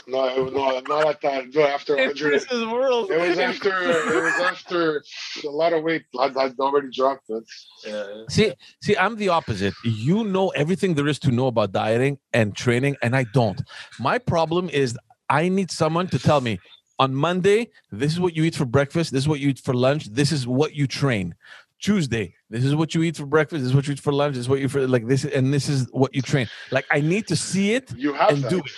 No, 0.07 0.49
no, 0.49 0.81
not 0.81 1.07
at 1.07 1.21
that. 1.21 1.55
No, 1.55 1.63
after 1.63 1.97
100. 1.97 2.33
It 2.33 2.35
was 2.35 3.39
after. 3.39 3.83
it 3.83 4.23
was 4.23 4.41
after 4.41 5.03
a 5.45 5.51
lot 5.51 5.73
of 5.73 5.83
weight. 5.83 6.05
I'd, 6.19 6.37
I'd 6.37 6.59
already 6.59 6.91
dropped 6.91 7.31
it. 7.31 7.45
Yeah. 7.87 8.25
See, 8.29 8.53
see, 8.83 8.97
I'm 8.97 9.17
the 9.17 9.29
opposite. 9.29 9.75
You 9.85 10.25
know 10.25 10.49
everything 10.51 10.95
there 10.95 11.07
is 11.07 11.19
to 11.21 11.31
know 11.31 11.47
about 11.47 11.73
dieting 11.73 12.19
and 12.33 12.57
training, 12.57 12.97
and 13.03 13.15
I 13.15 13.25
don't. 13.33 13.63
My 13.99 14.19
problem 14.19 14.69
is 14.71 14.99
I 15.29 15.49
need 15.49 15.71
someone 15.71 16.09
to 16.09 16.19
tell 16.19 16.41
me 16.41 16.59
on 17.01 17.15
Monday, 17.15 17.71
this 17.91 18.13
is 18.13 18.21
what 18.21 18.37
you 18.37 18.45
eat 18.45 18.55
for 18.55 18.67
breakfast. 18.67 19.11
This 19.11 19.23
is 19.25 19.29
what 19.29 19.41
you 19.41 19.49
eat 19.49 19.59
for 19.59 19.75
lunch. 19.75 20.07
This 20.13 20.33
is 20.33 20.47
what 20.47 20.75
you 20.75 20.87
train. 20.87 21.35
Tuesday, 21.81 22.35
this 22.51 22.63
is 22.63 22.77
what 22.77 22.95
you 22.95 23.03
eat 23.03 23.17
for 23.17 23.25
breakfast. 23.25 23.63
This 23.63 23.71
is 23.71 23.75
what 23.75 23.87
you 23.87 23.95
eat 23.95 24.01
for 24.01 24.13
lunch. 24.13 24.35
This 24.35 24.43
is 24.43 24.49
what 24.51 24.61
you 24.61 24.69
for 24.69 24.87
like 24.87 25.07
this, 25.07 25.25
and 25.25 25.53
this 25.53 25.67
is 25.71 25.89
what 25.93 26.15
you 26.15 26.21
train. 26.21 26.47
Like 26.71 26.85
I 26.91 27.01
need 27.01 27.27
to 27.29 27.37
see 27.37 27.73
it. 27.73 27.91
You 27.97 28.13
have 28.13 28.31
and 28.31 28.45
that. 28.45 28.51
do 28.51 28.59
it. 28.59 28.71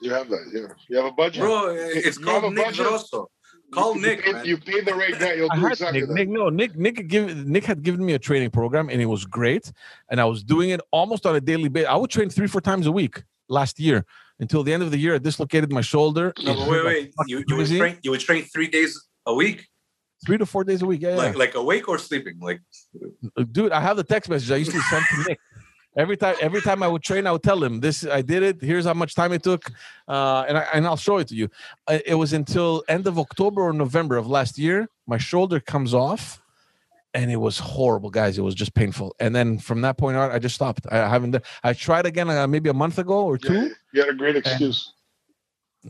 You 0.00 0.12
have 0.12 0.28
that, 0.30 0.50
yeah. 0.52 0.68
You 0.88 0.96
have 0.96 1.06
a 1.06 1.12
budget, 1.12 1.42
bro. 1.42 1.68
Eh, 1.68 1.90
it's 1.94 2.18
you 2.18 2.24
called 2.24 2.54
Nick 2.54 2.74
Grosso. 2.74 3.30
Call 3.72 3.94
you, 3.94 4.02
Nick. 4.02 4.26
You 4.26 4.32
pay, 4.32 4.44
you 4.48 4.58
pay 4.58 4.80
the 4.80 4.94
right 4.94 5.18
guy. 5.18 5.34
You'll 5.34 5.48
do 5.48 5.66
exactly 5.66 6.00
Nick, 6.00 6.08
that. 6.08 6.14
Nick, 6.14 6.28
no, 6.28 6.48
Nick, 6.48 6.76
Nick, 6.76 7.08
give, 7.08 7.46
Nick 7.46 7.64
had 7.64 7.82
given 7.82 8.04
me 8.04 8.14
a 8.14 8.18
training 8.18 8.50
program, 8.50 8.88
and 8.88 9.00
it 9.00 9.06
was 9.06 9.24
great. 9.24 9.70
And 10.10 10.20
I 10.20 10.24
was 10.24 10.42
doing 10.42 10.70
it 10.70 10.80
almost 10.90 11.26
on 11.26 11.36
a 11.36 11.40
daily 11.40 11.68
basis. 11.68 11.88
I 11.88 11.96
would 11.96 12.10
train 12.10 12.30
three, 12.30 12.46
four 12.46 12.60
times 12.60 12.86
a 12.86 12.92
week 12.92 13.22
last 13.48 13.78
year 13.78 14.04
until 14.40 14.64
the 14.64 14.72
end 14.72 14.82
of 14.82 14.90
the 14.90 14.98
year. 14.98 15.14
I 15.14 15.18
dislocated 15.18 15.70
my 15.72 15.82
shoulder. 15.82 16.32
No, 16.42 16.68
wait, 16.68 16.84
wait. 16.84 17.14
You, 17.26 17.44
you 17.46 17.56
would 17.56 17.66
train. 17.68 17.98
You 18.02 18.10
would 18.10 18.20
train 18.20 18.44
three 18.44 18.68
days 18.68 19.00
a 19.26 19.34
week. 19.34 19.66
Three 20.26 20.36
to 20.36 20.46
four 20.46 20.64
days 20.64 20.82
a 20.82 20.86
week. 20.86 21.00
Yeah, 21.02 21.14
like 21.14 21.32
yeah. 21.32 21.38
like 21.38 21.54
awake 21.54 21.88
or 21.88 21.98
sleeping. 21.98 22.38
Like, 22.40 22.60
dude, 23.52 23.72
I 23.72 23.80
have 23.80 23.96
the 23.96 24.04
text 24.04 24.28
message 24.28 24.50
I 24.50 24.56
used 24.56 24.72
to 24.72 24.80
send 24.80 25.04
to 25.10 25.28
Nick. 25.28 25.40
Every 25.96 26.16
time, 26.16 26.36
every 26.40 26.60
time 26.60 26.82
I 26.82 26.88
would 26.88 27.02
train, 27.02 27.26
I 27.26 27.32
would 27.32 27.42
tell 27.42 27.62
him 27.62 27.80
this. 27.80 28.06
I 28.06 28.22
did 28.22 28.44
it. 28.44 28.62
Here's 28.62 28.84
how 28.84 28.94
much 28.94 29.16
time 29.16 29.32
it 29.32 29.42
took, 29.42 29.72
uh, 30.06 30.44
and 30.48 30.56
I, 30.56 30.66
and 30.72 30.86
I'll 30.86 30.96
show 30.96 31.18
it 31.18 31.26
to 31.28 31.34
you. 31.34 31.48
It 31.88 32.14
was 32.14 32.32
until 32.32 32.84
end 32.88 33.08
of 33.08 33.18
October 33.18 33.62
or 33.62 33.72
November 33.72 34.16
of 34.16 34.28
last 34.28 34.56
year. 34.56 34.88
My 35.08 35.18
shoulder 35.18 35.58
comes 35.58 35.92
off, 35.92 36.40
and 37.12 37.30
it 37.30 37.36
was 37.36 37.58
horrible, 37.58 38.10
guys. 38.10 38.38
It 38.38 38.42
was 38.42 38.54
just 38.54 38.72
painful. 38.74 39.16
And 39.18 39.34
then 39.34 39.58
from 39.58 39.80
that 39.80 39.98
point 39.98 40.16
on, 40.16 40.30
I 40.30 40.38
just 40.38 40.54
stopped. 40.54 40.86
I 40.92 41.08
haven't. 41.08 41.36
I 41.64 41.72
tried 41.72 42.06
again 42.06 42.30
uh, 42.30 42.46
maybe 42.46 42.70
a 42.70 42.74
month 42.74 42.98
ago 42.98 43.24
or 43.24 43.36
two. 43.36 43.54
Yeah, 43.54 43.68
you 43.92 44.00
had 44.02 44.10
a 44.10 44.14
great 44.14 44.36
excuse. 44.36 44.92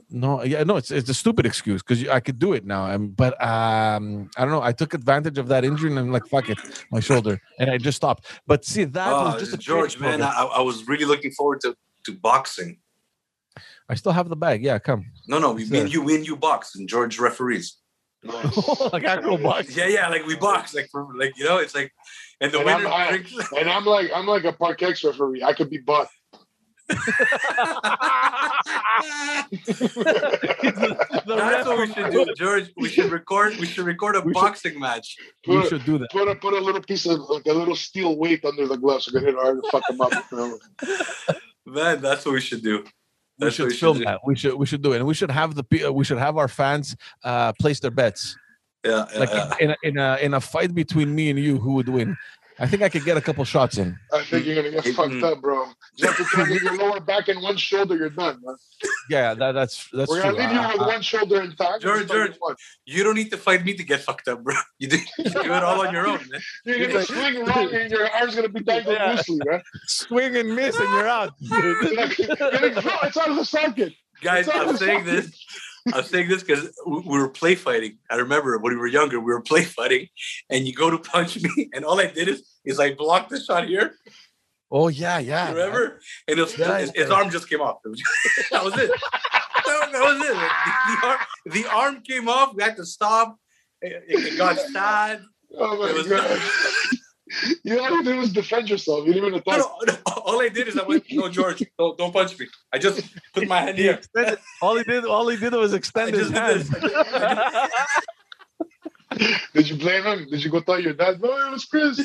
No, 0.08 0.44
yeah, 0.44 0.62
no, 0.62 0.76
it's 0.76 0.92
it's 0.92 1.10
a 1.10 1.14
stupid 1.14 1.46
excuse 1.46 1.82
because 1.82 2.06
I 2.06 2.20
could 2.20 2.38
do 2.38 2.52
it 2.52 2.64
now. 2.64 2.86
Um, 2.86 3.08
but 3.08 3.32
um, 3.42 4.30
I 4.36 4.42
don't 4.42 4.52
know. 4.52 4.62
I 4.62 4.70
took 4.70 4.94
advantage 4.94 5.36
of 5.36 5.48
that 5.48 5.64
injury 5.64 5.90
and 5.90 5.98
I'm 5.98 6.12
like, 6.12 6.26
fuck 6.26 6.48
it, 6.48 6.58
my 6.92 7.00
shoulder, 7.00 7.40
and 7.58 7.68
I 7.68 7.76
just 7.76 7.96
stopped. 7.96 8.26
But 8.46 8.64
see, 8.64 8.84
that 8.84 9.12
oh, 9.12 9.24
was 9.24 9.40
just 9.40 9.54
a 9.54 9.58
George, 9.58 9.98
man. 9.98 10.22
I, 10.22 10.44
I, 10.44 10.60
was 10.60 10.86
really 10.86 11.04
looking 11.04 11.32
forward 11.32 11.60
to 11.62 11.74
to 12.04 12.12
boxing. 12.12 12.78
I 13.88 13.94
still 13.96 14.12
have 14.12 14.28
the 14.28 14.36
bag. 14.36 14.62
Yeah, 14.62 14.78
come. 14.78 15.06
No, 15.26 15.40
no, 15.40 15.52
we 15.52 15.64
mean 15.64 15.88
you 15.88 16.02
win 16.02 16.22
you 16.22 16.36
box 16.36 16.76
and 16.76 16.88
George 16.88 17.18
referees. 17.18 17.78
like 18.22 19.02
actual 19.02 19.38
box. 19.38 19.76
Yeah, 19.76 19.88
yeah, 19.88 20.08
like 20.08 20.24
we 20.24 20.36
box, 20.36 20.72
like 20.72 20.88
for 20.92 21.08
like 21.16 21.36
you 21.36 21.44
know, 21.44 21.58
it's 21.58 21.74
like, 21.74 21.92
and 22.40 22.52
the 22.52 22.58
and 22.58 22.66
winner. 22.66 22.86
I'm, 22.86 23.08
drinks... 23.08 23.34
I, 23.52 23.58
and 23.58 23.68
I'm 23.68 23.84
like, 23.84 24.10
I'm 24.14 24.26
like 24.26 24.44
a 24.44 24.52
Park 24.52 24.82
Ex 24.82 25.02
referee. 25.02 25.42
I 25.42 25.52
could 25.52 25.68
be 25.68 25.78
bought. 31.26 31.26
That's 31.26 31.66
what 31.66 31.78
we 31.78 31.92
should 31.92 32.10
do, 32.12 32.26
George. 32.36 32.70
We 32.76 32.88
should 32.88 33.10
record. 33.10 33.56
We 33.58 33.66
should 33.66 33.84
record 33.84 34.16
a 34.16 34.20
we 34.20 34.32
boxing 34.32 34.72
should, 34.72 34.80
match. 34.80 35.16
Put 35.44 35.52
we 35.52 35.66
a, 35.66 35.68
should 35.68 35.84
do 35.84 35.98
that. 35.98 36.10
Put 36.10 36.28
a 36.28 36.34
put 36.34 36.54
a 36.54 36.60
little 36.60 36.82
piece 36.82 37.06
of 37.06 37.20
like 37.28 37.46
a 37.46 37.52
little 37.52 37.76
steel 37.76 38.16
weight 38.16 38.44
under 38.44 38.66
the 38.66 38.76
gloves. 38.76 39.10
We're 39.12 39.20
gonna 39.20 39.32
hit 39.32 39.40
hard 39.40 39.56
and 39.56 39.64
fuck 39.70 39.82
them 39.88 40.00
up. 40.00 40.12
Man, 41.66 42.00
that's 42.00 42.24
what 42.24 42.34
we 42.34 42.40
should 42.40 42.62
do. 42.62 42.84
That's 43.38 43.58
we 43.58 43.70
should 43.70 43.78
film 43.78 43.98
should 43.98 44.06
that. 44.06 44.20
We 44.24 44.36
should 44.36 44.54
we 44.54 44.66
should 44.66 44.82
do 44.82 44.92
it, 44.92 44.98
and 44.98 45.06
we 45.06 45.14
should 45.14 45.30
have 45.30 45.54
the 45.54 45.92
we 45.92 46.04
should 46.04 46.18
have 46.18 46.36
our 46.36 46.48
fans 46.48 46.96
uh, 47.24 47.52
place 47.54 47.80
their 47.80 47.90
bets. 47.90 48.36
Yeah, 48.84 49.06
yeah 49.12 49.18
like 49.18 49.30
yeah. 49.30 49.54
in 49.60 49.70
a, 49.70 49.76
in 49.82 49.98
a 49.98 50.16
in 50.16 50.34
a 50.34 50.40
fight 50.40 50.74
between 50.74 51.14
me 51.14 51.30
and 51.30 51.38
you, 51.38 51.58
who 51.58 51.74
would 51.74 51.88
win? 51.88 52.16
I 52.60 52.66
think 52.66 52.82
I 52.82 52.90
could 52.90 53.06
get 53.06 53.16
a 53.16 53.22
couple 53.22 53.42
shots 53.44 53.78
in. 53.78 53.98
I 54.12 54.22
think 54.22 54.44
you're 54.44 54.54
gonna 54.54 54.70
get 54.70 54.84
mm-hmm. 54.84 55.20
fucked 55.20 55.24
up, 55.24 55.40
bro. 55.40 55.64
You 55.96 56.06
have 56.06 56.16
to 56.18 56.24
turn 56.24 56.52
your 56.52 56.76
lower 56.76 57.00
back 57.00 57.28
and 57.28 57.42
one 57.42 57.56
shoulder, 57.56 57.96
you're 57.96 58.10
done, 58.10 58.38
man. 58.44 58.56
Yeah, 59.08 59.32
that, 59.32 59.52
that's 59.52 59.88
that's 59.92 60.10
We're 60.10 60.20
true. 60.20 60.36
gonna 60.36 60.46
leave 60.46 60.52
you 60.52 60.68
with 60.68 60.80
uh, 60.82 60.86
one 60.86 61.00
shoulder 61.00 61.40
intact. 61.40 61.82
George, 61.82 62.06
George, 62.06 62.36
you 62.84 63.02
don't 63.02 63.14
need 63.14 63.30
to 63.30 63.38
fight 63.38 63.64
me 63.64 63.72
to 63.74 63.82
get 63.82 64.00
fucked 64.00 64.28
up, 64.28 64.44
bro. 64.44 64.54
You 64.78 64.88
do, 64.88 64.98
you 65.18 65.24
do 65.24 65.40
it 65.40 65.50
all 65.50 65.86
on 65.86 65.92
your 65.92 66.06
own, 66.06 66.20
man. 66.30 66.40
You're 66.64 66.88
gonna 66.88 67.02
swing 67.02 67.44
wrong 67.46 67.74
and 67.74 67.90
your 67.90 68.10
arm's 68.10 68.34
gonna 68.34 68.48
be 68.50 68.60
dangling 68.60 68.96
yeah. 68.96 69.12
loosely, 69.12 69.38
man. 69.44 69.62
Swing 69.86 70.36
and 70.36 70.54
miss 70.54 70.78
and 70.78 70.88
you're 70.90 71.08
out. 71.08 71.32
it's 71.40 73.16
out 73.16 73.30
of 73.30 73.36
the 73.36 73.44
socket. 73.44 73.94
Guys, 74.22 74.48
I'm 74.52 74.76
saying 74.76 75.04
this. 75.06 75.32
I'm 75.94 76.04
saying 76.04 76.28
this 76.28 76.42
because 76.42 76.70
we 76.86 77.18
were 77.18 77.28
play 77.28 77.54
fighting. 77.54 77.98
I 78.10 78.16
remember 78.16 78.58
when 78.58 78.74
we 78.74 78.78
were 78.78 78.86
younger, 78.86 79.20
we 79.20 79.32
were 79.32 79.40
play 79.40 79.64
fighting, 79.64 80.08
and 80.48 80.66
you 80.66 80.74
go 80.74 80.90
to 80.90 80.98
punch 80.98 81.40
me, 81.40 81.70
and 81.74 81.84
all 81.84 82.00
I 82.00 82.06
did 82.06 82.28
is 82.28 82.42
is 82.64 82.80
I 82.80 82.94
blocked 82.94 83.30
the 83.30 83.40
shot 83.40 83.66
here. 83.66 83.94
Oh 84.70 84.88
yeah, 84.88 85.18
yeah. 85.18 85.50
Remember? 85.50 85.88
Man. 85.88 85.98
And 86.28 86.38
it 86.38 86.42
was, 86.42 86.58
yeah, 86.58 86.78
his, 86.78 86.92
his, 86.94 87.10
arm 87.10 87.30
just 87.30 87.48
came 87.48 87.60
off. 87.60 87.78
that 87.84 88.64
was 88.64 88.74
it. 88.78 88.90
that, 88.90 89.88
that, 89.92 90.00
was 90.00 90.20
it. 90.20 90.28
The, 90.28 90.92
the, 90.92 91.06
arm, 91.06 91.18
the, 91.46 91.66
arm, 91.70 92.02
came 92.02 92.28
off. 92.28 92.54
We 92.54 92.62
had 92.62 92.76
to 92.76 92.86
stop. 92.86 93.36
It, 93.82 94.04
it 94.06 94.38
got 94.38 94.58
sad. 94.58 95.22
Oh 95.58 95.76
my 95.76 95.92
was, 95.92 96.06
god. 96.06 96.40
You 97.64 97.80
all 97.80 97.90
you 97.90 98.02
did 98.02 98.16
was 98.16 98.32
defend 98.32 98.68
yourself. 98.68 99.06
You 99.06 99.12
didn't 99.12 99.28
even 99.28 99.40
attack. 99.40 99.58
No, 99.58 99.78
no, 99.86 99.96
all 100.06 100.40
I 100.40 100.48
did 100.48 100.68
is 100.68 100.78
I 100.78 100.84
went, 100.84 101.04
no, 101.10 101.28
George, 101.28 101.62
don't, 101.78 101.96
don't 101.96 102.12
punch 102.12 102.38
me. 102.38 102.46
I 102.72 102.78
just 102.78 103.02
put 103.32 103.46
my 103.46 103.60
hand 103.60 103.78
here. 103.78 104.00
all 104.60 104.76
he 104.76 104.84
did, 104.84 105.04
all 105.04 105.28
he 105.28 105.36
did 105.36 105.52
was 105.52 105.74
extend 105.74 106.14
his 106.14 106.30
hand. 106.30 106.68
did 109.54 109.68
you 109.68 109.76
blame 109.76 110.04
him? 110.04 110.26
Did 110.30 110.42
you 110.42 110.50
go 110.50 110.60
tell 110.60 110.80
your 110.80 110.94
dad? 110.94 111.20
No, 111.20 111.36
it 111.36 111.50
was 111.50 111.64
Chris. 111.64 112.00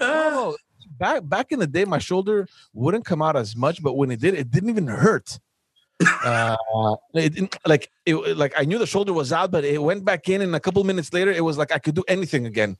No, 0.00 0.56
back 0.98 1.28
back 1.28 1.52
in 1.52 1.58
the 1.58 1.66
day, 1.66 1.84
my 1.84 1.98
shoulder 1.98 2.48
wouldn't 2.72 3.04
come 3.04 3.22
out 3.22 3.36
as 3.36 3.56
much, 3.56 3.82
but 3.82 3.94
when 3.94 4.10
it 4.10 4.20
did, 4.20 4.34
it 4.34 4.50
didn't 4.50 4.70
even 4.70 4.86
hurt. 4.86 5.38
uh, 6.24 6.56
it 7.14 7.34
didn't, 7.34 7.56
like 7.66 7.90
it 8.06 8.14
like 8.36 8.54
I 8.56 8.64
knew 8.64 8.78
the 8.78 8.86
shoulder 8.86 9.12
was 9.12 9.32
out, 9.32 9.50
but 9.50 9.64
it 9.64 9.82
went 9.82 10.04
back 10.04 10.28
in, 10.28 10.40
and 10.40 10.56
a 10.56 10.60
couple 10.60 10.82
minutes 10.84 11.12
later, 11.12 11.30
it 11.30 11.44
was 11.44 11.58
like 11.58 11.72
I 11.72 11.78
could 11.78 11.94
do 11.94 12.04
anything 12.08 12.46
again. 12.46 12.76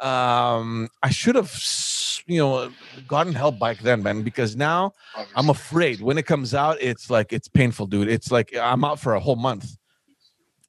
Um, 0.00 0.88
I 1.02 1.10
should 1.10 1.36
have, 1.36 1.52
you 2.26 2.38
know, 2.38 2.70
gotten 3.06 3.32
help 3.32 3.58
back 3.58 3.78
then, 3.78 4.02
man, 4.02 4.22
because 4.22 4.56
now 4.56 4.92
I'm 5.36 5.50
afraid 5.50 6.00
when 6.00 6.18
it 6.18 6.26
comes 6.26 6.54
out, 6.54 6.78
it's 6.80 7.10
like 7.10 7.32
it's 7.32 7.48
painful, 7.48 7.86
dude. 7.86 8.08
It's 8.08 8.30
like 8.30 8.54
I'm 8.56 8.84
out 8.84 8.98
for 8.98 9.14
a 9.14 9.20
whole 9.20 9.36
month. 9.36 9.76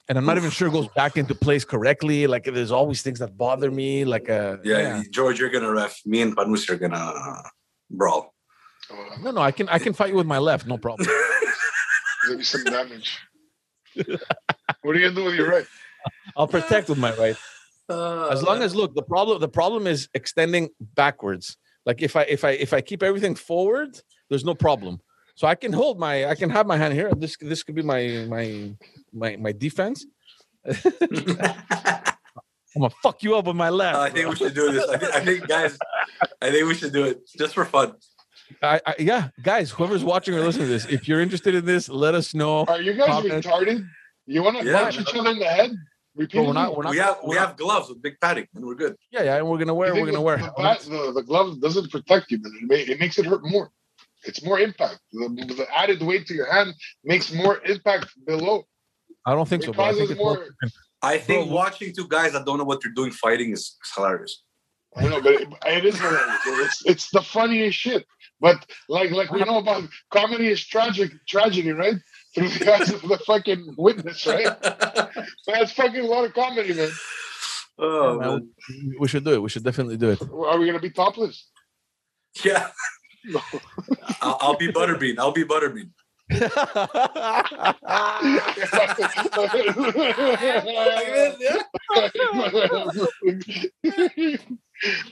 And 0.07 0.19
I'm 0.19 0.25
not 0.25 0.37
even 0.37 0.51
sure 0.51 0.67
it 0.67 0.71
goes 0.71 0.87
back 0.89 1.17
into 1.17 1.33
place 1.33 1.65
correctly. 1.65 2.27
Like 2.27 2.43
there's 2.43 2.71
always 2.71 3.01
things 3.01 3.17
that 3.19 3.35
bother 3.35 3.71
me. 3.71 4.05
Like 4.05 4.29
uh 4.29 4.57
yeah, 4.63 4.77
yeah. 4.77 5.03
George, 5.11 5.39
you're 5.39 5.49
gonna 5.49 5.71
ref. 5.71 5.99
Me 6.05 6.21
and 6.21 6.35
Panus 6.35 6.69
are 6.69 6.75
gonna 6.75 7.41
brawl. 7.89 8.33
No, 9.21 9.31
no, 9.31 9.41
I 9.41 9.51
can 9.51 9.67
I 9.69 9.79
can 9.79 9.93
fight 9.93 10.09
you 10.09 10.15
with 10.15 10.27
my 10.27 10.37
left, 10.37 10.67
no 10.67 10.77
problem. 10.85 11.09
Maybe 12.29 12.43
some 12.43 12.63
damage. 12.63 13.17
what 13.95 14.95
are 14.95 14.99
you 14.99 15.07
gonna 15.07 15.15
do 15.15 15.23
with 15.23 15.35
your 15.35 15.49
right? 15.49 15.65
I'll 16.37 16.47
protect 16.47 16.89
with 16.89 16.99
my 16.99 17.15
right. 17.15 17.35
Uh, 17.87 18.27
as 18.27 18.41
long 18.41 18.61
as 18.61 18.75
look, 18.75 18.95
the 18.95 19.03
problem 19.03 19.39
the 19.39 19.47
problem 19.47 19.87
is 19.87 20.09
extending 20.13 20.69
backwards. 20.79 21.57
Like 21.85 22.01
if 22.01 22.15
I 22.15 22.23
if 22.23 22.43
I 22.43 22.51
if 22.51 22.73
I 22.73 22.81
keep 22.81 23.03
everything 23.03 23.35
forward, 23.35 23.99
there's 24.29 24.43
no 24.43 24.55
problem. 24.55 24.99
So 25.35 25.47
I 25.47 25.55
can 25.55 25.73
hold 25.73 25.99
my 25.99 26.25
I 26.25 26.35
can 26.35 26.49
have 26.49 26.65
my 26.65 26.77
hand 26.77 26.93
here. 26.93 27.11
This 27.15 27.37
this 27.39 27.63
could 27.63 27.75
be 27.75 27.83
my 27.83 28.25
my 28.27 28.75
my 29.13 29.35
my 29.35 29.51
defense. 29.51 30.05
I'm 32.75 32.81
gonna 32.81 32.93
fuck 33.01 33.23
you 33.23 33.35
up 33.35 33.45
with 33.45 33.55
my 33.55 33.69
left. 33.69 33.97
Uh, 33.97 34.01
I 34.01 34.09
think 34.09 34.29
we 34.29 34.35
should 34.35 34.53
do 34.53 34.71
this. 34.71 34.85
I 34.89 34.97
think, 34.97 35.15
I 35.15 35.19
think, 35.23 35.47
guys, 35.47 35.77
I 36.41 36.51
think 36.51 36.67
we 36.67 36.75
should 36.75 36.91
do 36.91 37.05
it 37.05 37.21
just 37.37 37.53
for 37.53 37.63
fun. 37.63 37.93
I, 38.61 38.81
I, 38.85 38.95
yeah, 38.99 39.29
guys, 39.41 39.71
whoever's 39.71 40.03
watching 40.03 40.35
or 40.35 40.41
listening 40.41 40.67
to 40.67 40.73
this, 40.73 40.85
if 40.85 41.07
you're 41.07 41.21
interested 41.21 41.55
in 41.55 41.65
this, 41.65 41.87
let 41.87 42.15
us 42.15 42.33
know. 42.33 42.65
Are 42.65 42.81
you 42.81 42.93
guys 42.93 43.07
Comment. 43.07 43.45
retarded? 43.45 43.87
You 44.25 44.43
want 44.43 44.59
to 44.59 44.65
yeah, 44.65 44.83
punch 44.83 44.99
each 44.99 45.15
other 45.15 45.29
in 45.31 45.39
the 45.39 45.45
head? 45.45 45.71
Repeatedly? 46.15 46.47
We're 46.47 46.53
not, 46.53 46.77
we're 46.77 46.83
not, 46.83 46.91
we 46.91 46.97
have 46.97 47.17
we 47.25 47.35
have 47.35 47.57
gloves 47.57 47.89
with 47.89 48.01
big 48.01 48.15
padding, 48.21 48.47
and 48.55 48.65
we're 48.65 48.75
good. 48.75 48.95
Yeah, 49.11 49.23
yeah, 49.23 49.35
and 49.35 49.47
we're 49.49 49.57
gonna 49.57 49.73
wear. 49.73 49.93
We're 49.93 50.05
gonna 50.05 50.21
wear. 50.21 50.37
The, 50.37 50.77
the, 50.89 51.11
the 51.15 51.23
glove 51.23 51.59
doesn't 51.59 51.91
protect 51.91 52.31
you, 52.31 52.39
but 52.39 52.51
it, 52.53 52.63
may, 52.63 52.81
it 52.81 52.99
makes 52.99 53.19
it 53.19 53.25
hurt 53.25 53.41
more. 53.43 53.69
It's 54.23 54.43
more 54.43 54.59
impact. 54.59 54.99
The, 55.11 55.27
the, 55.27 55.67
added 55.75 56.01
weight 56.01 56.25
to 56.27 56.33
your 56.33 56.51
hand 56.51 56.73
makes 57.03 57.33
more 57.33 57.61
impact 57.65 58.07
below. 58.25 58.65
I 59.25 59.33
don't 59.33 59.47
think 59.47 59.63
it 59.63 59.67
so. 59.67 59.73
But 59.73 59.83
I 59.83 59.93
think 59.93 60.17
more. 60.17 60.47
I 61.01 61.17
think 61.17 61.47
Bro, 61.47 61.55
watching 61.55 61.93
two 61.93 62.07
guys 62.07 62.31
that 62.31 62.45
don't 62.45 62.57
know 62.57 62.63
what 62.63 62.81
they're 62.81 62.93
doing 62.93 63.11
fighting 63.11 63.51
is 63.51 63.75
hilarious. 63.93 64.41
I 64.95 65.07
know, 65.07 65.21
but 65.21 65.33
it, 65.33 65.49
it 65.65 65.85
is 65.85 65.99
hilarious. 65.99 66.41
It's 66.45 66.85
it's 66.85 67.09
the 67.09 67.21
funniest 67.21 67.77
shit. 67.77 68.05
But 68.39 68.65
like 68.87 69.11
like 69.11 69.31
we 69.31 69.41
know 69.41 69.57
about 69.57 69.83
comedy 70.11 70.47
is 70.47 70.65
tragic 70.65 71.11
tragedy, 71.27 71.71
right? 71.71 71.95
Through 72.35 72.49
the 72.49 72.73
eyes 72.73 72.89
of 72.91 73.01
the 73.01 73.17
fucking 73.19 73.75
witness, 73.77 74.27
right? 74.27 74.61
That's 75.47 75.71
fucking 75.71 76.01
a 76.01 76.05
lot 76.05 76.25
of 76.25 76.33
comedy, 76.33 76.73
man. 76.73 76.91
Oh, 77.79 78.19
yeah, 78.19 78.27
man. 78.27 78.51
we 78.99 79.07
should 79.07 79.23
do 79.23 79.33
it. 79.33 79.41
We 79.41 79.47
should 79.49 79.63
definitely 79.63 79.95
do 79.95 80.09
it. 80.09 80.21
Are 80.21 80.59
we 80.59 80.65
gonna 80.65 80.79
be 80.79 80.89
topless? 80.89 81.47
Yeah. 82.43 82.67
No. 83.23 83.41
I'll, 84.21 84.37
I'll 84.41 84.57
be 84.57 84.67
Butterbean. 84.67 85.17
I'll 85.17 85.31
be 85.31 85.45
Butterbean. 85.45 85.91
like. 86.29 86.41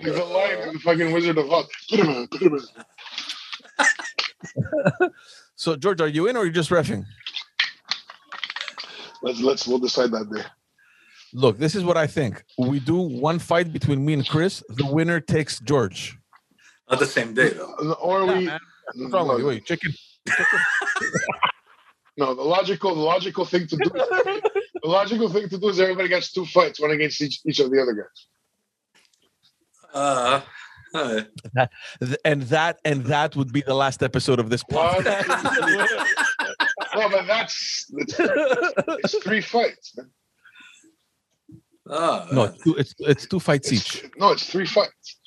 He's 0.01 0.15
a 0.15 0.23
lion 0.25 0.73
the 0.73 0.79
fucking 0.83 1.11
Wizard 1.13 1.37
of 1.37 1.51
Oz. 1.51 1.67
Put 1.89 1.99
him 1.99 2.09
in, 2.09 2.27
put 2.27 2.41
him 2.41 2.59
in. 4.99 5.09
So, 5.63 5.77
George, 5.77 6.01
are 6.01 6.09
you 6.09 6.27
in 6.27 6.35
or 6.35 6.41
are 6.41 6.45
you 6.45 6.51
just 6.51 6.69
refing? 6.69 7.05
Let's 9.21 9.39
let's 9.39 9.65
we'll 9.65 9.79
decide 9.79 10.11
that 10.11 10.29
day. 10.29 10.43
Look, 11.33 11.57
this 11.57 11.73
is 11.73 11.85
what 11.85 11.95
I 11.95 12.05
think. 12.05 12.43
We 12.57 12.81
do 12.81 12.97
one 12.97 13.39
fight 13.39 13.71
between 13.71 14.03
me 14.03 14.11
and 14.11 14.27
Chris. 14.27 14.61
The 14.67 14.85
winner 14.85 15.21
takes 15.21 15.61
George. 15.61 16.17
Not 16.89 16.99
the 16.99 17.05
same 17.05 17.33
day, 17.33 17.51
though. 17.51 17.93
Or 17.93 18.25
we. 18.25 18.49
What's 18.95 19.13
wrong 19.13 19.29
with 19.29 19.39
you? 19.39 19.45
Wait, 19.45 19.65
chicken. 19.65 19.93
no, 22.17 22.35
the 22.35 22.41
logical, 22.41 22.93
the 22.93 23.01
logical 23.01 23.45
thing 23.45 23.65
to 23.67 23.77
do. 23.77 23.89
the 23.89 24.51
logical 24.83 25.29
thing 25.29 25.47
to 25.47 25.57
do 25.57 25.69
is 25.69 25.79
everybody 25.79 26.09
gets 26.09 26.33
two 26.33 26.45
fights, 26.45 26.81
one 26.81 26.91
against 26.91 27.21
each, 27.21 27.39
each 27.45 27.61
of 27.61 27.71
the 27.71 27.81
other 27.81 27.93
guys. 27.93 28.27
Uh, 29.93 30.41
that, 30.93 31.71
and 32.23 32.43
that 32.43 32.79
and 32.85 33.03
that 33.05 33.35
would 33.35 33.51
be 33.51 33.61
the 33.61 33.73
last 33.73 34.03
episode 34.03 34.39
of 34.39 34.49
this 34.49 34.63
podcast. 34.63 35.27
no, 36.95 37.09
but 37.09 37.25
that's 37.25 37.91
it's, 37.97 38.15
it's 38.19 39.23
three 39.23 39.41
fights. 39.41 39.97
Man. 39.97 40.09
Uh, 41.89 42.27
no, 42.31 42.43
it's 42.43 42.63
two, 42.63 42.75
it's, 42.75 42.95
it's 42.99 43.27
two 43.27 43.39
fights 43.39 43.71
it's, 43.71 43.95
each. 43.95 44.11
No, 44.17 44.31
it's 44.31 44.49
three 44.49 44.65
fights. 44.65 45.19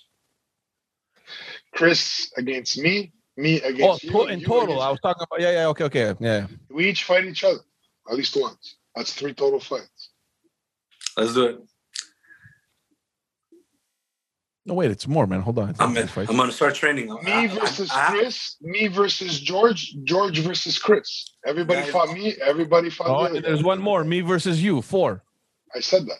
Chris 1.74 2.33
against 2.37 2.79
me, 2.79 3.12
me 3.37 3.61
against 3.61 4.07
oh, 4.14 4.26
you. 4.26 4.29
in 4.29 4.40
total, 4.42 4.81
I 4.81 4.90
was 4.90 5.00
talking 5.00 5.26
about. 5.29 5.40
Yeah, 5.40 5.50
yeah, 5.50 5.66
okay, 5.68 5.85
okay, 5.85 6.14
yeah. 6.20 6.46
We 6.70 6.88
each 6.88 7.05
fight 7.05 7.24
each 7.24 7.44
other 7.44 7.61
at 8.09 8.16
least 8.16 8.37
once. 8.40 8.76
That's 8.94 9.12
three 9.12 9.35
total 9.35 9.61
fights. 9.61 10.11
Let's 11.16 11.35
do 11.35 11.46
it. 11.46 11.59
No, 14.66 14.74
wait, 14.74 14.90
it's 14.90 15.07
more, 15.07 15.29
man. 15.29 15.42
Hold 15.42 15.61
on. 15.61 15.76
I'm, 15.79 15.96
in, 15.96 16.09
I'm 16.16 16.37
gonna 16.37 16.50
start 16.50 16.74
training. 16.74 17.07
Me 17.22 17.46
versus 17.46 17.88
I, 17.92 18.07
I, 18.07 18.11
Chris. 18.11 18.57
me 18.61 18.88
versus 18.88 19.40
George. 19.40 19.94
George 20.02 20.40
versus 20.40 20.76
Chris. 20.76 21.37
Everybody 21.46 21.87
yeah, 21.87 21.92
fought 21.92 22.12
me. 22.12 22.35
Everybody 22.44 22.90
fought. 22.90 23.07
Oh, 23.09 23.33
the 23.33 23.40
there's 23.40 23.62
one 23.62 23.81
more. 23.81 24.02
Me 24.02 24.22
versus 24.22 24.61
you. 24.61 24.83
Four. 24.83 25.22
I 25.72 25.79
said 25.79 26.07
that. 26.07 26.18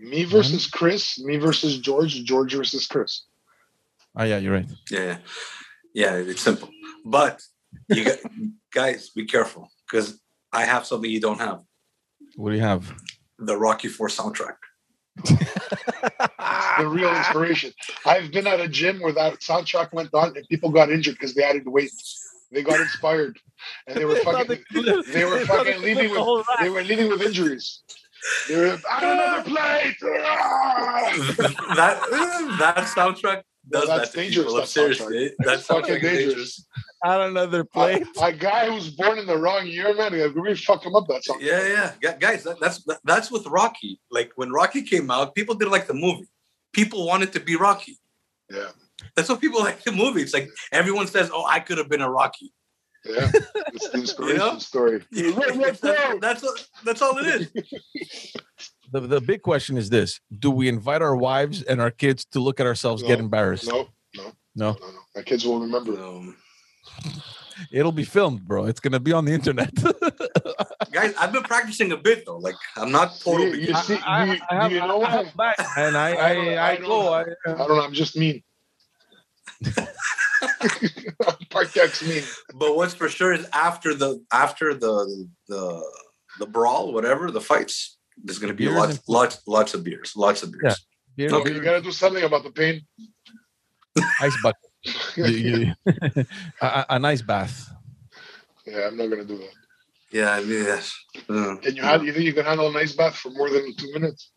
Me 0.00 0.24
versus 0.24 0.66
mm-hmm. 0.66 0.78
Chris. 0.78 1.20
Me 1.20 1.36
versus 1.36 1.78
George. 1.78 2.24
George 2.24 2.54
versus 2.54 2.88
Chris. 2.88 3.22
Oh 4.16 4.24
yeah, 4.24 4.38
you're 4.38 4.54
right. 4.54 4.66
Yeah. 4.90 5.18
Yeah, 5.94 6.14
it's 6.14 6.42
simple. 6.42 6.70
But 7.04 7.40
you 7.88 8.04
got, 8.04 8.18
guys, 8.74 9.10
be 9.10 9.26
careful 9.26 9.70
because 9.88 10.20
I 10.52 10.64
have 10.64 10.86
something 10.86 11.08
you 11.08 11.20
don't 11.20 11.38
have. 11.38 11.62
What 12.34 12.50
do 12.50 12.56
you 12.56 12.62
have? 12.62 12.92
The 13.38 13.56
Rocky 13.56 13.86
Four 13.86 14.08
soundtrack. 14.08 14.56
the 16.78 16.88
real 16.88 17.14
inspiration. 17.14 17.72
I've 18.06 18.30
been 18.32 18.46
at 18.46 18.60
a 18.60 18.68
gym 18.68 19.00
where 19.00 19.12
that 19.12 19.40
soundtrack 19.40 19.92
went 19.92 20.14
on 20.14 20.36
and 20.36 20.46
people 20.48 20.70
got 20.70 20.90
injured 20.90 21.14
because 21.14 21.34
they 21.34 21.42
added 21.42 21.66
weight. 21.66 21.92
They 22.50 22.62
got 22.62 22.80
inspired 22.80 23.38
and 23.86 23.96
they 23.96 24.04
were 24.04 24.16
fucking. 24.16 24.58
They 25.12 25.24
were 25.24 25.40
fucking 25.46 25.82
leaving 25.82 26.10
with. 26.10 26.46
They 26.60 26.70
were 26.70 26.82
leaving 26.82 27.08
with 27.08 27.22
injuries. 27.22 27.82
They 28.48 28.56
were. 28.56 28.78
I 28.90 29.12
another 29.12 29.42
plate. 29.48 29.96
that 31.76 32.00
that 32.58 32.76
soundtrack 32.94 33.42
does 33.70 33.86
that's 33.86 34.10
that 34.10 34.16
dangerous. 34.16 34.52
That's 34.52 34.72
seriously, 34.72 35.32
that's 35.38 35.66
fucking 35.66 36.00
dangerous. 36.00 36.24
dangerous. 36.24 36.66
On 37.04 37.20
another 37.28 37.64
plate. 37.64 38.04
A, 38.20 38.24
a, 38.24 38.32
guy 38.32 38.68
who's 38.68 38.90
born 38.90 39.18
in 39.18 39.26
the 39.26 39.36
wrong 39.36 39.68
year, 39.68 39.94
man, 39.94 40.10
we 40.12 40.20
really 40.20 40.56
fuck 40.56 40.84
him 40.84 40.96
up. 40.96 41.06
That 41.06 41.22
song. 41.22 41.38
Yeah, 41.40 41.92
yeah, 42.02 42.16
guys. 42.18 42.42
That, 42.42 42.58
that's 42.60 42.82
that, 42.84 42.98
that's 43.04 43.30
with 43.30 43.46
Rocky. 43.46 44.00
Like 44.10 44.32
when 44.34 44.50
Rocky 44.50 44.82
came 44.82 45.10
out, 45.10 45.34
people 45.34 45.54
didn't 45.54 45.70
like 45.72 45.86
the 45.86 45.94
movie. 45.94 46.26
People 46.72 47.06
wanted 47.06 47.32
to 47.32 47.40
be 47.40 47.56
Rocky. 47.56 47.98
Yeah. 48.50 48.70
That's 49.14 49.28
what 49.28 49.40
people 49.40 49.60
like 49.68 49.82
the 49.82 49.92
movie. 49.92 50.22
It's 50.22 50.34
like 50.34 50.48
everyone 50.72 51.06
says, 51.06 51.30
"Oh, 51.32 51.44
I 51.46 51.60
could 51.60 51.78
have 51.78 51.88
been 51.88 52.02
a 52.02 52.10
Rocky." 52.10 52.52
Yeah, 53.04 53.30
it's 53.72 53.88
the 53.90 53.98
inspiration 53.98 54.40
you 54.40 54.52
know? 54.52 54.58
story. 54.58 55.04
that's, 55.12 55.80
that's, 56.20 56.68
that's 56.84 57.00
all 57.00 57.16
it 57.18 57.26
is. 57.26 58.34
the, 58.92 59.00
the 59.00 59.20
big 59.20 59.42
question 59.42 59.76
is 59.76 59.88
this 59.90 60.20
do 60.38 60.50
we 60.50 60.68
invite 60.68 61.02
our 61.02 61.16
wives 61.16 61.62
and 61.62 61.80
our 61.80 61.90
kids 61.90 62.24
to 62.24 62.40
look 62.40 62.60
at 62.60 62.66
ourselves 62.66 63.02
no, 63.02 63.08
get 63.08 63.18
embarrassed 63.18 63.68
no 63.68 63.88
no 64.16 64.32
no 64.56 64.72
no 64.72 64.72
no 64.72 65.00
my 65.14 65.22
kids 65.22 65.46
won't 65.46 65.62
remember 65.62 66.02
um, 66.02 66.36
it'll 67.72 67.92
be 67.92 68.04
filmed 68.04 68.46
bro 68.46 68.64
it's 68.64 68.80
gonna 68.80 69.00
be 69.00 69.12
on 69.12 69.24
the 69.24 69.32
internet 69.32 69.72
guys 71.00 71.14
i've 71.18 71.32
been 71.32 71.42
practicing 71.42 71.92
a 71.92 71.96
bit 71.96 72.24
though 72.26 72.38
like 72.38 72.54
i'm 72.76 72.90
not 72.90 73.18
totally 73.20 73.60
you, 73.60 73.68
you 73.68 73.74
see, 73.76 73.96
I, 74.04 74.24
you, 74.24 74.40
I, 74.50 74.54
have, 74.54 74.72
you 74.72 74.80
know 74.80 75.02
I 75.02 75.10
have 75.10 75.36
back, 75.36 75.56
and 75.76 75.96
i 75.96 76.12
i 76.12 76.32
i, 76.32 76.72
I, 76.72 76.76
go 76.76 77.12
I, 77.12 77.20
I, 77.20 77.24
don't 77.44 77.68
know 77.68 77.80
i'm 77.80 77.94
just 77.94 78.16
mean 78.16 78.42
Park 81.50 81.76
Ex 81.76 82.02
mean 82.06 82.22
but 82.54 82.76
what's 82.76 82.94
for 82.94 83.08
sure 83.08 83.32
is 83.32 83.46
after 83.52 83.94
the 83.94 84.22
after 84.32 84.74
the 84.74 85.28
the 85.48 85.82
the 86.38 86.46
brawl 86.46 86.92
whatever 86.92 87.30
the 87.30 87.40
fights 87.40 87.98
there's 88.24 88.38
going 88.38 88.52
to 88.52 88.54
be 88.54 88.66
beers 88.66 88.76
lots, 88.76 89.08
lots, 89.08 89.42
lots 89.46 89.74
of 89.74 89.84
beers, 89.84 90.14
lots 90.16 90.42
of 90.42 90.52
beers. 90.52 90.86
Yeah. 91.16 91.34
okay, 91.34 91.54
you 91.54 91.62
got 91.62 91.74
to 91.74 91.82
do 91.82 91.92
something 91.92 92.22
about 92.22 92.44
the 92.44 92.50
pain. 92.50 92.82
Ice 94.20 94.36
bucket. 94.42 95.76
a, 96.60 96.86
a, 96.90 96.98
nice 96.98 97.22
bath. 97.22 97.70
Yeah, 98.66 98.86
I'm 98.86 98.96
not 98.96 99.06
going 99.10 99.26
to 99.26 99.34
do 99.34 99.38
that. 99.38 99.54
Yeah, 100.10 100.32
I 100.32 100.40
mean, 100.40 100.64
yes. 100.64 100.94
Mm. 101.28 101.62
Can 101.62 101.76
you, 101.76 101.82
have, 101.82 102.04
you 102.04 102.12
think 102.12 102.24
you 102.24 102.32
can 102.32 102.44
handle 102.44 102.68
a 102.68 102.72
nice 102.72 102.92
bath 102.92 103.16
for 103.16 103.30
more 103.30 103.50
than 103.50 103.74
two 103.76 103.92
minutes? 103.92 104.32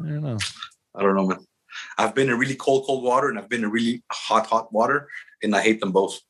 I 0.00 0.08
don't 0.08 0.22
know. 0.22 0.38
I 0.94 1.02
don't 1.02 1.16
know, 1.16 1.26
man. 1.26 1.44
I've 1.98 2.14
been 2.14 2.30
in 2.30 2.38
really 2.38 2.54
cold, 2.54 2.86
cold 2.86 3.02
water, 3.02 3.28
and 3.28 3.38
I've 3.38 3.48
been 3.48 3.64
in 3.64 3.70
really 3.70 4.02
hot, 4.12 4.46
hot 4.46 4.72
water, 4.72 5.08
and 5.42 5.54
I 5.54 5.62
hate 5.62 5.80
them 5.80 5.92
both. 5.92 6.20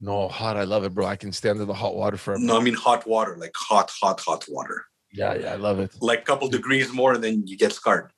No, 0.00 0.28
hot. 0.28 0.56
I 0.56 0.64
love 0.64 0.84
it, 0.84 0.94
bro. 0.94 1.06
I 1.06 1.16
can 1.16 1.32
stand 1.32 1.60
in 1.60 1.66
the 1.66 1.74
hot 1.74 1.96
water 1.96 2.18
forever. 2.18 2.42
No, 2.42 2.58
I 2.58 2.60
mean 2.60 2.74
hot 2.74 3.06
water, 3.06 3.36
like 3.38 3.52
hot, 3.56 3.90
hot, 4.00 4.20
hot 4.20 4.44
water. 4.48 4.84
Yeah, 5.12 5.34
yeah, 5.34 5.52
I 5.52 5.56
love 5.56 5.78
it. 5.80 5.96
Like 6.00 6.20
a 6.20 6.24
couple 6.24 6.48
degrees 6.48 6.92
more, 6.92 7.14
and 7.14 7.24
then 7.24 7.46
you 7.46 7.56
get 7.56 7.72
scarred. 7.72 8.10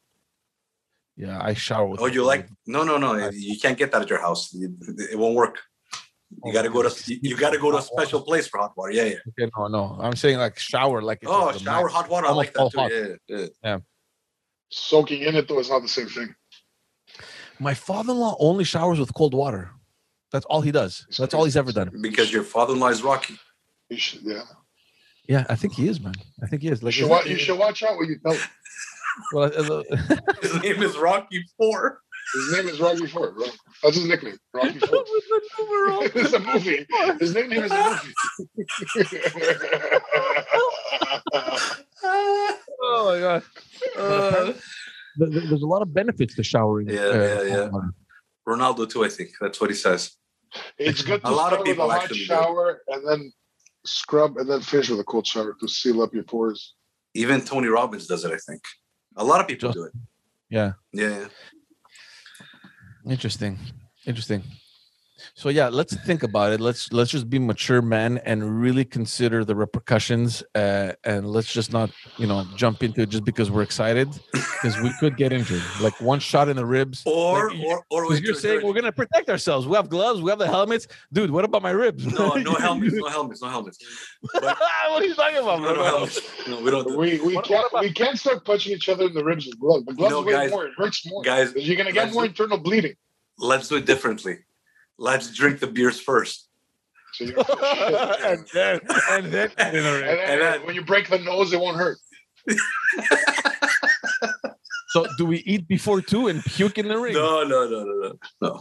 Yeah, 1.17 1.39
I 1.41 1.55
shower 1.55 1.87
with. 1.87 2.01
Oh, 2.01 2.07
you 2.07 2.25
like? 2.25 2.49
No, 2.67 2.83
no, 2.83 2.97
no. 2.99 3.31
You 3.33 3.59
can't 3.59 3.79
get 3.79 3.93
that 3.93 4.03
at 4.03 4.11
your 4.11 4.21
house. 4.21 4.55
It 4.55 5.19
won't 5.19 5.37
work. 5.37 5.59
You 6.31 6.51
oh, 6.51 6.53
gotta 6.53 6.69
go 6.69 6.83
to 6.83 7.19
you 7.23 7.37
gotta 7.37 7.59
go 7.59 7.71
to 7.71 7.79
a 7.79 7.83
special 7.83 8.21
place 8.21 8.47
for 8.47 8.59
hot 8.59 8.77
water. 8.77 8.93
Yeah, 8.93 9.05
yeah. 9.05 9.17
Okay, 9.29 9.51
no, 9.57 9.69
no. 9.69 9.99
I'm 10.01 10.15
saying 10.15 10.39
like 10.39 10.59
shower, 10.59 11.01
like 11.01 11.21
oh, 11.27 11.53
shower 11.53 11.85
max. 11.85 11.95
hot 11.95 12.11
water. 12.11 12.27
I 12.27 12.33
like 12.33 12.53
that 12.53 12.71
too. 12.71 13.17
Yeah, 13.29 13.39
yeah, 13.39 13.47
yeah. 13.65 13.79
Soaking 14.71 15.23
in 15.23 15.35
it 15.37 15.49
though 15.49 15.59
is 15.59 15.71
not 15.71 15.81
the 15.81 15.89
same 15.89 16.09
thing. 16.09 16.35
My 17.59 17.75
father-in-law 17.75 18.37
only 18.39 18.65
showers 18.65 19.01
with 19.01 19.13
cold 19.15 19.35
water. 19.35 19.71
That's 20.31 20.45
all 20.47 20.61
he 20.61 20.71
does. 20.71 21.07
That's 21.19 21.35
all 21.35 21.45
he's 21.45 21.57
ever 21.57 21.73
done. 21.73 21.91
Because 22.01 22.31
your 22.33 22.43
father-in-law 22.43 22.89
is 22.89 23.03
Rocky. 23.03 23.39
You 23.89 23.97
should, 23.97 24.21
yeah. 24.23 24.43
Yeah, 25.27 25.45
I 25.49 25.57
think 25.57 25.75
he 25.75 25.89
is, 25.89 26.01
man. 26.01 26.15
I 26.43 26.47
think 26.47 26.63
he 26.63 26.69
is. 26.69 26.83
Like, 26.83 26.95
you 26.95 27.03
should, 27.03 27.11
watch, 27.11 27.27
you 27.27 27.37
should 27.37 27.59
watch 27.59 27.83
out 27.83 27.97
what 27.97 28.09
you 28.09 28.19
tell 28.19 28.35
him. 28.35 28.49
well, 29.33 29.51
his 30.43 30.63
name 30.63 30.83
is 30.83 30.97
Rocky 30.97 31.45
Four. 31.57 32.01
His 32.35 32.53
name 32.53 32.69
is 32.69 32.81
Rocky 32.81 33.07
Ford. 33.07 33.35
bro. 33.37 33.47
That's 33.83 33.97
his 33.97 34.07
nickname, 34.07 34.37
Rocky 34.53 34.79
Four. 34.81 35.05
it's 36.15 36.33
a 36.33 36.39
movie. 36.39 36.87
His 37.21 37.35
nickname 37.35 37.65
is 37.65 37.73
a 37.73 38.01
movie. 38.57 39.19
oh 42.83 43.13
my 43.13 43.21
god. 43.21 43.43
Uh, 43.97 44.53
there's 45.17 45.63
a 45.63 45.67
lot 45.67 45.83
of 45.83 45.93
benefits 45.93 46.35
to 46.37 46.43
showering. 46.43 46.89
Yeah, 46.89 47.01
uh, 47.01 47.15
yeah, 47.15 47.43
yeah. 47.43 47.71
Ronaldo 48.47 48.89
too. 48.89 49.05
I 49.05 49.09
think 49.09 49.31
that's 49.41 49.61
what 49.61 49.71
he 49.71 49.77
says. 49.77 50.17
It's 50.79 51.03
good 51.03 51.21
a 51.25 51.31
lot 51.31 51.53
of 51.53 51.65
people 51.65 51.87
with 51.87 51.97
a 51.97 52.01
hot 52.01 52.15
shower 52.15 52.81
do. 52.89 52.95
and 52.95 53.07
then 53.07 53.33
scrub 53.85 54.37
and 54.39 54.49
then 54.49 54.61
finish 54.61 54.89
with 54.89 55.01
a 55.01 55.05
cold 55.05 55.27
shower 55.27 55.55
to 55.61 55.69
seal 55.69 56.03
up 56.03 56.15
your 56.15 56.25
pores. 56.25 56.75
Even 57.15 57.41
Tony 57.41 57.69
Robbins 57.69 58.07
does 58.07 58.25
it. 58.25 58.33
I 58.33 58.39
think 58.39 58.63
a 59.17 59.25
lot 59.25 59.41
of 59.41 59.49
people 59.49 59.69
Just, 59.69 59.77
do 59.79 59.85
it. 59.85 59.93
Yeah. 60.51 60.73
Yeah. 60.93 61.27
Interesting. 63.09 63.59
Interesting. 64.07 64.43
So 65.35 65.49
yeah, 65.49 65.69
let's 65.69 65.95
think 66.05 66.23
about 66.23 66.53
it. 66.53 66.61
Let's 66.61 66.93
let's 66.93 67.11
just 67.11 67.29
be 67.29 67.39
mature 67.39 67.83
men 67.83 68.19
and 68.19 68.61
really 68.61 68.85
consider 68.85 69.45
the 69.45 69.55
repercussions, 69.55 70.43
uh, 70.55 70.93
and 71.05 71.29
let's 71.31 71.53
just 71.53 71.73
not 71.73 71.91
you 72.19 72.27
know 72.27 72.47
jump 72.57 72.83
into 72.83 73.03
it 73.03 73.09
just 73.09 73.25
because 73.25 73.51
we're 73.51 73.63
excited, 73.63 74.09
because 74.33 74.79
we 74.81 74.93
could 75.01 75.17
get 75.17 75.33
injured. 75.33 75.63
Like 75.81 76.01
one 76.01 76.21
shot 76.21 76.49
in 76.49 76.57
the 76.57 76.67
ribs, 76.67 77.03
or 77.07 77.51
like, 77.51 77.61
or 77.65 77.85
or 77.91 78.15
you're 78.15 78.35
saying 78.35 78.65
we're 78.65 78.75
gonna 78.75 78.93
protect 78.93 79.29
ourselves. 79.31 79.67
We 79.67 79.77
have 79.77 79.89
gloves, 79.89 80.21
we 80.21 80.31
have 80.31 80.39
the 80.39 80.47
helmets, 80.47 80.89
dude. 81.13 81.31
What 81.31 81.45
about 81.45 81.63
my 81.63 81.71
ribs? 81.71 82.07
No, 82.07 82.35
no 82.35 82.55
helmets, 82.55 82.95
no 82.95 83.09
helmets, 83.09 83.43
no 83.43 83.49
helmets. 83.49 83.79
But, 84.33 84.43
what 84.43 85.03
are 85.03 85.07
you 85.07 85.15
talking 85.15 85.39
about? 85.39 85.61
No, 85.61 85.75
no 85.75 85.85
helmets. 85.85 86.21
No, 86.49 86.61
we 86.61 86.71
don't. 86.71 86.89
Do 86.89 86.97
we 86.97 87.21
we 87.21 87.35
what, 87.37 87.45
can't 87.45 87.73
what 87.73 87.83
we 87.85 87.93
can't 87.93 88.19
start 88.19 88.45
punching 88.45 88.73
each 88.73 88.89
other 88.89 89.07
in 89.07 89.15
the 89.15 89.25
ribs 89.25 89.47
with 89.47 89.59
gloves. 89.59 89.85
The 89.85 89.95
gloves 89.95 90.13
no, 90.13 90.25
guys, 90.25 90.51
more. 90.51 90.67
It 90.67 90.73
hurts 90.77 91.07
more. 91.09 91.23
Guys, 91.23 91.55
you're 91.55 91.77
gonna 91.77 91.93
get 91.93 92.13
more 92.13 92.25
internal 92.25 92.59
bleeding. 92.59 92.95
Let's 93.39 93.69
do 93.69 93.77
it 93.77 93.87
differently 93.87 94.39
let's 94.99 95.33
drink 95.33 95.61
the 95.61 95.67
beers 95.67 96.01
first. 96.01 96.49
and 97.21 97.35
then, 98.55 98.81
and 99.11 99.27
then, 99.27 99.51
and 99.59 99.75
then, 99.75 100.05
and 100.19 100.41
then 100.41 100.67
when 100.67 100.75
you 100.75 100.85
break 100.85 101.09
the 101.09 101.19
nose, 101.19 101.53
it 101.53 101.61
won't 101.61 101.77
hurt. 101.77 101.99
so, 104.89 105.07
do 105.17 105.27
we 105.27 105.39
eat 105.39 105.67
before 105.67 106.01
two 106.01 106.29
and 106.29 106.45
puke 106.45 106.79
in 106.79 106.87
the 106.87 106.97
ring? 106.97 107.15
No, 107.15 107.43
no, 107.43 107.69
no, 107.69 107.83
no, 107.85 107.95
no. 108.01 108.13
no. 108.41 108.61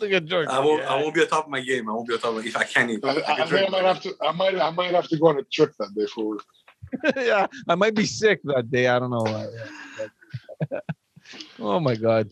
Look 0.00 0.10
at 0.12 0.24
George. 0.26 0.48
I 0.48 0.58
won't. 0.58 0.82
Yeah. 0.82 0.92
I 0.92 0.96
won't 0.96 1.14
be 1.14 1.20
on 1.20 1.28
top 1.28 1.44
of 1.44 1.50
my 1.50 1.60
game. 1.60 1.88
I 1.88 1.92
won't 1.92 2.08
be 2.08 2.14
on 2.14 2.20
top 2.20 2.30
of 2.30 2.36
my, 2.38 2.42
if 2.42 2.56
I 2.56 2.64
can't 2.64 2.90
eat. 2.90 3.04
I, 3.04 3.10
I, 3.10 3.42
I, 3.42 3.66
I 3.66 3.68
might 3.68 3.84
have 3.84 4.00
to. 4.02 4.14
I 4.22 4.32
might. 4.32 4.58
I 4.58 4.70
might 4.70 4.92
have 4.92 5.06
to 5.08 5.16
go 5.16 5.28
on 5.28 5.38
a 5.38 5.44
trip 5.44 5.72
that 5.78 5.94
day 5.94 6.06
for. 6.06 6.38
yeah, 7.16 7.46
I 7.68 7.74
might 7.76 7.94
be 7.94 8.06
sick 8.06 8.40
that 8.44 8.70
day. 8.70 8.88
I 8.88 8.98
don't 8.98 9.10
know. 9.10 9.50
oh 11.60 11.78
my 11.78 11.94
god. 11.94 12.28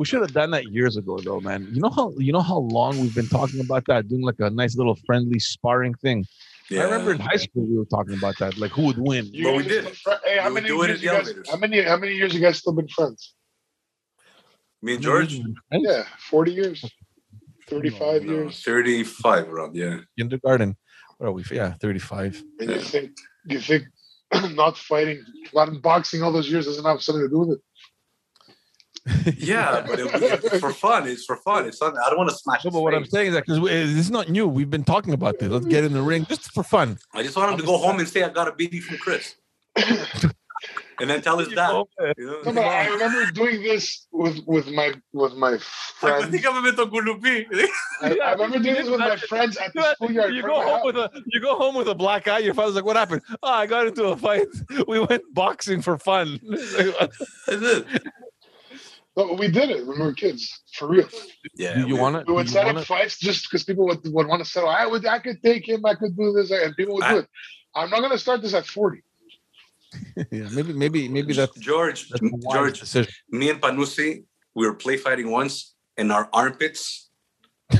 We 0.00 0.06
should 0.06 0.22
have 0.22 0.32
done 0.32 0.50
that 0.52 0.72
years 0.72 0.96
ago, 0.96 1.18
though, 1.18 1.40
man. 1.40 1.68
You 1.74 1.82
know 1.82 1.90
how 1.90 2.10
you 2.16 2.32
know 2.32 2.40
how 2.40 2.56
long 2.56 2.98
we've 2.98 3.14
been 3.14 3.28
talking 3.28 3.60
about 3.60 3.84
that, 3.88 4.08
doing 4.08 4.22
like 4.22 4.40
a 4.40 4.48
nice 4.48 4.74
little 4.74 4.96
friendly 5.04 5.38
sparring 5.38 5.92
thing. 5.92 6.24
Yeah. 6.70 6.80
I 6.80 6.84
remember 6.84 7.12
in 7.12 7.18
high 7.18 7.36
school 7.36 7.66
we 7.66 7.76
were 7.76 7.84
talking 7.84 8.16
about 8.16 8.38
that, 8.38 8.56
like 8.56 8.70
who 8.70 8.86
would 8.86 8.96
win. 8.96 9.26
You 9.26 9.44
but 9.44 9.56
we 9.56 9.62
did. 9.62 9.84
Hey, 10.24 10.38
how 10.38 10.48
many 10.48 10.68
years 10.68 11.02
you 11.02 11.10
guys? 11.10 11.30
How 11.50 11.58
many? 11.58 11.82
How 11.82 11.98
many 11.98 12.14
years 12.14 12.32
you 12.32 12.40
guys 12.40 12.56
still 12.56 12.72
been 12.72 12.88
friends? 12.88 13.34
Me 14.80 14.94
and 14.94 15.02
George. 15.02 15.38
Yeah, 15.70 16.04
forty 16.30 16.52
years. 16.54 16.82
35 17.68 18.24
no, 18.24 18.32
years 18.32 18.64
35 18.64 19.48
around 19.48 19.76
yeah 19.76 19.98
kindergarten 20.18 20.76
what 21.18 21.28
are 21.28 21.32
we 21.32 21.44
yeah 21.52 21.74
35 21.80 22.42
and 22.58 22.70
you 22.70 22.80
think 22.80 23.12
you 23.46 23.60
think 23.60 23.84
not 24.54 24.76
fighting 24.76 25.22
not 25.54 25.80
boxing 25.80 26.20
all 26.20 26.32
those 26.32 26.50
years 26.50 26.66
doesn't 26.66 26.84
have 26.84 27.00
something 27.00 27.22
to 27.22 27.28
do 27.28 27.38
with 27.38 27.50
it 27.50 27.60
yeah, 29.38 29.84
but 29.86 29.98
it, 29.98 30.10
it's 30.12 30.58
for 30.58 30.72
fun. 30.72 31.08
It's 31.08 31.24
for 31.24 31.36
fun. 31.36 31.66
It's 31.66 31.78
something 31.78 32.00
I 32.04 32.10
don't 32.10 32.18
want 32.18 32.30
to 32.30 32.36
smash. 32.36 32.64
No, 32.64 32.70
but 32.70 32.82
what 32.82 32.92
face. 32.92 32.98
I'm 32.98 33.06
saying 33.06 33.26
is 33.28 33.34
that 33.34 33.46
because 33.46 33.62
this 33.62 33.96
is 33.96 34.10
not 34.10 34.28
new. 34.28 34.46
We've 34.46 34.68
been 34.68 34.84
talking 34.84 35.14
about 35.14 35.38
this. 35.38 35.48
Let's 35.48 35.66
get 35.66 35.84
in 35.84 35.92
the 35.92 36.02
ring 36.02 36.26
just 36.26 36.52
for 36.52 36.62
fun. 36.62 36.98
I 37.14 37.22
just 37.22 37.36
want 37.36 37.52
him 37.52 37.58
to 37.58 37.64
go 37.64 37.78
home 37.78 37.98
and 37.98 38.08
say 38.08 38.22
I 38.22 38.28
got 38.28 38.48
a 38.48 38.52
beating 38.52 38.82
from 38.82 38.98
Chris. 38.98 39.36
and 41.00 41.08
then 41.08 41.22
tell 41.22 41.38
his 41.38 41.48
dad. 41.48 41.84
You 42.18 42.26
know? 42.26 42.40
no, 42.44 42.52
but 42.52 42.64
I 42.64 42.88
remember 42.88 43.30
doing 43.32 43.62
this 43.62 44.06
with 44.12 44.40
with 44.46 44.68
my 44.68 44.94
with 45.12 45.34
my 45.34 45.58
friends. 45.58 46.24
I 46.24 46.30
think 46.30 46.46
I'm 46.46 46.56
a 46.56 46.68
I, 48.02 48.16
I 48.22 48.32
remember 48.32 48.58
doing 48.58 48.74
this 48.74 48.88
with 48.88 49.00
my 49.00 49.16
friends 49.16 49.56
at 49.56 49.72
the 49.74 49.94
schoolyard. 49.94 50.34
You 50.34 50.42
go 50.42 50.62
home 50.62 50.80
with 50.84 50.96
a 50.96 51.10
you 51.26 51.40
go 51.40 51.56
home 51.56 51.74
with 51.74 51.88
a 51.88 51.94
black 51.94 52.28
eye. 52.28 52.38
Your 52.38 52.54
father's 52.54 52.74
like, 52.74 52.84
"What 52.84 52.96
happened? 52.96 53.22
Oh, 53.42 53.50
I 53.50 53.66
got 53.66 53.86
into 53.86 54.04
a 54.04 54.16
fight. 54.16 54.46
We 54.88 55.00
went 55.00 55.22
boxing 55.32 55.82
for 55.82 55.98
fun." 55.98 56.40
That's 56.42 56.74
it. 57.48 57.86
But 59.28 59.38
we 59.38 59.48
did 59.48 59.68
it 59.68 59.86
when 59.86 59.98
we 59.98 60.04
were 60.06 60.14
kids, 60.14 60.62
for 60.72 60.88
real. 60.88 61.06
Yeah, 61.54 61.78
you, 61.78 61.88
you 61.88 61.96
want 61.96 62.16
it? 62.16 62.26
We 62.26 62.32
would 62.32 62.48
set 62.48 62.66
up 62.66 62.76
it? 62.76 62.86
fights 62.86 63.18
just 63.18 63.44
because 63.44 63.64
people 63.64 63.84
would, 63.86 64.00
would 64.02 64.26
want 64.26 64.42
to 64.42 64.50
settle. 64.50 64.70
I 64.70 64.86
would, 64.86 65.04
I 65.04 65.18
could 65.18 65.42
take 65.42 65.68
him. 65.68 65.84
I 65.84 65.94
could 65.94 66.16
do 66.16 66.32
this, 66.32 66.50
and 66.50 66.74
people 66.74 66.94
would 66.94 67.04
I, 67.04 67.12
do 67.12 67.18
it. 67.18 67.28
I'm 67.74 67.90
not 67.90 67.98
going 67.98 68.12
to 68.12 68.18
start 68.18 68.40
this 68.40 68.54
at 68.54 68.64
40. 68.64 69.02
yeah, 70.30 70.48
maybe, 70.54 70.72
maybe, 70.72 71.06
maybe 71.08 71.34
that's 71.34 71.54
George. 71.58 72.08
That's 72.08 72.22
George, 72.50 72.80
decision. 72.80 73.12
me 73.28 73.50
and 73.50 73.60
Panusi, 73.60 74.24
we 74.54 74.66
were 74.66 74.72
play 74.74 74.96
fighting 74.96 75.30
once, 75.30 75.74
and 75.98 76.10
our 76.12 76.30
armpits 76.32 77.10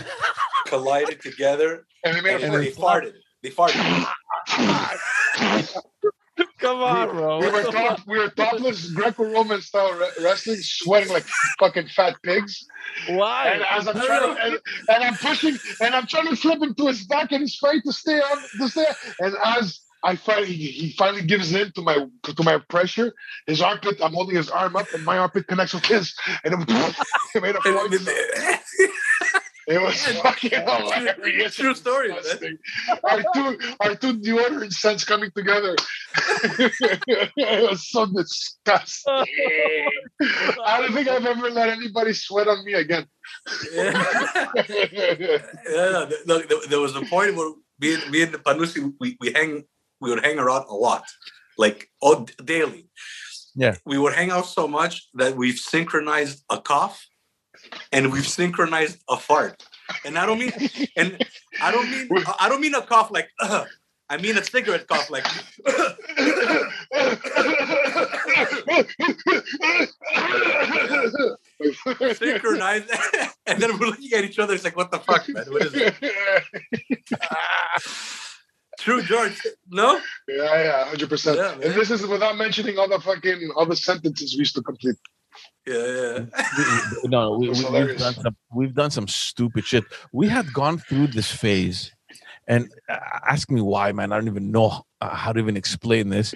collided 0.66 1.22
together, 1.22 1.86
and, 2.04 2.18
they, 2.18 2.20
made 2.20 2.42
and 2.42 2.52
they 2.52 2.70
farted. 2.70 3.14
They 3.42 3.48
farted. 3.48 4.06
Come 6.58 6.82
on, 6.82 7.08
bro. 7.10 7.38
We 7.40 7.50
were, 7.50 7.62
top, 7.64 8.00
we 8.06 8.18
were 8.18 8.28
topless 8.28 8.90
Greco-Roman 8.90 9.60
style 9.60 9.98
wrestling, 10.22 10.58
sweating 10.60 11.12
like 11.12 11.24
fucking 11.58 11.88
fat 11.88 12.16
pigs. 12.22 12.66
Why? 13.08 13.48
And 13.48 13.62
as 13.70 13.88
I'm 13.88 13.94
trying 13.94 14.36
to, 14.36 14.42
and, 14.44 14.58
and, 14.88 15.04
I'm 15.04 15.14
pushing, 15.14 15.56
and 15.80 15.94
I'm 15.94 16.06
trying 16.06 16.28
to 16.28 16.36
flip 16.36 16.62
him 16.62 16.74
to 16.74 16.86
his 16.88 17.06
back, 17.06 17.32
and 17.32 17.40
he's 17.40 17.56
trying 17.56 17.82
to 17.82 17.92
stay 17.92 18.18
on, 18.18 18.38
to 18.58 18.68
stay. 18.68 18.86
And 19.20 19.34
as 19.44 19.80
I 20.02 20.16
finally, 20.16 20.52
he 20.52 20.92
finally 20.92 21.22
gives 21.22 21.54
in 21.54 21.72
to 21.72 21.82
my 21.82 22.06
to 22.24 22.42
my 22.42 22.58
pressure. 22.68 23.12
His 23.46 23.60
armpit, 23.60 24.00
I'm 24.02 24.14
holding 24.14 24.36
his 24.36 24.50
arm 24.50 24.76
up, 24.76 24.86
and 24.94 25.04
my 25.04 25.18
armpit 25.18 25.46
connects 25.46 25.74
with 25.74 25.84
his, 25.84 26.14
and 26.44 26.54
it, 26.54 26.68
it 27.34 27.42
made 27.42 27.54
a 27.54 27.60
it 29.66 29.80
was 29.80 30.06
fucking 30.22 30.50
hilarious. 30.50 31.56
True 31.56 31.74
story. 31.74 32.10
our 32.12 33.22
two 33.34 33.58
our 33.80 33.94
two 33.94 34.18
deodorant 34.20 34.72
scents 34.72 35.04
coming 35.04 35.30
together. 35.36 35.76
it 36.58 37.70
was 37.70 37.88
so 37.88 38.06
disgusting. 38.06 39.26
I 40.64 40.80
don't 40.80 40.92
think 40.92 41.08
I've 41.08 41.26
ever 41.26 41.50
let 41.50 41.68
anybody 41.68 42.12
sweat 42.12 42.48
on 42.48 42.64
me 42.64 42.74
again. 42.74 43.06
yeah, 43.72 44.48
yeah 45.70 46.10
look, 46.26 46.68
there 46.68 46.80
was 46.80 46.96
a 46.96 47.02
point 47.02 47.36
where 47.36 47.52
me 47.80 47.94
and, 47.94 48.10
me 48.10 48.22
and 48.22 48.32
Panusi, 48.32 48.92
we, 49.00 49.16
we 49.20 49.32
hang 49.32 49.64
we 50.00 50.10
would 50.10 50.24
hang 50.24 50.38
around 50.38 50.66
a 50.68 50.74
lot, 50.74 51.04
like 51.58 51.88
all 52.00 52.26
daily. 52.44 52.88
Yeah. 53.54 53.76
We 53.84 53.98
would 53.98 54.14
hang 54.14 54.30
out 54.30 54.46
so 54.46 54.66
much 54.68 55.08
that 55.14 55.36
we've 55.36 55.58
synchronized 55.58 56.44
a 56.48 56.58
cough 56.60 57.06
and 57.92 58.12
we've 58.12 58.26
synchronized 58.26 59.00
a 59.08 59.16
fart. 59.16 59.62
And 60.04 60.18
I 60.18 60.26
don't 60.26 60.38
mean 60.38 60.52
and 60.96 61.24
I 61.60 61.72
don't 61.72 61.90
mean 61.90 62.08
I 62.38 62.48
don't 62.48 62.60
mean 62.60 62.74
a 62.74 62.82
cough 62.82 63.10
like 63.10 63.28
uh, 63.40 63.64
I 64.08 64.18
mean 64.18 64.38
a 64.38 64.44
cigarette 64.44 64.86
cough 64.86 65.10
like 65.10 65.26
synchronized 72.14 72.90
and 73.46 73.60
then 73.60 73.76
we're 73.78 73.86
looking 73.86 74.12
at 74.12 74.24
each 74.24 74.38
other 74.38 74.54
it's 74.54 74.64
like 74.64 74.76
what 74.76 74.92
the 74.92 75.00
fuck 75.00 75.28
man 75.28 75.44
what 75.50 75.62
is 75.62 75.74
it 75.74 75.94
True, 78.80 79.02
George. 79.02 79.38
No. 79.68 80.00
Yeah, 80.26 80.62
yeah, 80.62 80.84
hundred 80.86 81.10
percent. 81.10 81.38
And 81.62 81.74
this 81.74 81.90
is 81.90 82.06
without 82.06 82.38
mentioning 82.38 82.78
all 82.78 82.88
the 82.88 82.98
fucking 82.98 83.50
all 83.54 83.66
the 83.66 83.76
sentences 83.76 84.34
we 84.34 84.38
used 84.38 84.54
to 84.54 84.62
complete. 84.62 84.96
Yeah, 85.66 85.76
yeah. 85.76 86.24
no, 87.04 87.38
we, 87.38 87.50
we, 87.50 87.56
have 87.56 87.98
done 87.98 88.14
some, 88.14 88.36
we've 88.52 88.74
done 88.74 88.90
some 88.90 89.06
stupid 89.06 89.64
shit. 89.64 89.84
We 90.12 90.28
had 90.28 90.52
gone 90.52 90.78
through 90.78 91.08
this 91.08 91.30
phase, 91.30 91.92
and 92.48 92.72
uh, 92.88 92.98
ask 93.28 93.50
me 93.50 93.60
why, 93.60 93.92
man. 93.92 94.12
I 94.12 94.16
don't 94.18 94.28
even 94.28 94.50
know 94.50 94.84
uh, 95.00 95.14
how 95.14 95.32
to 95.32 95.38
even 95.38 95.56
explain 95.56 96.08
this. 96.08 96.34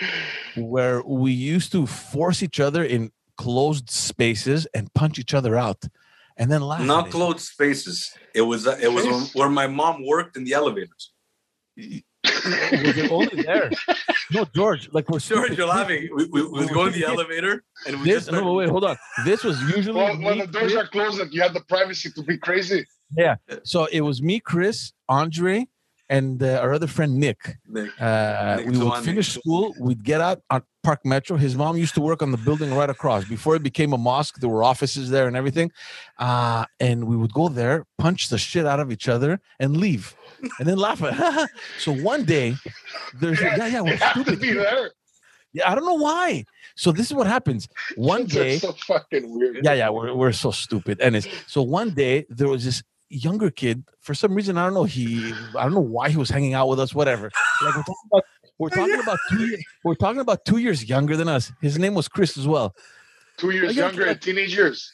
Where 0.57 1.03
we 1.03 1.33
used 1.33 1.73
to 1.73 1.87
force 1.87 2.43
each 2.43 2.61
other 2.61 2.85
in 2.85 3.13
closed 3.37 3.91
spaces 3.91 4.67
and 4.75 4.93
punch 4.95 5.19
each 5.19 5.33
other 5.33 5.57
out, 5.57 5.85
and 6.37 6.53
then 6.53 6.61
laugh. 6.61 6.83
Not 6.83 7.11
closed 7.11 7.41
spaces. 7.41 8.13
It 8.35 8.43
was 8.43 8.67
uh, 8.67 8.79
it 8.81 8.93
was 8.93 9.33
where 9.35 9.49
my 9.49 9.67
mom 9.67 10.07
worked 10.07 10.37
in 10.37 10.45
the 10.45 10.53
elevators 10.53 11.13
was 12.45 12.99
it 12.99 13.11
only 13.11 13.43
there? 13.43 13.71
No, 14.33 14.45
George. 14.55 14.89
Like 14.93 15.09
we're 15.09 15.19
George, 15.19 15.57
you're 15.57 15.67
laughing. 15.67 16.09
We, 16.15 16.25
we, 16.27 16.47
we 16.47 16.67
go 16.69 16.87
in 16.87 16.93
the 16.93 17.05
elevator 17.05 17.63
and 17.87 18.01
we 18.01 18.05
this, 18.05 18.15
just 18.15 18.27
started... 18.27 18.45
no, 18.45 18.55
wait, 18.55 18.69
hold 18.69 18.85
on. 18.85 18.97
This 19.25 19.45
was 19.45 19.61
usually 19.63 19.97
well, 19.97 20.17
when 20.21 20.39
the 20.39 20.47
doors 20.47 20.73
Chris. 20.73 20.85
are 20.85 20.89
closed, 20.89 21.33
you 21.33 21.43
have 21.43 21.55
the 21.55 21.63
privacy 21.63 22.11
to 22.11 22.23
be 22.23 22.39
crazy. 22.39 22.87
Yeah. 23.17 23.37
So 23.63 23.87
it 23.87 24.01
was 24.01 24.23
me, 24.23 24.41
Chris, 24.41 24.93
Andre, 25.09 25.67
and 26.09 26.43
uh, 26.43 26.61
our 26.61 26.75
other 26.75 26.87
friend 26.87 27.19
Nick. 27.19 27.57
Nick. 27.67 27.91
Uh, 28.01 28.57
Nick 28.57 28.67
we 28.67 28.79
would 28.79 29.05
finish 29.05 29.33
school. 29.33 29.75
We'd 29.79 30.05
get 30.05 30.21
out 30.21 30.43
on 30.51 30.63
Park 30.83 31.01
Metro. 31.05 31.37
His 31.37 31.57
mom 31.57 31.77
used 31.77 31.95
to 31.95 32.01
work 32.01 32.23
on 32.23 32.31
the 32.31 32.37
building 32.37 32.75
right 32.75 32.91
across. 32.91 33.25
Before 33.25 33.57
it 33.57 33.63
became 33.63 33.93
a 33.93 33.99
mosque, 33.99 34.39
there 34.41 34.51
were 34.51 34.63
offices 34.63 35.11
there 35.11 35.27
and 35.27 35.37
everything. 35.37 35.73
Uh, 36.19 36.67
and 36.79 37.05
we 37.07 37.17
would 37.17 37.33
go 37.33 37.49
there, 37.49 37.87
punch 37.99 38.29
the 38.29 38.39
shit 38.39 38.67
out 38.67 38.81
of 38.81 38.93
each 38.93 39.09
other, 39.09 39.41
and 39.59 39.77
leave, 39.77 40.15
and 40.59 40.69
then 40.69 40.77
laugh 40.77 41.03
at. 41.03 41.49
so 41.79 41.93
one 41.93 42.25
day, 42.25 42.55
there's 43.21 43.41
yeah 43.41 43.67
yeah 43.67 43.81
we're 43.81 43.97
stupid. 44.11 44.91
Yeah, 45.53 45.71
I 45.71 45.75
don't 45.77 45.85
know 45.85 45.95
why. 45.95 46.45
So 46.75 46.91
this 46.91 47.07
is 47.07 47.15
what 47.15 47.27
happens. 47.27 47.69
One 47.97 48.25
day, 48.27 48.59
so 48.59 48.73
fucking 48.73 49.39
weird. 49.39 49.61
Yeah, 49.65 49.75
yeah, 49.75 49.89
we're, 49.89 50.13
we're 50.15 50.33
so 50.33 50.51
stupid. 50.51 51.01
And 51.01 51.17
it's 51.17 51.29
so 51.47 51.63
one 51.63 51.91
day 51.91 52.27
there 52.29 52.49
was 52.49 52.65
this 52.65 52.83
younger 53.11 53.51
kid 53.51 53.85
for 54.01 54.13
some 54.15 54.35
reason 54.35 54.59
i 54.59 54.65
don't 54.65 54.75
know 54.75 54.83
he 54.83 55.33
i 55.57 55.63
don't 55.63 55.75
know 55.75 55.79
why 55.79 56.09
he 56.09 56.17
was 56.17 56.31
hanging 56.31 56.53
out 56.55 56.69
with 56.69 56.81
us 56.81 56.95
whatever 56.95 57.31
like 57.63 57.77
we're 57.77 57.83
talking 57.83 58.09
about 58.11 58.25
we're 58.59 58.69
talking 58.71 59.01
about 59.01 59.19
two 59.31 59.57
we're 59.85 59.95
talking 59.95 60.21
about 60.21 60.45
two 60.45 60.57
years 60.57 60.89
younger 60.89 61.17
than 61.17 61.29
us 61.29 61.53
his 61.61 61.79
name 61.79 61.95
was 61.95 62.09
chris 62.09 62.37
as 62.37 62.49
well 62.49 62.75
two 63.37 63.51
years 63.51 63.77
younger 63.77 64.07
in 64.07 64.19
teenage 64.19 64.55
years 64.57 64.91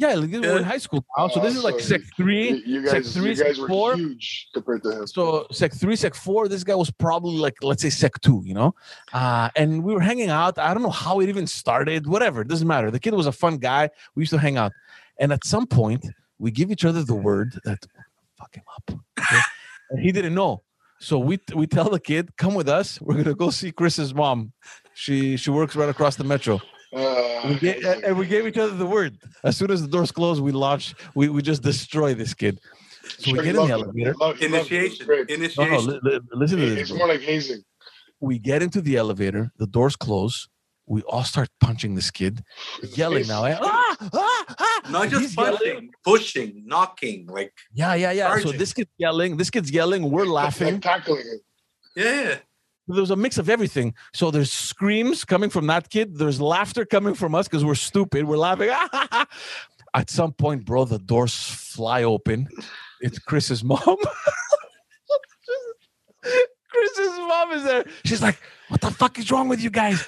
yeah, 0.00 0.14
like, 0.14 0.30
we're 0.30 0.58
in 0.58 0.64
high 0.64 0.78
school 0.78 1.04
now, 1.16 1.28
so 1.28 1.40
this 1.40 1.54
is 1.54 1.62
like 1.62 1.78
sec 1.78 2.00
three, 2.16 2.62
you 2.64 2.82
guys, 2.82 2.90
sec 2.90 3.04
three, 3.04 3.30
you 3.30 3.44
guys 3.44 3.56
sec 3.56 3.68
four. 3.68 3.96
huge 3.96 4.48
compared 4.54 4.82
to 4.84 4.90
him. 4.90 5.06
So 5.06 5.46
sec 5.52 5.74
three, 5.74 5.94
sec 5.94 6.14
four, 6.14 6.48
this 6.48 6.64
guy 6.64 6.74
was 6.74 6.90
probably 6.90 7.36
like 7.36 7.56
let's 7.62 7.82
say 7.82 7.90
sec 7.90 8.18
two, 8.22 8.42
you 8.46 8.54
know, 8.54 8.74
uh, 9.12 9.50
and 9.56 9.84
we 9.84 9.92
were 9.92 10.00
hanging 10.00 10.30
out. 10.30 10.58
I 10.58 10.72
don't 10.72 10.82
know 10.82 10.88
how 10.90 11.20
it 11.20 11.28
even 11.28 11.46
started. 11.46 12.06
Whatever, 12.06 12.40
it 12.40 12.48
doesn't 12.48 12.66
matter. 12.66 12.90
The 12.90 12.98
kid 12.98 13.12
was 13.12 13.26
a 13.26 13.32
fun 13.32 13.58
guy. 13.58 13.90
We 14.14 14.22
used 14.22 14.32
to 14.32 14.38
hang 14.38 14.56
out, 14.56 14.72
and 15.18 15.32
at 15.32 15.44
some 15.44 15.66
point, 15.66 16.06
we 16.38 16.50
give 16.50 16.70
each 16.70 16.86
other 16.86 17.02
the 17.02 17.14
word 17.14 17.60
that 17.64 17.84
fuck 18.38 18.54
him 18.54 18.64
up. 18.74 18.98
Okay? 19.20 19.40
and 19.90 20.00
he 20.00 20.12
didn't 20.12 20.34
know. 20.34 20.62
So 20.98 21.18
we 21.18 21.38
we 21.54 21.66
tell 21.66 21.88
the 21.90 22.00
kid, 22.00 22.36
come 22.36 22.54
with 22.54 22.68
us. 22.68 23.00
We're 23.00 23.22
gonna 23.22 23.34
go 23.34 23.50
see 23.50 23.72
Chris's 23.72 24.14
mom. 24.14 24.52
She 24.94 25.36
she 25.36 25.50
works 25.50 25.76
right 25.76 25.88
across 25.88 26.16
the 26.16 26.24
metro. 26.24 26.60
Uh, 26.92 27.46
we 27.48 27.54
gave, 27.56 27.84
and 27.84 28.18
we 28.18 28.26
gave 28.26 28.46
each 28.46 28.58
other 28.58 28.74
the 28.74 28.86
word. 28.86 29.18
As 29.44 29.56
soon 29.56 29.70
as 29.70 29.80
the 29.82 29.88
doors 29.88 30.10
close, 30.10 30.40
we 30.40 30.52
launch. 30.52 30.94
We, 31.14 31.28
we 31.28 31.42
just 31.42 31.62
destroy 31.62 32.14
this 32.14 32.34
kid. 32.34 32.60
So 33.18 33.32
we 33.32 33.38
get 33.38 33.56
in 33.56 33.56
the 33.56 33.72
elevator. 33.72 34.14
Initiation. 34.40 35.06
Initiation. 35.28 35.70
No, 35.70 35.78
no, 35.78 35.78
li- 35.78 36.00
li- 36.02 36.20
listen 36.32 36.58
to 36.58 36.66
this. 36.66 36.90
It's 36.90 36.98
more 36.98 37.08
like 37.08 37.20
hazing. 37.20 37.62
We 38.20 38.38
get 38.38 38.62
into 38.62 38.80
the 38.80 38.96
elevator. 38.96 39.50
The 39.56 39.66
doors 39.66 39.96
close 39.96 40.48
we 40.90 41.02
all 41.02 41.22
start 41.22 41.48
punching 41.60 41.94
this 41.94 42.10
kid, 42.10 42.42
yelling 42.94 43.28
now. 43.28 43.44
Eh? 43.44 43.56
Ah, 43.62 43.96
ah, 44.12 44.44
ah. 44.58 44.80
Not 44.90 45.08
just 45.08 45.36
punching, 45.36 45.66
yelling. 45.66 45.90
pushing, 46.04 46.62
knocking, 46.66 47.28
like 47.28 47.52
yeah, 47.72 47.94
yeah, 47.94 48.10
yeah. 48.10 48.26
Charging. 48.26 48.52
So 48.52 48.58
this 48.58 48.72
kid's 48.72 48.90
yelling, 48.98 49.36
this 49.36 49.50
kid's 49.50 49.70
yelling, 49.70 50.10
we're 50.10 50.24
laughing, 50.24 50.74
like 50.74 50.82
tackling 50.82 51.22
him. 51.22 51.40
Yeah. 51.94 52.38
There 52.90 53.00
was 53.00 53.10
a 53.10 53.16
mix 53.16 53.38
of 53.38 53.48
everything. 53.48 53.94
So 54.12 54.30
there's 54.30 54.52
screams 54.52 55.24
coming 55.24 55.48
from 55.50 55.66
that 55.68 55.90
kid. 55.90 56.16
There's 56.18 56.40
laughter 56.40 56.84
coming 56.84 57.14
from 57.14 57.34
us 57.34 57.46
because 57.46 57.64
we're 57.64 57.74
stupid. 57.76 58.24
We're 58.24 58.36
laughing. 58.36 58.70
At 59.94 60.10
some 60.10 60.32
point, 60.32 60.64
bro, 60.64 60.84
the 60.84 60.98
doors 60.98 61.34
fly 61.34 62.02
open. 62.02 62.48
It's 63.00 63.18
Chris's 63.18 63.64
mom. 63.64 63.80
Chris's 66.22 67.18
mom 67.18 67.52
is 67.52 67.64
there. 67.64 67.84
She's 68.04 68.22
like, 68.22 68.38
"What 68.68 68.80
the 68.80 68.90
fuck 68.90 69.18
is 69.18 69.30
wrong 69.30 69.48
with 69.48 69.60
you 69.60 69.70
guys? 69.70 70.06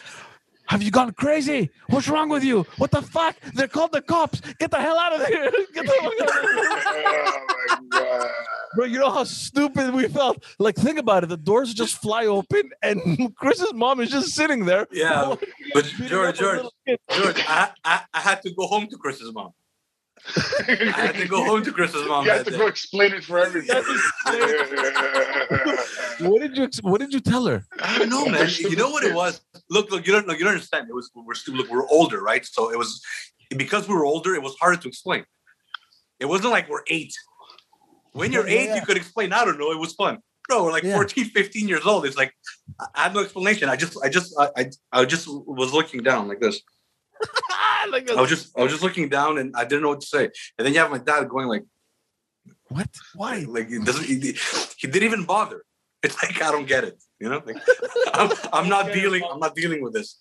Have 0.66 0.82
you 0.82 0.90
gone 0.90 1.12
crazy? 1.12 1.70
What's 1.88 2.08
wrong 2.08 2.28
with 2.28 2.44
you? 2.44 2.64
What 2.78 2.90
the 2.90 3.02
fuck? 3.02 3.36
They're 3.54 3.68
called 3.68 3.92
the 3.92 4.02
cops. 4.02 4.40
Get 4.58 4.70
the 4.70 4.80
hell 4.80 4.98
out 4.98 5.20
of 5.20 5.26
here. 5.26 5.50
Get 5.74 5.86
the 5.86 5.92
fuck 5.92 6.20
out 6.20 6.28
of 6.28 6.34
oh 6.34 7.46
my 7.68 7.98
God. 7.98 8.30
Bro, 8.74 8.86
you 8.86 8.98
know 8.98 9.10
how 9.10 9.24
stupid 9.24 9.92
we 9.92 10.08
felt? 10.08 10.42
Like, 10.58 10.76
think 10.76 10.98
about 10.98 11.24
it. 11.24 11.28
The 11.28 11.36
doors 11.36 11.74
just 11.74 12.00
fly 12.00 12.26
open 12.26 12.70
and 12.82 13.34
Chris's 13.36 13.74
mom 13.74 14.00
is 14.00 14.10
just 14.10 14.30
sitting 14.30 14.64
there. 14.64 14.86
Yeah. 14.90 15.34
but 15.74 15.84
George, 15.84 16.38
George, 16.38 16.66
George, 17.10 17.44
I, 17.46 17.70
I, 17.84 18.00
I 18.14 18.20
had 18.20 18.40
to 18.42 18.54
go 18.54 18.66
home 18.66 18.86
to 18.88 18.96
Chris's 18.96 19.32
mom. 19.32 19.52
I 20.68 21.06
had 21.06 21.16
to 21.16 21.26
go 21.26 21.44
home 21.44 21.64
to 21.64 21.72
Chris's 21.72 22.06
mom. 22.06 22.24
You 22.24 22.30
had 22.30 22.44
to 22.44 22.52
day. 22.52 22.58
go 22.58 22.66
explain 22.66 23.12
it 23.12 23.24
for 23.24 23.38
everything. 23.38 23.76
what 26.30 26.40
did 26.40 26.56
you 26.56 26.68
What 26.82 27.00
did 27.00 27.12
you 27.12 27.20
tell 27.20 27.46
her? 27.46 27.66
I 27.80 27.98
don't 27.98 28.08
know, 28.08 28.26
man. 28.26 28.48
You 28.58 28.76
know 28.76 28.90
what 28.90 29.04
it 29.04 29.14
was? 29.14 29.40
Look, 29.68 29.90
look. 29.90 30.06
You 30.06 30.12
don't 30.12 30.26
know. 30.26 30.34
You 30.34 30.44
don't 30.44 30.54
understand. 30.54 30.88
It 30.88 30.94
was 30.94 31.10
we're 31.14 31.34
still 31.34 31.54
look. 31.54 31.70
We're 31.70 31.88
older, 31.88 32.22
right? 32.22 32.44
So 32.46 32.70
it 32.70 32.78
was 32.78 33.02
because 33.56 33.88
we 33.88 33.94
were 33.94 34.04
older. 34.04 34.34
It 34.34 34.42
was 34.42 34.54
harder 34.60 34.80
to 34.80 34.88
explain. 34.88 35.24
It 36.20 36.26
wasn't 36.26 36.52
like 36.52 36.68
we're 36.68 36.84
eight. 36.88 37.12
When 38.12 38.30
you're 38.30 38.46
eight, 38.46 38.66
yeah. 38.66 38.76
you 38.76 38.82
could 38.82 38.96
explain. 38.96 39.32
I 39.32 39.44
don't 39.44 39.58
know. 39.58 39.72
It 39.72 39.78
was 39.78 39.94
fun. 39.94 40.18
No, 40.50 40.64
we're 40.64 40.72
like 40.72 40.82
yeah. 40.82 40.94
14, 40.94 41.26
15 41.26 41.68
years 41.68 41.86
old. 41.86 42.04
It's 42.04 42.16
like 42.16 42.32
I 42.94 43.04
had 43.04 43.14
no 43.14 43.20
explanation. 43.20 43.68
I 43.68 43.76
just, 43.76 43.96
I 44.02 44.08
just, 44.08 44.34
I, 44.38 44.50
I, 44.56 44.70
I 44.92 45.04
just 45.04 45.26
was 45.28 45.72
looking 45.72 46.02
down 46.02 46.28
like 46.28 46.40
this. 46.40 46.60
like 47.90 48.10
I 48.10 48.20
was 48.20 48.30
just 48.30 48.56
I 48.56 48.62
was 48.62 48.72
just 48.72 48.82
looking 48.82 49.08
down 49.08 49.38
and 49.38 49.54
I 49.56 49.64
didn't 49.64 49.82
know 49.82 49.90
what 49.90 50.00
to 50.00 50.06
say. 50.06 50.24
And 50.56 50.66
then 50.66 50.72
you 50.72 50.80
have 50.80 50.90
my 50.90 50.98
dad 50.98 51.28
going 51.28 51.48
like, 51.48 51.64
"What? 52.68 52.88
Why?" 53.14 53.44
Like 53.48 53.68
he 53.68 53.78
doesn't. 53.78 54.04
He, 54.04 54.34
he 54.78 54.86
didn't 54.88 55.04
even 55.04 55.24
bother. 55.24 55.62
It's 56.04 56.20
like 56.20 56.42
I 56.42 56.50
don't 56.50 56.66
get 56.66 56.82
it. 56.82 57.00
You 57.20 57.28
know, 57.28 57.40
like, 57.46 57.58
I'm, 58.14 58.32
I'm 58.52 58.68
not 58.68 58.92
dealing. 58.92 59.22
I'm 59.22 59.38
not 59.38 59.54
dealing 59.54 59.84
with 59.84 59.92
this. 59.92 60.18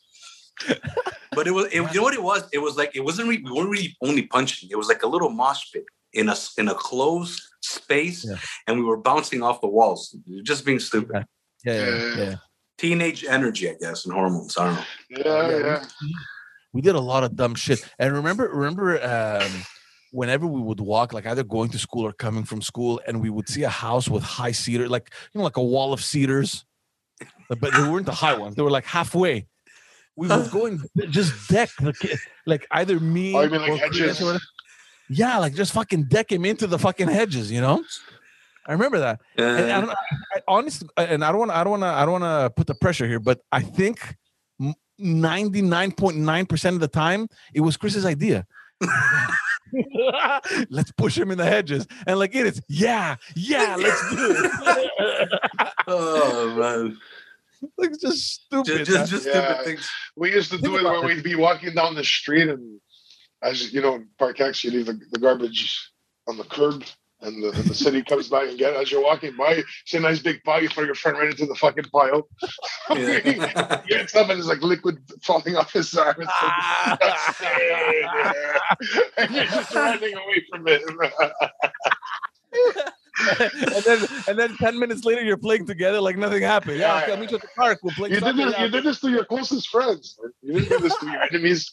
But 1.32 1.48
it 1.48 1.52
was. 1.52 1.66
It, 1.74 1.78
you 1.78 1.96
know 1.96 2.04
what 2.04 2.14
it 2.14 2.22
was? 2.22 2.48
It 2.54 2.60
was 2.60 2.78
like 2.78 2.96
it 2.96 3.04
wasn't. 3.04 3.30
Really, 3.30 3.42
we 3.42 3.52
weren't 3.52 3.72
really 3.72 3.98
only 4.04 4.28
punching. 4.28 4.70
It 4.70 4.76
was 4.76 4.88
like 4.88 5.02
a 5.02 5.08
little 5.08 5.32
mosh 5.32 5.72
pit 5.74 5.86
in 6.14 6.30
a 6.30 6.36
in 6.60 6.68
a 6.68 6.76
closed 6.76 7.42
space, 7.62 8.24
yeah. 8.30 8.36
and 8.68 8.78
we 8.78 8.86
were 8.86 8.98
bouncing 8.98 9.42
off 9.42 9.60
the 9.60 9.68
walls, 9.68 10.16
just 10.44 10.68
being 10.68 10.80
stupid. 10.80 11.26
Yeah, 11.66 11.74
yeah, 11.74 11.96
yeah. 11.96 12.16
yeah. 12.18 12.36
Teenage 12.78 13.26
energy, 13.26 13.68
I 13.68 13.76
guess, 13.82 14.06
and 14.06 14.14
hormones. 14.14 14.56
I 14.56 14.66
don't 14.66 14.76
know. 14.76 14.86
Yeah, 15.10 15.58
yeah 15.58 15.84
we 16.74 16.82
did 16.82 16.96
a 16.96 17.00
lot 17.00 17.24
of 17.24 17.36
dumb 17.36 17.56
shit. 17.56 17.84
And 18.00 18.14
remember, 18.14 18.50
remember, 18.50 19.04
um, 19.04 19.52
whenever 20.12 20.46
we 20.46 20.62
would 20.62 20.80
walk, 20.80 21.14
like 21.14 21.26
either 21.26 21.44
going 21.44 21.70
to 21.72 21.80
school 21.80 22.06
or 22.06 22.14
coming 22.14 22.44
from 22.44 22.62
school, 22.62 23.02
and 23.08 23.22
we 23.22 23.30
would 23.30 23.50
see 23.50 23.64
a 23.64 23.70
house 23.70 24.08
with 24.08 24.24
high 24.24 24.52
cedar, 24.52 24.88
like 24.88 25.12
you 25.34 25.40
know, 25.40 25.44
like 25.44 25.58
a 25.58 25.64
wall 25.64 25.94
of 25.94 26.04
cedars, 26.04 26.66
but 27.50 27.60
they 27.62 27.90
weren't 27.90 28.06
the 28.06 28.12
high 28.12 28.38
ones; 28.38 28.56
they 28.56 28.62
were 28.62 28.72
like 28.72 28.86
halfway. 28.86 29.48
We 30.16 30.28
would 30.28 30.52
go 30.52 30.66
and 30.66 30.82
just 31.10 31.50
deck 31.50 31.70
the 31.80 31.94
kid, 31.94 32.20
like 32.46 32.68
either 32.72 33.00
me 33.00 33.34
oh, 33.34 33.46
like 33.46 33.70
or 33.70 33.78
hedges? 33.78 34.22
Or 34.22 34.38
yeah, 35.10 35.38
like 35.38 35.56
just 35.56 35.74
fucking 35.74 36.04
deck 36.04 36.32
him 36.32 36.46
into 36.46 36.68
the 36.68 36.78
fucking 36.78 37.08
hedges, 37.08 37.52
you 37.52 37.62
know. 37.62 37.84
I 38.68 38.74
remember 38.74 39.00
that. 39.00 39.22
Uh, 39.40 39.44
and 39.44 39.72
I 39.72 39.82
don't, 39.82 39.90
I, 39.90 40.42
honestly, 40.48 40.88
and 40.96 41.24
I 41.24 41.32
don't 41.32 41.40
want, 41.40 41.52
I 41.52 41.64
don't 41.64 41.72
want 41.72 41.84
to, 41.84 41.88
I 41.88 42.06
don't 42.06 42.22
want 42.22 42.24
to 42.24 42.50
put 42.56 42.68
the 42.68 42.76
pressure 42.76 43.08
here, 43.08 43.20
but 43.20 43.40
I 43.52 43.62
think 43.62 44.18
99.9% 45.02 46.70
of 46.70 46.80
the 46.80 46.88
time, 46.88 47.28
it 47.54 47.62
was 47.62 47.78
Chris's 47.78 48.06
idea. 48.06 48.46
let's 50.70 50.92
push 50.92 51.18
him 51.18 51.32
in 51.32 51.38
the 51.38 51.46
hedges. 51.46 51.88
And 52.06 52.20
like 52.20 52.36
it 52.36 52.46
is, 52.46 52.62
yeah, 52.68 53.16
yeah, 53.36 53.76
let's 53.78 54.10
do 54.10 54.36
it. 54.38 55.30
oh 55.88 56.56
man. 56.58 56.98
Like 57.78 57.92
just 58.00 58.46
stupid. 58.46 58.86
Just, 58.86 58.92
just, 58.92 59.12
just 59.12 59.28
yeah. 59.28 59.46
stupid 59.46 59.66
things. 59.66 59.90
We 60.16 60.34
used 60.34 60.52
to 60.52 60.58
do 60.58 60.78
it 60.78 60.84
when 60.84 61.06
we'd 61.06 61.24
be 61.24 61.36
walking 61.36 61.74
down 61.74 61.96
the 61.96 62.04
street 62.04 62.50
and 62.50 62.80
as 63.44 63.74
you 63.74 63.82
know, 63.82 63.96
in 63.96 64.08
Park 64.20 64.40
Ex, 64.40 64.64
you 64.64 64.72
leave 64.72 64.86
the, 64.86 65.00
the 65.12 65.20
garbage 65.20 65.92
on 66.28 66.38
the 66.38 66.44
curb 66.44 66.84
and 67.22 67.44
the, 67.44 67.50
and 67.52 67.66
the 67.66 67.74
city 67.74 68.04
comes 68.04 68.28
by 68.28 68.46
and 68.46 68.58
get 68.58 68.74
as 68.76 68.92
you're 68.92 69.04
walking 69.04 69.36
by, 69.36 69.62
see 69.86 69.98
a 69.98 70.00
nice 70.00 70.20
big 70.20 70.44
pile, 70.44 70.62
you 70.62 70.70
throw 70.70 70.84
your 70.84 70.96
friend 70.96 71.18
right 71.18 71.30
into 71.30 71.46
the 71.46 71.56
fucking 71.56 71.86
pile. 71.86 72.28
Yeah. 72.90 73.20
he 73.24 73.34
gets 73.88 74.14
up 74.16 74.30
and 74.30 74.44
like 74.44 74.62
liquid 74.62 74.98
falling 75.24 75.56
off 75.56 75.72
his 75.72 75.96
arm. 75.96 76.16
Ah. 76.28 76.98
and 79.18 79.32
you're 79.36 79.46
just 79.46 79.74
running 79.74 80.14
away 80.14 80.46
from 80.50 80.68
it. 80.68 80.82
and 83.30 83.84
then 83.86 84.08
and 84.28 84.40
then 84.40 84.58
10 84.58 84.80
minutes 84.80 85.06
later 85.06 85.22
you're 85.22 85.38
playing 85.38 85.66
together 85.66 86.02
like 86.02 86.18
nothing 86.18 86.42
happened. 86.42 86.80
Yeah, 86.80 87.06
I'll 87.08 87.18
meet 87.18 87.32
you 87.32 87.38
at 87.38 87.42
the 87.44 87.50
park. 87.56 87.80
We'll 87.82 87.94
play. 87.94 88.10
You 88.10 88.20
did 88.20 88.36
this, 88.36 88.60
you 88.60 88.70
did 88.70 88.84
this 88.84 89.00
to 89.02 89.10
your 89.10 89.24
closest 89.26 89.70
friends. 89.70 90.20
You 90.42 90.54
didn't 90.54 90.70
do 90.70 90.80
this 90.80 90.98
to 90.98 91.06
your 91.06 91.22
enemies. 91.22 91.72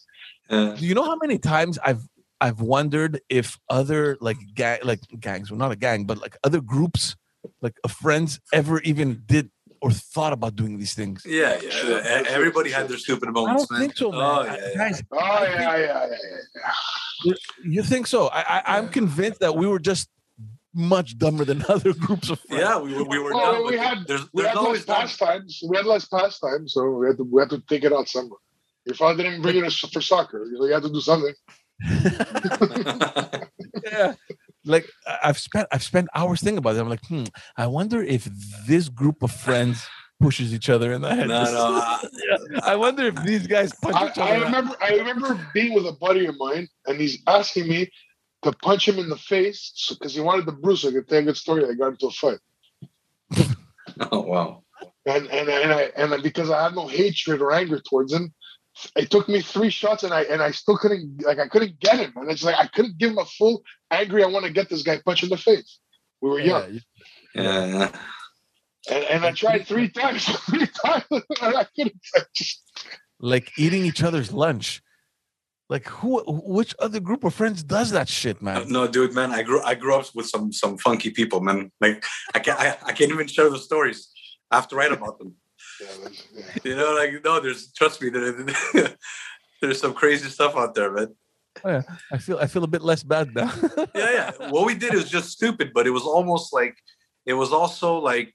Uh, 0.49 0.75
do 0.77 0.87
you 0.87 0.95
know 0.95 1.05
how 1.05 1.17
many 1.21 1.39
times 1.39 1.79
I've 1.85 2.03
I've 2.41 2.61
wondered 2.61 3.21
if 3.29 3.59
other 3.69 4.17
like 4.21 4.39
gang 4.55 4.81
like 4.85 5.01
gangs, 5.19 5.51
well 5.51 5.59
not 5.59 5.73
a 5.73 5.77
gang, 5.77 6.05
but 6.05 6.19
like 6.19 6.37
other 6.45 6.61
groups 6.61 7.17
like 7.61 7.77
of 7.85 7.93
friends 7.93 8.41
ever 8.53 8.81
even 8.83 9.23
did 9.27 9.51
or 9.81 9.91
thought 9.91 10.33
about 10.33 10.57
doing 10.57 10.79
these 10.79 10.95
things. 10.95 11.25
Yeah, 11.27 11.59
yeah. 11.63 11.71
Sure. 11.71 12.01
Everybody 12.01 12.71
had 12.71 12.89
their 12.89 12.99
stupid 12.99 13.31
moments. 13.31 13.65
I 13.65 13.67
don't 13.67 13.71
man. 13.71 13.81
think 13.81 13.97
so, 13.97 14.11
man. 14.11 14.21
Oh, 14.21 14.43
yeah, 14.45 14.57
yeah. 14.57 14.77
Guys, 14.77 15.03
oh, 15.13 15.43
yeah, 15.45 15.77
yeah, 15.77 15.79
yeah, 15.79 16.17
yeah. 17.25 17.35
You 17.65 17.83
think 17.83 18.07
so? 18.07 18.29
I, 18.29 18.63
I, 18.65 18.79
am 18.79 18.89
convinced 18.89 19.41
that 19.41 19.55
we 19.57 19.67
were 19.67 19.79
just 19.79 20.09
much 20.75 21.19
dumber 21.19 21.45
than 21.45 21.65
other 21.69 21.93
groups 21.93 22.31
of 22.31 22.41
friends. 22.41 22.63
Yeah, 22.63 22.79
we 22.79 22.95
were. 22.95 23.05
We 23.05 23.19
were. 23.19 23.33
Well, 23.33 23.53
dumb, 23.55 23.67
we 23.67 23.77
had. 23.77 24.07
There's, 24.07 24.33
we 24.33 24.43
there's 24.43 24.57
had 24.57 24.63
less 24.63 24.85
pastimes. 24.85 25.63
We 25.69 25.77
had 25.77 25.87
less 25.87 26.07
pastimes, 26.07 26.75
so 26.75 26.89
we 26.91 27.07
had 27.09 27.17
to. 27.19 27.25
We 27.25 27.41
had 27.41 27.51
to 27.51 27.61
take 27.61 27.85
it 27.85 27.93
out 27.93 28.09
somewhere. 28.09 28.39
Your 28.85 28.95
father 28.95 29.23
didn't 29.23 29.43
bring 29.43 29.57
you 29.57 29.71
for 29.71 30.01
soccer. 30.01 30.47
You 30.47 30.63
had 30.73 30.83
to 30.83 30.89
do 30.89 31.01
something. 31.01 31.35
Yeah. 33.85 34.15
like 34.65 34.89
I've 35.23 35.39
spent 35.39 35.69
I've 35.73 35.83
spent 35.83 36.09
hours 36.15 36.41
thinking 36.41 36.59
about 36.59 36.77
it. 36.77 36.81
I'm 36.81 36.89
like, 36.89 37.05
hmm, 37.07 37.25
I 37.57 37.67
wonder 37.67 38.03
if 38.03 38.29
this 38.67 38.89
group 38.89 39.23
of 39.23 39.31
friends 39.31 39.87
pushes 40.21 40.53
each 40.53 40.69
other 40.69 40.93
in 40.93 41.03
the 41.03 41.15
head. 41.15 41.29
No, 41.29 41.45
no. 41.45 41.99
yeah. 42.27 42.61
I 42.63 42.77
wonder 42.77 43.07
if 43.07 43.23
these 43.23 43.47
guys 43.47 43.73
punch 43.81 43.97
I, 43.97 44.09
each 44.09 44.19
other. 44.19 44.33
I 44.33 44.39
remember 44.39 44.77
I 44.81 44.91
remember 44.95 45.49
being 45.55 45.75
with 45.75 45.87
a 45.87 45.93
buddy 45.93 46.27
of 46.27 46.37
mine, 46.39 46.69
and 46.87 47.01
he's 47.01 47.23
asking 47.27 47.69
me 47.69 47.91
to 48.43 48.53
punch 48.53 48.87
him 48.87 48.99
in 48.99 49.09
the 49.09 49.17
face 49.17 49.73
because 49.89 50.15
so, 50.15 50.21
he 50.21 50.25
wanted 50.25 50.47
the 50.47 50.53
bruise. 50.53 50.83
So 50.83 50.89
I 50.89 50.93
could 50.93 51.09
tell 51.09 51.19
a 51.19 51.23
good 51.23 51.37
story. 51.37 51.65
I 51.65 51.75
got 51.75 51.89
into 51.89 52.07
a 52.07 52.11
fight. 52.11 52.39
oh 54.13 54.21
wow! 54.21 54.63
And 55.07 55.27
and 55.29 55.49
and 55.49 55.73
I 55.73 55.91
and 55.97 56.23
because 56.23 56.51
I 56.51 56.63
have 56.63 56.75
no 56.75 56.87
hatred 56.87 57.41
or 57.41 57.53
anger 57.53 57.81
towards 57.81 58.13
him, 58.13 58.33
it 58.97 59.11
took 59.11 59.29
me 59.29 59.41
three 59.41 59.71
shots 59.71 60.03
and 60.03 60.13
I 60.13 60.23
and 60.23 60.43
I 60.43 60.51
still 60.51 60.77
couldn't 60.77 61.23
like 61.25 61.39
I 61.39 61.49
couldn't 61.49 61.79
get 61.81 61.99
him. 61.99 62.13
And 62.17 62.31
it's 62.31 62.45
like 62.45 62.57
I 62.57 62.67
couldn't 62.67 62.99
give 62.99 63.11
him 63.11 63.19
a 63.19 63.25
full 63.25 63.63
angry. 63.91 64.23
I 64.23 64.29
want 64.29 64.47
to 64.47 64.53
get 64.53 64.69
this 64.69 64.83
guy 64.83 65.01
punch 65.05 65.23
in 65.23 65.29
the 65.29 65.37
face. 65.37 65.81
We 66.21 66.31
were 66.31 66.41
young. 66.41 66.81
Yeah. 67.35 67.91
And, 68.91 69.05
and 69.05 69.25
I 69.25 69.33
tried 69.33 69.67
three 69.67 69.89
times. 69.89 70.25
Three 70.47 70.67
times. 70.85 71.05
I 71.43 71.67
couldn't. 71.77 72.01
just... 72.35 72.63
Like 73.21 73.53
eating 73.59 73.85
each 73.85 74.03
other's 74.03 74.33
lunch. 74.33 74.83
Like 75.69 75.87
who? 75.87 76.23
Which 76.27 76.75
other 76.79 76.99
group 76.99 77.25
of 77.25 77.35
friends 77.35 77.63
does 77.63 77.91
that 77.91 78.09
shit, 78.09 78.41
man? 78.41 78.69
No, 78.69 78.89
dude, 78.89 79.13
man. 79.13 79.33
I 79.33 79.43
grew 79.43 79.63
I 79.63 79.75
grew 79.75 79.95
up 79.97 80.07
with 80.15 80.27
some 80.27 80.53
some 80.53 80.79
funky 80.79 81.11
people, 81.11 81.41
man. 81.41 81.71
Like 81.81 82.05
I 82.35 82.39
can't 82.39 82.59
I, 82.59 82.79
I 82.87 82.93
can't 82.93 83.11
even 83.11 83.27
share 83.27 83.51
the 83.51 83.59
stories. 83.59 84.11
I 84.51 84.57
have 84.57 84.69
to 84.69 84.77
write 84.77 84.93
about 84.93 85.19
them. 85.19 85.35
Yeah, 85.81 86.09
yeah. 86.35 86.45
You 86.65 86.77
know, 86.77 86.95
like 86.95 87.25
no, 87.25 87.41
there's 87.41 87.73
trust 87.73 88.03
me, 88.03 88.11
there, 88.11 88.33
there's 89.63 89.81
some 89.81 89.95
crazy 89.95 90.29
stuff 90.29 90.57
out 90.57 90.75
there, 90.75 90.91
man. 90.91 91.15
Oh, 91.65 91.71
yeah, 91.71 91.83
I 92.13 92.19
feel 92.19 92.39
I 92.39 92.47
feel 92.47 92.65
a 92.65 92.69
bit 92.69 92.83
less 92.83 93.03
bad 93.03 93.35
now. 93.35 93.53
yeah, 93.95 94.11
yeah. 94.11 94.51
What 94.51 94.67
we 94.67 94.75
did 94.75 94.95
was 94.95 95.11
just 95.11 95.31
stupid, 95.31 95.73
but 95.75 95.87
it 95.87 95.91
was 95.91 96.05
almost 96.05 96.53
like 96.53 96.77
it 97.27 97.35
was 97.35 97.53
also 97.53 97.99
like 97.99 98.35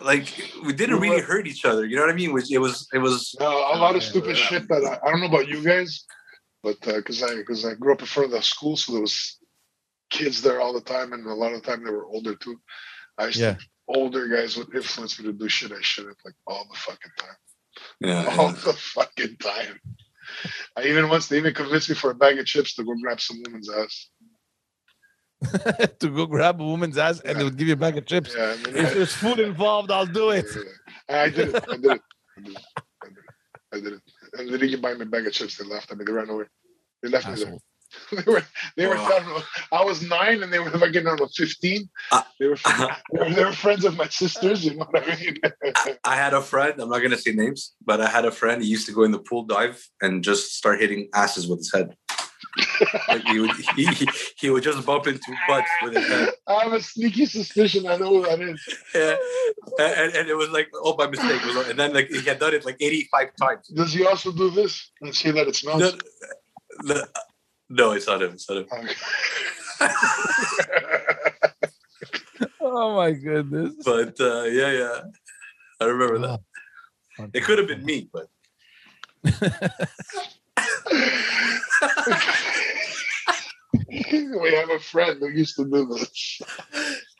like 0.00 0.26
we 0.64 0.72
didn't 0.72 1.00
really 1.00 1.20
hurt 1.20 1.46
each 1.46 1.64
other. 1.64 1.84
You 1.84 1.96
know 1.96 2.02
what 2.02 2.10
I 2.10 2.16
mean? 2.16 2.30
It 2.30 2.34
was 2.34 2.50
it 2.52 2.58
was, 2.58 2.88
it 2.92 2.98
was 2.98 3.36
a 3.40 3.44
lot 3.44 3.96
of 3.96 4.02
stupid 4.02 4.36
shit 4.36 4.68
that 4.68 4.84
I, 4.84 5.06
I, 5.06 5.10
don't 5.10 5.20
know 5.20 5.26
about 5.26 5.48
you 5.48 5.62
guys, 5.62 6.04
but 6.62 6.80
because 6.80 7.22
uh, 7.22 7.26
I 7.26 7.36
because 7.36 7.64
I 7.64 7.74
grew 7.74 7.92
up 7.92 8.00
in 8.00 8.06
front 8.06 8.26
of 8.26 8.32
the 8.32 8.42
school, 8.42 8.76
so 8.76 8.92
there 8.92 9.02
was 9.02 9.38
kids 10.10 10.42
there 10.42 10.60
all 10.60 10.72
the 10.72 10.80
time, 10.80 11.12
and 11.12 11.26
a 11.26 11.34
lot 11.34 11.52
of 11.52 11.62
the 11.62 11.68
time 11.68 11.84
they 11.84 11.90
were 11.90 12.06
older 12.06 12.34
too. 12.34 12.60
I 13.18 13.26
used 13.26 13.38
yeah. 13.38 13.54
to, 13.54 13.60
older 13.94 14.28
guys 14.28 14.56
would 14.56 14.74
influence 14.74 15.18
me 15.18 15.26
to 15.26 15.32
do 15.32 15.48
shit 15.48 15.72
I 15.72 15.80
shouldn't 15.80 16.16
like 16.24 16.34
all 16.46 16.66
the 16.70 16.78
fucking 16.78 17.12
time. 17.18 17.36
Yeah, 18.00 18.36
all 18.36 18.46
yeah. 18.46 18.52
the 18.64 18.72
fucking 18.72 19.36
time. 19.36 19.80
I 20.76 20.84
even 20.84 21.08
once 21.08 21.26
they 21.28 21.38
even 21.38 21.54
convinced 21.54 21.88
me 21.88 21.94
for 21.94 22.10
a 22.10 22.14
bag 22.14 22.38
of 22.38 22.46
chips 22.46 22.74
to 22.74 22.84
go 22.84 22.94
grab 23.02 23.20
some 23.20 23.42
woman's 23.44 23.68
ass. 23.68 24.08
to 26.00 26.08
go 26.08 26.26
grab 26.26 26.60
a 26.60 26.64
woman's 26.64 26.98
ass 26.98 27.20
and 27.20 27.38
they 27.38 27.44
would 27.44 27.56
give 27.56 27.66
you 27.66 27.74
a 27.74 27.76
bag 27.76 27.96
of 27.96 28.06
chips. 28.06 28.34
Yeah, 28.36 28.52
if 28.52 28.94
there's 28.94 29.12
food 29.12 29.40
involved, 29.40 29.90
I'll 29.90 30.06
do 30.06 30.30
it. 30.30 30.46
Yeah, 31.08 31.22
I 31.22 31.30
did 31.30 31.54
it. 31.54 31.64
I 31.68 31.76
did 31.76 31.92
it. 31.92 32.02
I 32.36 32.40
did 32.42 32.56
it. 32.56 32.62
I 33.02 33.08
did 33.08 33.16
it. 33.16 33.32
I 33.72 33.80
did 33.80 33.92
it. 33.94 34.00
And 34.34 34.52
they 34.52 34.58
didn't 34.58 34.80
buy 34.80 34.94
me 34.94 35.02
a 35.02 35.06
bag 35.06 35.26
of 35.26 35.32
chips. 35.32 35.56
They 35.56 35.64
left. 35.64 35.90
I 35.90 35.94
mean, 35.94 36.04
they 36.06 36.12
ran 36.12 36.28
away. 36.28 36.44
They 37.02 37.08
left 37.08 37.26
Asshole. 37.26 37.46
me 37.46 37.50
there. 37.52 37.60
they 38.12 38.32
were 38.32 38.42
they 38.76 38.86
were. 38.86 38.96
I 39.72 39.84
was 39.84 40.02
nine 40.02 40.42
and 40.42 40.52
they 40.52 40.58
were 40.58 40.70
fucking 40.70 41.06
on 41.06 41.18
fifteen. 41.28 41.88
Uh, 42.10 42.22
they, 42.38 42.46
were, 42.48 42.56
they 43.12 43.18
were 43.18 43.30
they 43.34 43.44
were 43.44 43.52
friends 43.52 43.84
of 43.84 43.96
my 43.96 44.08
sisters. 44.08 44.64
You 44.64 44.76
know 44.76 44.86
what 44.90 45.08
I 45.08 45.16
mean? 45.16 45.36
I, 45.76 45.98
I 46.04 46.16
had 46.16 46.34
a 46.34 46.42
friend. 46.42 46.80
I'm 46.80 46.88
not 46.88 47.00
gonna 47.00 47.18
say 47.18 47.32
names, 47.32 47.74
but 47.84 48.00
I 48.00 48.08
had 48.08 48.24
a 48.24 48.30
friend. 48.30 48.62
He 48.62 48.68
used 48.68 48.86
to 48.86 48.92
go 48.92 49.02
in 49.02 49.12
the 49.12 49.18
pool 49.18 49.44
dive 49.44 49.84
and 50.00 50.22
just 50.22 50.56
start 50.56 50.80
hitting 50.80 51.08
asses 51.14 51.48
with 51.48 51.60
his 51.60 51.72
head 51.72 51.96
like 53.08 53.22
he 53.24 53.40
would 53.40 53.50
he, 53.76 54.08
he 54.36 54.50
would 54.50 54.62
just 54.62 54.84
bump 54.84 55.06
into 55.06 55.32
butts 55.46 55.70
with 55.82 55.94
his 55.94 56.06
head. 56.06 56.30
I 56.46 56.64
have 56.64 56.72
a 56.72 56.82
sneaky 56.82 57.26
suspicion. 57.26 57.86
I 57.86 57.96
know 57.96 58.08
who 58.08 58.22
that 58.22 58.40
is. 58.40 58.78
Yeah, 58.94 59.16
and, 59.78 60.14
and 60.14 60.28
it 60.28 60.36
was 60.36 60.50
like 60.50 60.68
oh 60.74 60.94
by 60.94 61.06
mistake. 61.06 61.42
and 61.68 61.78
then 61.78 61.92
like 61.94 62.08
he 62.08 62.22
had 62.22 62.38
done 62.38 62.54
it 62.54 62.64
like 62.64 62.76
eighty 62.80 63.08
five 63.10 63.28
times. 63.40 63.68
Does 63.68 63.92
he 63.92 64.04
also 64.06 64.32
do 64.32 64.50
this 64.50 64.90
and 65.00 65.14
see 65.14 65.30
that 65.30 65.46
it 65.48 65.56
smells? 65.56 65.80
No, 65.80 65.92
no, 66.82 67.04
no 67.70 67.92
it's 67.92 68.06
not 68.06 68.22
him. 68.22 68.32
It's 68.32 68.48
not 68.48 68.58
him. 68.58 68.66
oh 72.60 72.96
my 72.96 73.12
goodness! 73.12 73.74
But 73.84 74.20
uh, 74.20 74.42
yeah, 74.42 74.72
yeah, 74.72 75.00
I 75.80 75.84
remember 75.84 76.18
that. 76.18 76.40
Oh, 77.18 77.28
it 77.32 77.44
could 77.44 77.58
have 77.58 77.68
been 77.68 77.84
me, 77.84 78.10
but. 78.12 78.28
we 83.90 84.54
have 84.54 84.70
a 84.70 84.78
friend 84.78 85.18
who 85.20 85.28
used 85.28 85.56
to 85.56 85.64
do 85.64 85.86
this. 85.86 86.40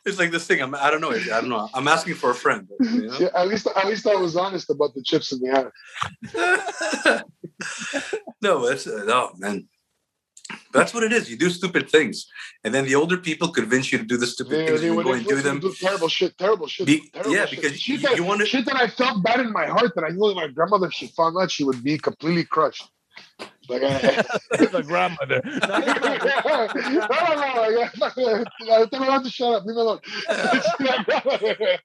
It's 0.05 0.17
like 0.17 0.31
this 0.31 0.47
thing. 0.47 0.61
I'm. 0.61 0.73
I 0.73 0.89
don't 0.89 1.01
know. 1.01 1.11
I 1.11 1.19
don't 1.19 1.49
know. 1.49 1.69
I'm 1.73 1.87
asking 1.87 2.15
for 2.15 2.31
a 2.31 2.35
friend. 2.35 2.67
You 2.79 3.07
know? 3.07 3.17
yeah, 3.19 3.27
at 3.35 3.47
least, 3.47 3.67
at 3.75 3.85
least 3.85 4.07
I 4.07 4.15
was 4.15 4.35
honest 4.35 4.69
about 4.69 4.95
the 4.95 5.03
chips 5.03 5.31
in 5.31 5.39
the 5.39 5.71
ass. 6.33 7.23
no, 8.41 8.65
it's 8.65 8.87
uh, 8.87 9.05
oh 9.07 9.31
man. 9.37 9.67
That's 10.73 10.93
what 10.93 11.03
it 11.03 11.11
is. 11.11 11.29
You 11.29 11.37
do 11.37 11.49
stupid 11.49 11.89
things, 11.89 12.27
and 12.63 12.73
then 12.73 12.85
the 12.85 12.95
older 12.95 13.17
people 13.17 13.49
convince 13.49 13.91
you 13.91 13.97
to 13.97 14.03
do 14.03 14.17
the 14.17 14.27
stupid 14.27 14.51
they, 14.51 14.67
things. 14.67 14.81
They 14.81 14.87
you 14.87 15.03
go 15.03 15.13
and 15.13 15.25
do 15.25 15.41
them. 15.41 15.59
Do 15.59 15.73
terrible 15.73 16.07
shit. 16.07 16.37
Terrible 16.37 16.67
shit. 16.67 16.87
Be, 16.87 17.09
terrible 17.13 17.33
yeah, 17.33 17.45
shit. 17.45 17.61
because 17.61 17.79
shit 17.79 18.01
you, 18.01 18.07
that, 18.07 18.17
you 18.17 18.23
want 18.23 18.39
to 18.41 18.45
shit 18.45 18.65
that 18.65 18.75
I 18.75 18.87
felt 18.87 19.23
bad 19.23 19.39
in 19.39 19.51
my 19.51 19.65
heart 19.65 19.93
that 19.95 20.03
I 20.03 20.09
knew 20.09 20.33
my 20.35 20.47
grandmother. 20.47 20.89
She 20.91 21.07
found 21.07 21.37
out 21.39 21.51
she 21.51 21.63
would 21.63 21.83
be 21.83 21.97
completely 21.97 22.45
crushed. 22.45 22.89
Like 23.69 23.83
I, 23.83 23.97
the 24.57 24.83
grandmother. 24.85 25.41
no, 25.45 25.79
no, 28.17 28.43
no. 28.61 28.85
Tell 28.87 28.99
me 28.99 29.07
not 29.07 29.23
to 29.23 29.29
shut 29.29 29.53
up. 29.53 29.65
Leave 29.65 29.75
me 29.75 29.81
alone. 29.81 29.99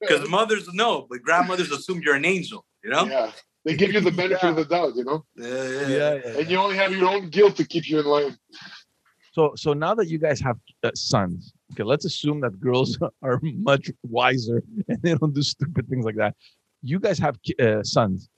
Because 0.01 0.29
mothers 0.29 0.73
know, 0.73 1.07
but 1.09 1.23
grandmothers 1.23 1.71
assume 1.71 2.01
you're 2.03 2.15
an 2.15 2.25
angel. 2.25 2.65
You 2.83 2.91
know. 2.91 3.05
Yeah. 3.05 3.31
They 3.67 3.75
give 3.75 3.93
you 3.93 4.01
the 4.01 4.13
benefit 4.23 4.45
yeah. 4.45 4.51
of 4.51 4.57
the 4.57 4.65
doubt, 4.65 4.95
you 4.97 5.05
know. 5.05 5.25
Yeah 5.37 5.47
yeah, 5.47 5.65
yeah, 5.65 5.89
yeah, 5.89 6.15
yeah. 6.25 6.39
And 6.39 6.51
you 6.51 6.57
only 6.57 6.77
have 6.77 6.93
your 6.93 7.09
own 7.09 7.29
guilt 7.29 7.57
to 7.57 7.65
keep 7.65 7.89
you 7.91 7.99
in 7.99 8.07
line. 8.07 8.39
So, 9.33 9.53
so 9.57 9.75
now 9.75 9.95
that 9.97 10.09
you 10.09 10.19
guys 10.19 10.41
have 10.41 10.57
uh, 10.83 10.93
sons, 10.95 11.53
okay, 11.73 11.83
let's 11.83 12.07
assume 12.07 12.41
that 12.41 12.59
girls 12.59 12.97
are 13.23 13.39
much 13.43 13.91
wiser 14.05 14.63
and 14.89 15.03
they 15.03 15.15
don't 15.15 15.35
do 15.35 15.43
stupid 15.43 15.89
things 15.89 16.07
like 16.07 16.17
that. 16.17 16.35
You 16.83 17.01
guys 17.01 17.19
have 17.19 17.37
uh, 17.61 17.83
sons 17.83 18.31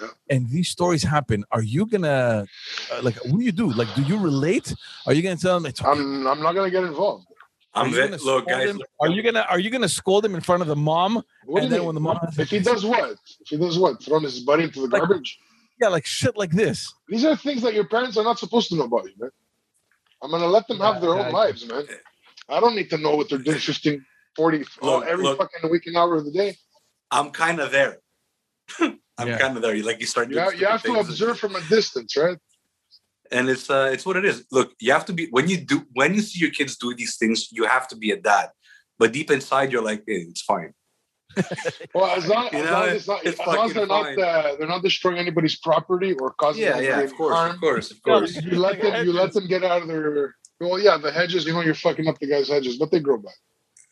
yeah. 0.00 0.08
and 0.30 0.48
these 0.50 0.68
stories 0.68 1.02
happen, 1.02 1.44
are 1.50 1.62
you 1.62 1.86
gonna 1.86 2.44
uh, 2.92 3.00
like 3.02 3.16
what 3.24 3.38
do 3.38 3.44
you 3.44 3.52
do? 3.52 3.72
Like, 3.72 3.92
do 3.94 4.02
you 4.02 4.18
relate? 4.18 4.74
Are 5.06 5.12
you 5.12 5.22
gonna 5.22 5.36
tell 5.36 5.54
them? 5.58 5.66
It's 5.66 5.80
okay. 5.80 5.90
I'm 5.90 6.26
I'm 6.26 6.42
not 6.42 6.54
gonna 6.54 6.70
get 6.70 6.84
involved. 6.84 7.26
I'm 7.74 7.92
gonna 7.92 8.16
look, 8.16 8.46
guys. 8.46 8.70
Him? 8.70 8.82
Are 9.00 9.08
you 9.08 9.22
gonna 9.22 9.46
are 9.48 9.60
you 9.60 9.70
gonna 9.70 9.88
scold 9.88 10.24
him 10.24 10.34
in 10.34 10.40
front 10.40 10.62
of 10.62 10.68
the 10.68 10.76
mom? 10.76 11.22
What 11.44 11.62
and 11.62 11.72
then 11.72 11.84
when 11.84 11.94
the 11.94 12.00
mom 12.00 12.18
if 12.38 12.50
he 12.50 12.58
does 12.58 12.84
what? 12.84 13.16
If 13.40 13.48
he 13.48 13.56
does 13.56 13.78
what? 13.78 14.02
Throw 14.02 14.20
his 14.20 14.40
buddy 14.40 14.64
into 14.64 14.80
the 14.80 14.88
like, 14.88 15.02
garbage? 15.02 15.38
Yeah, 15.80 15.88
like 15.88 16.06
shit 16.06 16.36
like 16.36 16.50
this. 16.50 16.92
These 17.08 17.24
are 17.24 17.36
things 17.36 17.62
that 17.62 17.74
your 17.74 17.86
parents 17.86 18.16
are 18.16 18.24
not 18.24 18.38
supposed 18.38 18.68
to 18.70 18.76
know 18.76 18.84
about 18.84 19.04
you, 19.04 19.12
man. 19.18 19.30
I'm 20.22 20.30
gonna 20.30 20.46
let 20.46 20.66
them 20.66 20.78
yeah, 20.78 20.92
have 20.92 21.02
their 21.02 21.10
own 21.10 21.32
lives, 21.32 21.66
man. 21.68 21.84
I 22.48 22.60
don't 22.60 22.74
need 22.74 22.90
to 22.90 22.98
know 22.98 23.14
what 23.14 23.28
they're 23.28 23.38
doing 23.38 23.58
15, 23.58 24.04
40, 24.34 24.60
uh, 24.60 24.64
look, 24.82 25.06
every 25.06 25.24
look, 25.24 25.38
fucking 25.38 25.70
week 25.70 25.86
and 25.86 25.96
hour 25.96 26.16
of 26.16 26.24
the 26.24 26.32
day. 26.32 26.56
I'm 27.10 27.30
kind 27.30 27.60
of 27.60 27.70
there. 27.70 27.98
I'm 28.80 29.28
yeah. 29.28 29.38
kind 29.38 29.56
of 29.56 29.62
there. 29.62 29.74
You 29.74 29.82
like 29.82 30.00
you 30.00 30.06
start. 30.06 30.30
You, 30.30 30.36
you 30.52 30.66
have 30.66 30.82
to 30.82 30.94
observe 30.94 31.30
and, 31.30 31.38
from 31.38 31.56
a 31.56 31.60
distance, 31.68 32.16
right? 32.16 32.38
And 33.30 33.48
it's 33.48 33.68
uh, 33.68 33.90
it's 33.92 34.06
what 34.06 34.16
it 34.16 34.24
is. 34.24 34.44
Look, 34.50 34.72
you 34.80 34.92
have 34.92 35.04
to 35.06 35.12
be 35.12 35.28
when 35.30 35.48
you 35.48 35.58
do 35.58 35.82
when 35.92 36.14
you 36.14 36.20
see 36.20 36.38
your 36.38 36.50
kids 36.50 36.76
do 36.76 36.94
these 36.94 37.16
things, 37.16 37.52
you 37.52 37.64
have 37.64 37.88
to 37.88 37.96
be 37.96 38.10
a 38.10 38.16
dad. 38.16 38.48
But 38.98 39.12
deep 39.12 39.30
inside, 39.30 39.70
you're 39.72 39.82
like, 39.82 40.02
hey, 40.06 40.26
it's 40.28 40.42
fine. 40.42 40.72
well, 41.94 42.16
as 42.16 42.26
long, 42.26 42.48
as, 42.52 42.64
know, 42.64 42.72
long 42.72 42.88
as, 42.88 43.06
not, 43.06 43.26
as, 43.26 43.38
long 43.38 43.66
as 43.66 43.74
they're 43.74 43.86
fine. 43.86 44.16
not 44.16 44.24
uh, 44.24 44.56
they're 44.58 44.68
not 44.68 44.82
destroying 44.82 45.18
anybody's 45.18 45.58
property 45.58 46.14
or 46.14 46.32
causing 46.32 46.62
yeah, 46.62 46.80
yeah, 46.80 47.00
of 47.00 47.14
course, 47.14 47.34
harm, 47.34 47.52
of 47.52 47.60
course, 47.60 47.90
of 47.90 48.02
course. 48.02 48.36
You 48.36 48.58
let 48.58 48.80
them 48.80 49.06
you 49.06 49.12
let 49.12 49.32
them 49.32 49.46
get 49.46 49.62
out 49.62 49.82
of 49.82 49.88
their 49.88 50.34
well, 50.60 50.78
yeah, 50.78 50.98
the 50.98 51.12
hedges. 51.12 51.46
You 51.46 51.52
know, 51.52 51.60
you're 51.60 51.74
fucking 51.74 52.08
up 52.08 52.18
the 52.18 52.26
guy's 52.26 52.48
hedges, 52.48 52.78
but 52.78 52.90
they 52.90 53.00
grow 53.00 53.18
back. 53.18 53.34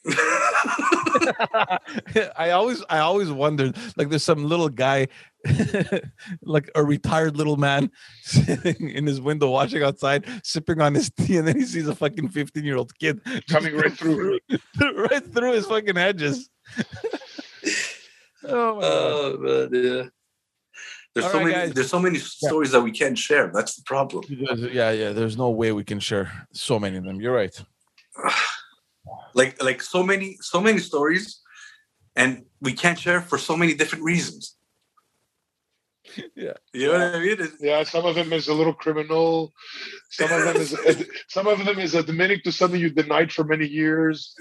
I 2.36 2.50
always 2.50 2.84
I 2.88 2.98
always 2.98 3.30
wondered 3.30 3.76
like 3.96 4.08
there's 4.08 4.24
some 4.24 4.44
little 4.44 4.68
guy 4.68 5.08
like 6.42 6.70
a 6.74 6.84
retired 6.84 7.36
little 7.36 7.56
man 7.56 7.90
sitting 8.22 8.90
in 8.90 9.06
his 9.06 9.20
window 9.20 9.50
watching 9.50 9.82
outside 9.82 10.24
sipping 10.42 10.80
on 10.80 10.94
his 10.94 11.10
tea 11.10 11.36
and 11.36 11.46
then 11.46 11.56
he 11.56 11.64
sees 11.64 11.88
a 11.88 11.94
fucking 11.94 12.28
15 12.28 12.64
year 12.64 12.76
old 12.76 12.96
kid 12.98 13.20
coming 13.48 13.76
right 13.76 13.92
through 13.92 14.38
right 14.80 15.32
through 15.32 15.52
his 15.52 15.66
fucking 15.66 15.96
hedges 15.96 16.48
oh, 18.44 18.76
my 18.76 18.80
oh 18.82 19.36
man, 19.38 19.68
yeah. 19.72 20.02
There's 21.14 21.24
All 21.26 21.32
so 21.32 21.38
right, 21.38 21.46
many 21.46 21.54
guys. 21.54 21.72
there's 21.72 21.88
so 21.88 21.98
many 21.98 22.18
stories 22.18 22.72
yeah. 22.72 22.78
that 22.78 22.84
we 22.84 22.90
can't 22.90 23.16
share. 23.16 23.50
That's 23.50 23.74
the 23.76 23.82
problem. 23.84 24.24
Yeah 24.28 24.90
yeah 24.90 25.12
there's 25.12 25.38
no 25.38 25.48
way 25.48 25.72
we 25.72 25.84
can 25.84 25.98
share 25.98 26.30
so 26.52 26.78
many 26.78 26.98
of 26.98 27.04
them. 27.04 27.20
You're 27.20 27.34
right 27.34 27.58
like 29.34 29.62
like 29.62 29.82
so 29.82 30.02
many 30.02 30.36
so 30.40 30.60
many 30.60 30.78
stories 30.78 31.40
and 32.14 32.44
we 32.60 32.72
can't 32.72 32.98
share 32.98 33.20
for 33.20 33.38
so 33.38 33.56
many 33.56 33.74
different 33.74 34.04
reasons 34.04 34.56
yeah. 36.34 36.52
You 36.72 36.86
know 36.86 36.92
what 36.92 37.14
I 37.14 37.20
mean? 37.20 37.36
It's, 37.38 37.56
yeah, 37.60 37.82
some 37.82 38.04
of 38.04 38.14
them 38.14 38.32
is 38.32 38.48
a 38.48 38.54
little 38.54 38.72
criminal. 38.72 39.52
Some 40.10 40.32
of 40.32 40.44
them 40.44 40.56
is 40.56 40.76
some 41.28 41.46
of 41.46 41.64
them 41.64 41.78
is 41.78 41.94
a 41.94 42.02
Dominic 42.02 42.44
to 42.44 42.52
something 42.52 42.80
you 42.80 42.90
denied 42.90 43.32
for 43.32 43.44
many 43.44 43.66
years. 43.66 44.34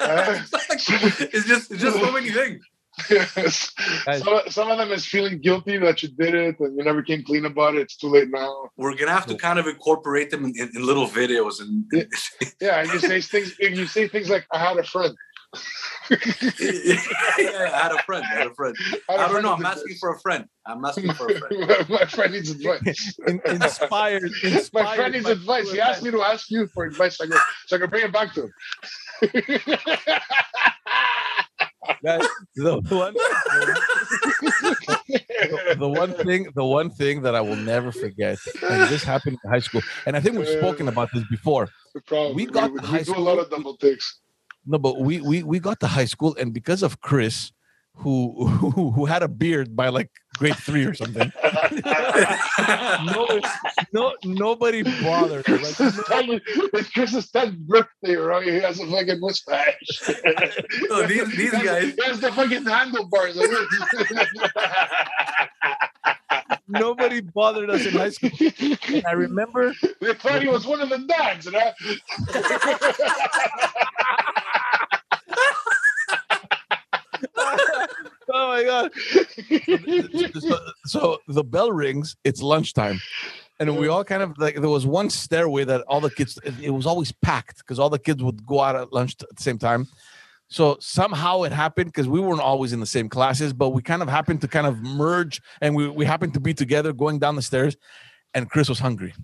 Uh, 0.00 0.40
it's 0.70 1.46
just 1.46 1.70
it's 1.70 1.82
just 1.82 1.98
so 1.98 2.12
many 2.12 2.30
things. 2.30 2.64
Yes. 3.10 3.74
Some, 4.04 4.40
some 4.48 4.70
of 4.70 4.78
them 4.78 4.92
is 4.92 5.04
feeling 5.04 5.40
guilty 5.40 5.78
that 5.78 6.02
you 6.02 6.10
did 6.10 6.34
it 6.34 6.60
and 6.60 6.76
you 6.76 6.84
never 6.84 7.02
came 7.02 7.24
clean 7.24 7.44
about 7.44 7.74
it. 7.74 7.82
It's 7.82 7.96
too 7.96 8.08
late 8.08 8.28
now. 8.30 8.70
We're 8.76 8.94
gonna 8.94 9.10
have 9.12 9.26
to 9.26 9.36
kind 9.36 9.58
of 9.58 9.66
incorporate 9.66 10.30
them 10.30 10.44
in, 10.44 10.52
in, 10.56 10.70
in 10.74 10.86
little 10.86 11.08
videos 11.08 11.60
and 11.60 11.84
yeah. 11.92 12.04
yeah, 12.60 12.80
and 12.80 12.92
you 12.92 12.98
say 13.00 13.20
things 13.20 13.58
you 13.58 13.86
say 13.86 14.08
things 14.08 14.30
like 14.30 14.46
I 14.52 14.58
had 14.58 14.78
a 14.78 14.84
friend. 14.84 15.14
yeah, 16.10 16.16
I 17.38 17.80
had 17.82 17.92
a 17.92 18.02
friend. 18.02 18.24
I 18.30 18.34
had 18.34 18.46
a 18.48 18.54
friend. 18.54 18.76
I, 19.08 19.14
I 19.14 19.28
don't 19.28 19.42
know. 19.42 19.54
I'm 19.54 19.64
asking 19.64 19.96
for 19.96 20.14
a 20.14 20.20
friend. 20.20 20.44
I'm 20.66 20.84
asking 20.84 21.12
for 21.14 21.28
a 21.28 21.38
friend. 21.38 21.86
my 21.88 22.04
friend 22.04 22.32
needs 22.32 22.50
advice. 22.50 23.18
In, 23.26 23.40
inspired, 23.46 24.30
inspired. 24.42 24.70
My 24.84 24.96
friend 24.96 25.14
needs 25.14 25.28
advice. 25.28 25.70
He 25.70 25.80
asked 25.80 26.02
me 26.02 26.10
to 26.10 26.22
ask 26.22 26.50
you 26.50 26.66
for 26.68 26.84
advice, 26.84 27.16
so 27.16 27.24
I, 27.24 27.28
go, 27.28 27.38
so 27.66 27.76
I 27.76 27.78
can 27.78 27.90
bring 27.90 28.04
it 28.04 28.12
back 28.12 28.34
to 28.34 28.42
him. 28.42 29.78
That, 32.02 32.20
the, 32.54 32.74
one, 32.90 33.14
the, 35.14 35.76
the, 35.78 35.88
one 35.88 36.12
thing, 36.12 36.48
the 36.54 36.64
one 36.64 36.90
thing 36.90 37.22
that 37.22 37.34
I 37.34 37.40
will 37.40 37.56
never 37.56 37.92
forget, 37.92 38.38
and 38.62 38.88
this 38.88 39.02
happened 39.02 39.38
in 39.44 39.50
high 39.50 39.60
school, 39.60 39.82
and 40.06 40.16
I 40.16 40.20
think 40.20 40.36
we've 40.36 40.48
spoken 40.48 40.88
about 40.88 41.08
this 41.12 41.24
before. 41.30 41.68
We 42.34 42.46
got 42.46 42.72
we, 42.72 42.80
we 42.80 42.86
high 42.86 42.98
do 42.98 43.04
school, 43.04 43.18
a 43.18 43.28
lot 43.30 43.38
of 43.38 43.50
double 43.50 43.76
takes. 43.76 44.20
No, 44.66 44.78
but 44.78 45.00
we 45.00 45.20
we 45.20 45.42
we 45.42 45.58
got 45.60 45.80
to 45.80 45.86
high 45.86 46.06
school, 46.06 46.36
and 46.38 46.52
because 46.52 46.82
of 46.82 47.00
Chris, 47.00 47.52
who 47.96 48.46
who, 48.46 48.90
who 48.92 49.04
had 49.06 49.22
a 49.22 49.28
beard 49.28 49.74
by 49.76 49.88
like 49.88 50.10
grade 50.36 50.56
three 50.56 50.84
or 50.84 50.94
something. 50.94 51.32
no, 53.04 53.40
no, 53.92 54.14
nobody 54.24 54.82
bothered. 54.82 55.48
Like, 55.48 55.78
no, 55.80 56.40
it's 56.74 56.90
Chris's 56.90 57.30
10th 57.30 57.56
birthday, 57.58 58.16
right? 58.16 58.46
He 58.46 58.60
has 58.60 58.80
a 58.80 58.86
fucking 58.86 59.20
mustache. 59.20 60.02
oh, 60.90 61.06
these, 61.06 61.36
these 61.36 61.52
guys. 61.52 61.94
He 61.94 62.04
has 62.04 62.20
the 62.20 62.32
fucking 62.32 62.64
handlebars. 62.64 63.38
nobody 66.68 67.20
bothered 67.20 67.70
us 67.70 67.86
in 67.86 67.92
high 67.92 68.10
school. 68.10 68.30
And 68.88 69.06
I 69.06 69.12
remember 69.12 69.72
they 70.00 70.14
thought 70.14 70.42
he 70.42 70.48
was 70.48 70.66
one 70.66 70.80
of 70.80 70.88
the 70.88 70.98
dads, 70.98 71.46
and 71.46 71.56
I 71.56 71.72
oh 78.34 78.48
my 78.48 78.64
god! 78.64 78.90
So, 80.40 80.58
so, 80.84 81.18
the 81.28 81.44
bell 81.44 81.72
rings. 81.72 82.16
It's 82.24 82.42
lunchtime, 82.42 83.00
and 83.60 83.76
we 83.78 83.88
all 83.88 84.04
kind 84.04 84.22
of 84.22 84.36
like 84.38 84.56
there 84.56 84.68
was 84.68 84.86
one 84.86 85.08
stairway 85.08 85.64
that 85.64 85.82
all 85.82 86.00
the 86.00 86.10
kids. 86.10 86.38
It, 86.60 86.70
was 86.70 86.86
always 86.86 87.12
packed 87.12 87.58
because 87.58 87.78
all 87.78 87.90
the 87.90 87.98
kids 87.98 88.22
would 88.22 88.44
go 88.44 88.60
out 88.60 88.76
at 88.76 88.92
lunch 88.92 89.16
at 89.22 89.36
the 89.36 89.42
same 89.42 89.58
time. 89.58 89.86
So 90.48 90.76
somehow 90.80 91.42
it 91.44 91.52
happened 91.52 91.86
because 91.86 92.08
we 92.08 92.20
weren't 92.20 92.40
always 92.40 92.72
in 92.72 92.80
the 92.80 92.86
same 92.86 93.08
classes, 93.08 93.52
but 93.52 93.70
we 93.70 93.82
kind 93.82 94.02
of 94.02 94.08
happened 94.08 94.40
to 94.42 94.48
kind 94.48 94.66
of 94.66 94.80
merge, 94.82 95.40
and 95.60 95.74
we 95.74 95.88
we 95.88 96.04
happened 96.04 96.34
to 96.34 96.40
be 96.40 96.52
together 96.54 96.92
going 96.92 97.18
down 97.18 97.36
the 97.36 97.42
stairs. 97.42 97.76
And 98.34 98.50
Chris 98.50 98.68
was 98.68 98.80
hungry. 98.80 99.14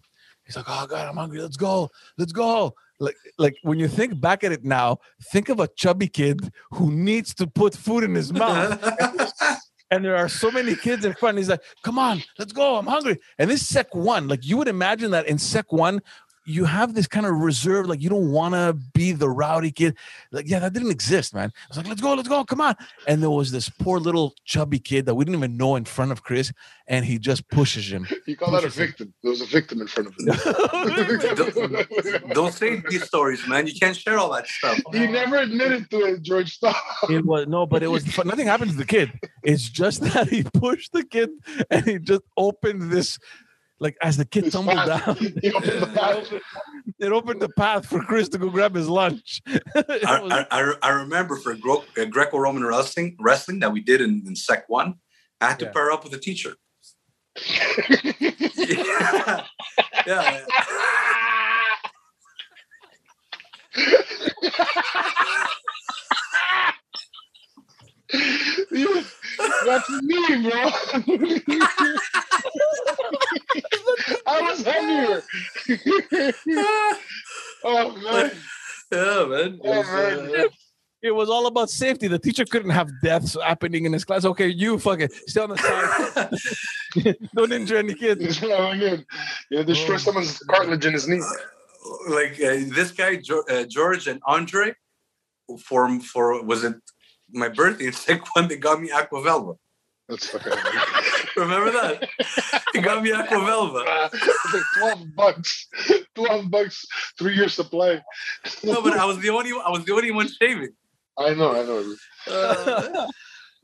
He's 0.47 0.57
like, 0.57 0.67
"Oh 0.69 0.87
God, 0.87 1.09
I'm 1.09 1.17
hungry. 1.17 1.41
Let's 1.41 1.57
go. 1.57 1.91
Let's 2.17 2.33
go." 2.33 2.75
Like 3.01 3.17
like 3.39 3.57
when 3.63 3.79
you 3.79 3.89
think 3.89 4.21
back 4.21 4.45
at 4.45 4.53
it 4.53 4.65
now, 4.65 4.99
think 5.33 5.49
of 5.49 5.59
a 5.59 5.69
chubby 5.69 6.07
kid 6.07 6.53
who 6.73 6.93
needs 6.93 7.35
to 7.35 7.47
put 7.47 7.75
food 7.75 8.05
in 8.05 8.15
his 8.15 8.33
mouth. 8.45 8.79
and 9.91 10.05
there 10.05 10.17
are 10.17 10.29
so 10.29 10.51
many 10.51 10.77
kids 10.77 11.05
in 11.05 11.15
front. 11.15 11.39
He's 11.39 11.49
like, 11.49 11.63
"Come 11.83 11.99
on, 11.99 12.23
let's 12.39 12.53
go. 12.53 12.77
I'm 12.77 12.87
hungry." 12.87 13.19
And 13.39 13.51
this 13.51 13.67
sec 13.67 13.95
one, 13.95 14.29
like 14.29 14.47
you 14.47 14.57
would 14.59 14.69
imagine 14.69 15.11
that 15.13 15.27
in 15.27 15.39
sec 15.39 15.73
one, 15.73 16.01
you 16.51 16.65
have 16.65 16.95
this 16.95 17.07
kind 17.07 17.27
of 17.27 17.37
reserve, 17.37 17.87
like 17.87 18.01
you 18.01 18.09
don't 18.09 18.31
want 18.31 18.55
to 18.55 18.73
be 18.93 19.13
the 19.13 19.29
rowdy 19.29 19.71
kid. 19.71 19.97
Like, 20.33 20.49
yeah, 20.49 20.59
that 20.59 20.73
didn't 20.73 20.91
exist, 20.91 21.35
man. 21.35 21.53
I 21.55 21.69
was 21.69 21.77
like, 21.77 21.87
let's 21.87 22.01
go, 22.01 22.15
let's 22.15 22.29
go, 22.29 22.45
come 22.45 22.61
on. 22.61 22.75
And 23.07 23.23
there 23.23 23.31
was 23.31 23.53
this 23.53 23.69
poor 23.69 23.99
little 23.99 24.35
chubby 24.45 24.79
kid 24.79 25.07
that 25.07 25.15
we 25.15 25.25
didn't 25.25 25.39
even 25.39 25.57
know 25.57 25.77
in 25.77 25.85
front 25.85 26.13
of 26.13 26.23
Chris, 26.23 26.53
and 26.87 27.05
he 27.05 27.19
just 27.19 27.49
pushes 27.49 27.91
him. 27.91 28.07
You 28.27 28.37
call 28.37 28.53
that 28.53 28.65
a 28.65 28.69
victim? 28.69 29.09
Him. 29.09 29.15
There 29.23 29.31
was 29.31 29.41
a 29.41 29.47
victim 29.47 29.81
in 29.81 29.89
front 29.89 30.09
of 30.09 30.15
him. 30.19 30.27
don't, 31.35 32.35
don't, 32.35 32.55
say 32.55 32.81
these 32.89 33.03
stories, 33.03 33.45
man. 33.49 33.67
You 33.67 33.75
can't 33.75 33.97
share 33.97 34.19
all 34.19 34.31
that 34.33 34.47
stuff. 34.47 34.79
He 34.93 35.09
never 35.09 35.39
admitted 35.39 35.91
to 35.91 35.97
it, 36.05 36.23
George. 36.23 36.55
Stop. 36.55 36.77
It 37.09 37.25
was 37.25 37.49
no, 37.49 37.67
but 37.67 37.83
it 37.83 37.89
was 37.89 38.05
nothing 38.25 38.47
happened 38.47 38.71
to 38.71 38.77
the 38.77 38.85
kid. 38.85 39.11
It's 39.43 39.69
just 39.69 40.01
that 40.13 40.29
he 40.29 40.45
pushed 40.45 40.93
the 40.93 41.03
kid 41.03 41.31
and 41.71 41.85
he 41.85 41.99
just 41.99 42.23
opened 42.37 42.93
this 42.93 43.19
like 43.81 43.97
as 44.03 44.17
the 44.19 44.25
kid 44.27 44.53
tumbled 44.53 44.77
down, 44.77 45.17
it 46.99 47.13
opened 47.13 47.41
the 47.41 47.49
path 47.57 47.87
for 47.87 48.01
Chris 48.03 48.29
to 48.29 48.39
go 48.39 48.51
grab 48.51 48.75
his 48.75 48.89
lunch. 48.89 49.41
I, 49.75 50.47
I, 50.51 50.75
I, 50.83 50.91
remember 50.91 51.37
for 51.37 51.53
uh, 51.53 52.05
Greco-Roman 52.05 52.65
wrestling, 52.65 53.17
wrestling 53.19 53.61
that 53.61 53.73
we 53.73 53.81
did 53.81 54.03
in, 54.03 54.23
in 54.27 54.37
Sec 54.37 54.69
One, 54.69 54.97
I 55.41 55.49
had 55.49 55.59
to 55.61 55.65
yeah. 55.65 55.73
pair 55.73 55.91
up 55.91 56.05
with 56.05 56.13
a 56.13 56.19
teacher. 56.19 56.57
yeah. 58.57 59.45
yeah. 60.07 60.45
That's 69.67 69.91
me, 70.03 70.43
bro. 70.43 70.71
I 74.27 74.41
was 74.41 74.63
heavier. 74.65 75.23
oh 77.65 77.97
man. 78.03 78.31
Yeah, 78.93 79.25
man. 79.27 79.61
Oh, 79.63 79.83
man. 79.83 80.41
Uh, 80.41 80.49
it 81.03 81.13
was 81.13 81.31
all 81.31 81.47
about 81.47 81.71
safety. 81.71 82.09
The 82.09 82.19
teacher 82.19 82.45
couldn't 82.45 82.71
have 82.71 82.91
deaths 83.03 83.37
happening 83.43 83.87
in 83.87 83.93
his 83.93 84.05
class. 84.05 84.25
Okay, 84.25 84.49
you 84.49 84.79
fucking 84.79 85.09
stay 85.27 85.41
on 85.41 85.51
the 85.51 85.57
side. 85.57 87.17
Don't 87.35 87.53
injure 87.53 87.79
any 87.79 87.95
kids. 87.95 88.43
Yeah, 89.51 89.63
destroy 89.63 89.95
oh. 89.95 89.99
someone's 89.99 90.39
cartilage 90.41 90.85
in 90.85 90.93
his 90.93 91.09
knee. 91.09 91.23
Like 92.09 92.33
uh, 92.35 92.69
this 92.75 92.91
guy, 92.91 93.21
uh, 93.51 93.65
George 93.65 94.07
and 94.07 94.21
Andre, 94.27 94.75
for 95.59 95.99
for 96.01 96.43
was 96.45 96.65
it 96.65 96.75
my 97.33 97.49
birthday? 97.49 97.87
It's 97.87 98.09
like 98.09 98.23
when 98.35 98.49
they 98.49 98.57
got 98.57 98.81
me 98.81 98.91
Aqua 98.91 99.21
Velva. 99.21 99.57
That's 100.09 100.27
fucking. 100.31 100.53
Remember 101.37 101.71
that? 101.71 102.09
He 102.73 102.81
got 102.81 103.03
me 103.03 103.13
Aqua 103.13 103.39
Velva. 103.39 103.87
Uh, 103.87 104.09
like 104.55 104.63
twelve 104.79 105.15
bucks. 105.15 105.69
Twelve 106.15 106.51
bucks, 106.51 106.85
three 107.19 107.35
year 107.35 107.49
supply. 107.49 108.01
no, 108.65 108.83
but 108.83 108.95
I 108.95 109.05
was 109.05 109.19
the 109.21 109.31
only. 109.31 109.51
I 109.53 109.71
was 109.71 109.85
the 109.85 109.95
only 109.95 110.11
one 110.11 110.29
shaving. 110.29 110.71
I 111.19 111.35
know. 111.35 111.53
I 111.53 111.65
know. 111.65 111.95
Uh, 112.29 113.07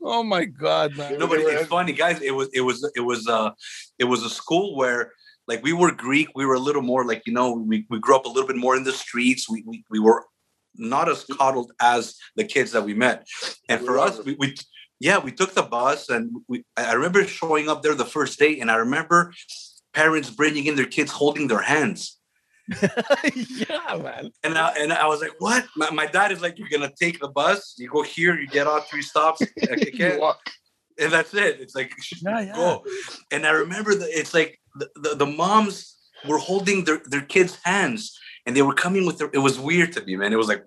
oh 0.01 0.23
my 0.23 0.45
god, 0.45 0.95
man! 0.95 1.17
No, 1.17 1.27
but 1.27 1.39
it's 1.39 1.67
funny, 1.67 1.91
guys. 1.91 2.21
It 2.21 2.31
was. 2.31 2.49
It 2.53 2.61
was. 2.61 2.89
It 2.95 3.01
was. 3.01 3.27
Uh, 3.27 3.51
it 3.99 4.05
was 4.05 4.23
a 4.23 4.29
school 4.29 4.75
where. 4.75 5.11
Like 5.49 5.63
we 5.63 5.71
were 5.71 5.93
Greek, 5.93 6.27
we 6.35 6.45
were 6.45 6.55
a 6.55 6.59
little 6.59 6.81
more 6.81 7.05
like 7.05 7.21
you 7.25 7.31
know 7.31 7.53
we, 7.53 7.85
we 7.89 7.99
grew 7.99 8.17
up 8.17 8.25
a 8.25 8.27
little 8.27 8.47
bit 8.47 8.57
more 8.57 8.75
in 8.75 8.83
the 8.83 8.91
streets. 8.91 9.49
We 9.49 9.63
we, 9.65 9.81
we 9.89 9.97
were 9.97 10.25
not 10.77 11.09
as 11.09 11.25
coddled 11.25 11.71
as 11.81 12.15
the 12.35 12.43
kids 12.43 12.71
that 12.71 12.83
we 12.83 12.93
met, 12.93 13.27
and 13.69 13.85
for 13.85 13.99
us, 13.99 14.23
we, 14.23 14.35
we 14.39 14.55
yeah, 14.99 15.19
we 15.19 15.31
took 15.31 15.53
the 15.53 15.63
bus 15.63 16.09
and 16.09 16.31
we, 16.47 16.65
I 16.75 16.93
remember 16.93 17.25
showing 17.25 17.69
up 17.69 17.83
there 17.83 17.93
the 17.93 18.05
first 18.05 18.39
day 18.39 18.59
and 18.59 18.71
I 18.71 18.75
remember 18.77 19.33
parents 19.93 20.29
bringing 20.29 20.65
in 20.65 20.75
their 20.75 20.85
kids 20.85 21.11
holding 21.11 21.47
their 21.47 21.61
hands. 21.61 22.17
yeah, 22.81 23.97
man. 24.01 24.31
And 24.43 24.57
I, 24.57 24.73
and 24.77 24.91
I 24.91 25.07
was 25.07 25.21
like, 25.21 25.35
what? 25.39 25.65
My, 25.75 25.89
my, 25.91 26.05
dad 26.05 26.31
is 26.31 26.41
like, 26.41 26.57
you're 26.57 26.67
going 26.67 26.81
to 26.81 26.93
take 26.99 27.19
the 27.19 27.29
bus, 27.29 27.75
you 27.77 27.89
go 27.89 28.01
here, 28.01 28.37
you 28.37 28.47
get 28.47 28.67
off 28.67 28.89
three 28.89 29.01
stops, 29.01 29.41
and 30.99 31.11
that's 31.11 31.33
it. 31.33 31.61
It's 31.61 31.75
like, 31.75 31.93
yeah, 32.21 32.41
yeah. 32.41 32.55
go. 32.55 32.83
And 33.31 33.45
I 33.45 33.51
remember 33.51 33.95
that 33.95 34.09
it's 34.09 34.33
like 34.33 34.59
the, 34.75 34.89
the, 34.95 35.15
the 35.15 35.25
moms 35.25 35.95
were 36.27 36.39
holding 36.39 36.83
their, 36.83 37.01
their 37.05 37.21
kids' 37.21 37.57
hands 37.63 38.19
and 38.47 38.55
they 38.55 38.63
were 38.63 38.73
coming 38.73 39.05
with 39.05 39.19
their, 39.19 39.29
it 39.33 39.39
was 39.39 39.59
weird 39.59 39.93
to 39.93 40.03
me, 40.05 40.15
man. 40.15 40.33
It 40.33 40.37
was 40.37 40.47
like, 40.47 40.65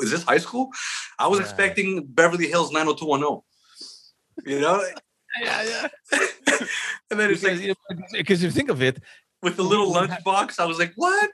is 0.00 0.10
this 0.10 0.24
high 0.24 0.38
school? 0.38 0.68
I 1.18 1.26
was 1.28 1.38
yeah. 1.38 1.44
expecting 1.46 2.04
Beverly 2.06 2.48
Hills 2.48 2.72
90210 2.72 3.42
you 4.44 4.60
know? 4.60 4.82
yeah, 5.42 5.62
yeah. 5.62 5.88
and 7.10 7.20
then 7.20 7.30
it's 7.30 7.42
because, 7.42 7.60
like, 7.60 7.76
because 8.12 8.42
if 8.42 8.48
you 8.48 8.50
think 8.50 8.70
of 8.70 8.82
it, 8.82 9.00
with 9.42 9.56
the 9.56 9.62
little 9.62 9.92
lunchbox, 9.92 10.58
I 10.58 10.66
was 10.66 10.78
like, 10.78 10.92
what? 10.96 11.30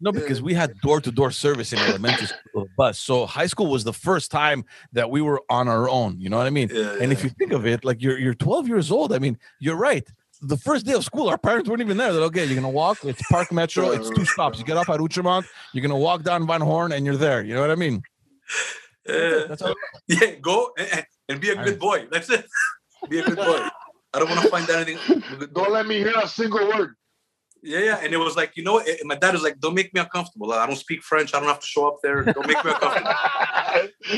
No, 0.00 0.12
because 0.12 0.40
we 0.40 0.54
had 0.54 0.78
door 0.80 1.00
to 1.00 1.10
door 1.10 1.32
service 1.32 1.72
in 1.72 1.78
elementary 1.80 2.26
school 2.48 2.68
bus. 2.76 2.98
So 2.98 3.26
high 3.26 3.46
school 3.46 3.66
was 3.66 3.82
the 3.82 3.92
first 3.92 4.30
time 4.30 4.64
that 4.92 5.10
we 5.10 5.22
were 5.22 5.42
on 5.50 5.66
our 5.66 5.88
own. 5.88 6.20
You 6.20 6.28
know 6.28 6.38
what 6.38 6.46
I 6.46 6.50
mean? 6.50 6.68
Yeah, 6.72 6.92
and 6.92 7.10
yeah. 7.10 7.18
if 7.18 7.24
you 7.24 7.30
think 7.30 7.52
of 7.52 7.66
it, 7.66 7.84
like 7.84 8.00
you're 8.00 8.16
you're 8.16 8.34
12 8.34 8.68
years 8.68 8.92
old. 8.92 9.12
I 9.12 9.18
mean, 9.18 9.38
you're 9.58 9.76
right. 9.76 10.06
The 10.42 10.56
first 10.56 10.86
day 10.86 10.92
of 10.92 11.04
school, 11.04 11.28
our 11.28 11.38
parents 11.38 11.68
weren't 11.68 11.82
even 11.82 11.96
there. 11.96 12.12
They're 12.12 12.22
okay. 12.24 12.44
You're 12.44 12.54
gonna 12.54 12.70
walk. 12.70 13.04
It's 13.04 13.22
Park 13.28 13.50
Metro. 13.50 13.90
It's 13.90 14.08
two 14.10 14.22
oh, 14.22 14.24
stops. 14.24 14.58
You 14.58 14.64
get 14.64 14.76
off 14.76 14.88
at 14.88 15.00
Outremont. 15.00 15.44
You're 15.72 15.82
gonna 15.82 15.98
walk 15.98 16.22
down 16.22 16.46
Van 16.46 16.60
Horne, 16.60 16.92
and 16.92 17.04
you're 17.04 17.16
there. 17.16 17.42
You 17.42 17.54
know 17.54 17.60
what 17.60 17.70
I 17.70 17.74
mean? 17.74 18.02
Uh, 19.08 19.46
That's 19.48 19.62
all. 19.62 19.74
Yeah, 20.06 20.36
go 20.40 20.70
eh, 20.78 20.86
eh, 20.92 21.02
and 21.28 21.40
be 21.40 21.50
a 21.50 21.56
good 21.56 21.78
boy. 21.78 22.06
That's 22.10 22.30
it. 22.30 22.46
Be 23.08 23.18
a 23.18 23.24
good 23.24 23.36
boy. 23.36 23.68
I 24.14 24.18
don't 24.18 24.30
want 24.30 24.42
to 24.42 24.48
find 24.48 24.68
anything. 24.70 25.22
don't 25.52 25.72
let 25.72 25.86
me 25.86 25.98
hear 25.98 26.14
a 26.16 26.28
single 26.28 26.66
word. 26.68 26.94
Yeah, 27.62 27.80
yeah. 27.80 28.00
And 28.02 28.14
it 28.14 28.16
was 28.16 28.36
like, 28.36 28.52
you 28.56 28.62
know, 28.62 28.78
it, 28.78 29.00
my 29.04 29.16
dad 29.16 29.34
was 29.34 29.42
like, 29.42 29.58
don't 29.58 29.74
make 29.74 29.92
me 29.92 30.00
uncomfortable. 30.00 30.52
I 30.52 30.66
don't 30.66 30.76
speak 30.76 31.02
French. 31.02 31.34
I 31.34 31.40
don't 31.40 31.48
have 31.48 31.60
to 31.60 31.66
show 31.66 31.88
up 31.88 31.96
there. 32.02 32.22
Don't 32.22 32.46
make 32.46 32.64
me 32.64 32.70
uncomfortable. 32.70 33.12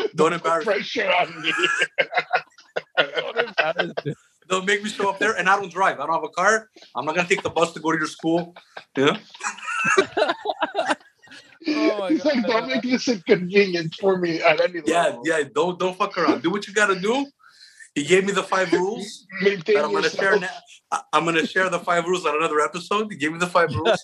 don't 0.14 0.32
embarrass 0.34 0.64
pressure 0.64 1.10
on 1.10 1.40
me. 1.40 1.52
don't 2.98 3.38
embarrass 3.48 3.92
me. 4.04 4.14
Don't 4.50 4.66
make 4.66 4.82
me 4.82 4.90
show 4.90 5.08
up 5.08 5.18
there. 5.18 5.32
And 5.38 5.48
I 5.48 5.56
don't 5.56 5.72
drive. 5.72 6.00
I 6.00 6.06
don't 6.06 6.14
have 6.14 6.24
a 6.24 6.28
car. 6.28 6.68
I'm 6.96 7.06
not 7.06 7.14
going 7.14 7.26
to 7.26 7.34
take 7.34 7.42
the 7.42 7.50
bus 7.50 7.72
to 7.74 7.80
go 7.80 7.92
to 7.92 7.98
your 7.98 8.08
school. 8.08 8.54
Yeah. 8.96 9.16
Oh 11.68 12.06
He's 12.08 12.22
God. 12.22 12.36
like, 12.36 12.46
don't 12.46 12.68
make 12.68 12.82
this 12.82 13.06
inconvenient 13.06 13.94
for 14.00 14.16
me 14.16 14.40
at 14.40 14.60
any 14.60 14.80
yeah, 14.86 15.02
level. 15.02 15.22
Yeah, 15.26 15.38
yeah. 15.38 15.44
Don't 15.54 15.78
don't 15.78 15.96
fuck 15.96 16.16
around. 16.16 16.42
Do 16.42 16.50
what 16.50 16.66
you 16.66 16.72
gotta 16.72 16.98
do. 16.98 17.26
He 17.94 18.04
gave 18.04 18.24
me 18.24 18.32
the 18.32 18.42
five 18.42 18.72
rules 18.72 19.26
that 19.42 19.84
I'm 19.84 19.92
gonna 19.92 20.08
share 20.08 20.38
now. 20.38 20.48
I'm 21.12 21.24
gonna 21.26 21.46
share 21.46 21.68
the 21.68 21.78
five 21.78 22.06
rules 22.06 22.24
on 22.24 22.36
another 22.36 22.60
episode. 22.60 23.12
He 23.12 23.18
gave 23.18 23.32
me 23.32 23.38
the 23.38 23.46
five 23.46 23.68
rules. 23.74 24.00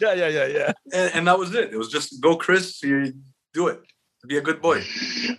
yeah, 0.00 0.12
yeah, 0.12 0.28
yeah, 0.28 0.46
yeah. 0.46 0.72
And, 0.92 1.14
and 1.14 1.26
that 1.26 1.38
was 1.38 1.52
it. 1.54 1.72
It 1.72 1.76
was 1.76 1.88
just 1.88 2.20
go, 2.20 2.36
Chris. 2.36 2.80
You 2.82 3.12
do 3.54 3.66
it. 3.66 3.80
Be 4.26 4.36
a 4.36 4.40
good 4.40 4.60
boy. 4.60 4.82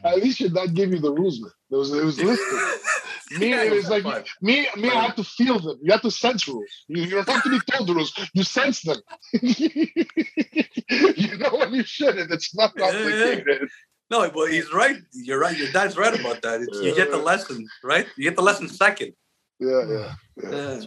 At 0.03 0.17
least 0.17 0.39
your 0.39 0.49
dad 0.49 0.73
gave 0.73 0.91
you 0.91 0.99
the 0.99 1.11
rules, 1.11 1.39
man. 1.39 1.51
It 1.69 1.75
was 1.75 1.93
it 1.93 2.03
was 2.03 2.19
listed. 2.21 3.39
me, 3.39 3.51
yeah, 3.51 3.63
it 3.63 3.71
was 3.71 3.89
like 3.89 4.03
fun. 4.03 4.23
me. 4.41 4.67
Me, 4.75 4.89
I 4.89 5.05
have 5.05 5.15
to 5.17 5.23
feel 5.23 5.59
them. 5.59 5.77
You 5.83 5.91
have 5.91 6.01
to 6.01 6.09
sense 6.09 6.47
rules. 6.47 6.65
You, 6.87 7.03
you 7.03 7.09
don't 7.11 7.29
have 7.29 7.43
to 7.43 7.49
be 7.49 7.59
told 7.71 7.87
the 7.87 7.93
rules. 7.93 8.11
You 8.33 8.43
sense 8.43 8.81
them. 8.81 8.97
you 9.33 11.37
know 11.37 11.57
when 11.57 11.73
you 11.73 11.83
shouldn't. 11.83 12.31
It's 12.31 12.55
not 12.55 12.75
complicated. 12.75 13.45
Yeah, 13.47 13.53
yeah. 13.61 13.67
No, 14.09 14.29
but 14.29 14.51
he's 14.51 14.73
right. 14.73 14.97
You're 15.13 15.39
right. 15.39 15.55
Your 15.55 15.71
dad's 15.71 15.95
right 15.95 16.19
about 16.19 16.41
that. 16.41 16.61
It's, 16.61 16.81
you 16.81 16.95
get 16.95 17.11
the 17.11 17.17
lesson, 17.17 17.67
right? 17.83 18.07
You 18.17 18.23
get 18.23 18.35
the 18.35 18.41
lesson 18.41 18.67
second. 18.67 19.13
Yeah, 19.59 19.85
yeah, 19.87 20.13
yeah. 20.43 20.81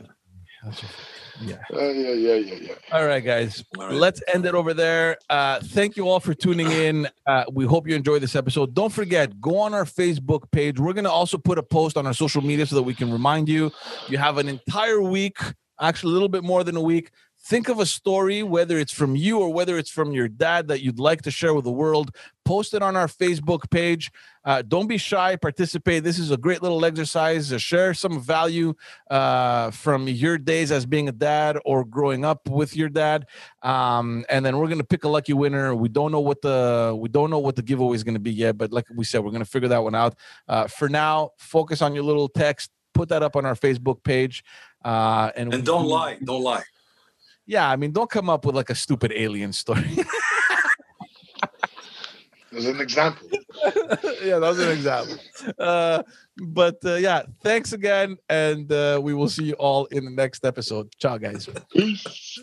Yeah. 1.41 1.57
Uh, 1.73 1.89
yeah, 1.89 2.12
yeah, 2.12 2.35
yeah, 2.35 2.55
yeah. 2.55 2.75
All 2.93 3.05
right, 3.07 3.25
guys. 3.25 3.65
All 3.77 3.87
right. 3.87 3.95
Let's 3.95 4.23
end 4.33 4.47
it 4.47 4.55
over 4.55 4.73
there. 4.73 5.19
Uh, 5.29 5.61
thank 5.61 5.97
you 5.97 6.09
all 6.09 6.21
for 6.21 6.33
tuning 6.33 6.71
in. 6.71 7.09
Uh, 7.27 7.45
we 7.53 7.65
hope 7.65 7.89
you 7.89 7.95
enjoyed 7.97 8.23
this 8.23 8.37
episode. 8.37 8.75
Don't 8.75 8.93
forget, 8.93 9.41
go 9.41 9.59
on 9.59 9.75
our 9.75 9.85
Facebook 9.85 10.51
page. 10.53 10.79
We're 10.79 10.93
going 10.93 11.05
to 11.05 11.11
also 11.11 11.37
put 11.37 11.59
a 11.59 11.62
post 11.62 11.97
on 11.97 12.07
our 12.07 12.15
social 12.15 12.43
media 12.43 12.67
so 12.67 12.77
that 12.77 12.83
we 12.83 12.95
can 12.95 13.12
remind 13.12 13.49
you. 13.49 13.73
You 14.09 14.19
have 14.19 14.39
an 14.39 14.49
entire 14.49 15.03
week, 15.03 15.39
actually, 15.81 16.11
a 16.11 16.15
little 16.15 16.29
bit 16.29 16.45
more 16.45 16.62
than 16.62 16.77
a 16.77 16.83
week 16.83 17.11
think 17.45 17.68
of 17.68 17.78
a 17.78 17.84
story, 17.84 18.42
whether 18.42 18.78
it's 18.78 18.92
from 18.92 19.14
you 19.14 19.38
or 19.38 19.53
whether 19.53 19.76
it's 19.76 19.90
from 19.90 20.12
your 20.12 20.28
dad, 20.28 20.68
that 20.68 20.80
you'd 20.80 20.99
like 20.99 21.20
to 21.22 21.30
share 21.30 21.53
with 21.53 21.64
the 21.64 21.70
world. 21.70 22.14
Post 22.45 22.72
it 22.72 22.82
on 22.82 22.97
our 22.97 23.07
Facebook 23.07 23.70
page. 23.70 24.11
Uh, 24.45 24.62
don't 24.62 24.86
be 24.86 24.97
shy, 24.97 25.36
participate. 25.36 26.05
This 26.05 26.18
is 26.18 26.30
a 26.30 26.36
great 26.36 26.62
little 26.62 26.84
exercise. 26.84 27.51
to 27.51 27.59
share 27.59 27.92
some 27.92 28.20
value 28.20 28.74
uh, 29.11 29.70
from 29.70 30.09
your 30.09 30.38
days 30.38 30.72
as 30.72 30.86
being 30.86 31.09
a 31.09 31.12
dad 31.12 31.59
or 31.64 31.84
growing 31.84 32.24
up 32.24 32.49
with 32.49 32.74
your 32.76 32.88
dad. 32.88 33.26
Um, 33.62 34.24
and 34.30 34.45
then 34.45 34.57
we're 34.57 34.68
gonna 34.68 34.84
pick 34.84 35.05
a 35.05 35.09
lucky 35.09 35.34
winner. 35.34 35.74
We 35.74 35.88
don't 35.88 36.12
know 36.12 36.20
what 36.20 36.40
the 36.40 36.97
we 36.99 37.09
don't 37.09 37.30
know 37.30 37.38
what 37.38 37.57
the 37.57 37.62
giveaway 37.62 37.95
is 37.95 38.05
gonna 38.05 38.18
be 38.18 38.32
yet, 38.32 38.57
but 38.57 38.72
like 38.72 38.86
we 38.95 39.05
said, 39.05 39.22
we're 39.22 39.32
gonna 39.32 39.45
figure 39.45 39.68
that 39.68 39.82
one 39.82 39.95
out. 39.95 40.16
Uh, 40.49 40.66
for 40.66 40.88
now, 40.88 41.30
focus 41.38 41.82
on 41.82 41.95
your 41.95 42.05
little 42.05 42.28
text. 42.28 42.70
Put 42.95 43.09
that 43.09 43.22
up 43.22 43.36
on 43.36 43.45
our 43.45 43.55
Facebook 43.57 44.03
page. 44.03 44.45
Uh, 44.84 45.30
and 45.36 45.53
and 45.53 45.64
don't 45.64 45.86
lie. 45.86 46.18
Don't 46.22 46.42
lie. 46.42 46.62
Yeah, 47.47 47.68
I 47.68 47.76
mean, 47.76 47.92
don't 47.92 48.11
come 48.11 48.30
up 48.30 48.45
with 48.47 48.55
like 48.55 48.70
a 48.70 48.74
stupid 48.74 49.12
alien 49.14 49.53
story. 49.53 49.90
As 52.57 52.66
an 52.66 52.80
example. 52.80 53.28
yeah, 54.22 54.38
that 54.38 54.49
was 54.49 54.61
an 54.61 54.70
example. 54.70 55.16
Uh, 55.59 56.03
but 56.36 56.76
uh, 56.84 56.95
yeah, 56.95 57.22
thanks 57.42 57.72
again, 57.72 58.16
and 58.28 58.70
uh, 58.70 59.01
we 59.03 59.12
will 59.12 59.28
see 59.28 59.45
you 59.45 59.55
all 59.55 59.86
in 59.86 60.05
the 60.05 60.11
next 60.11 60.45
episode. 60.45 60.88
Ciao, 60.99 61.18
guys. 61.18 61.49
Peace. 61.72 62.38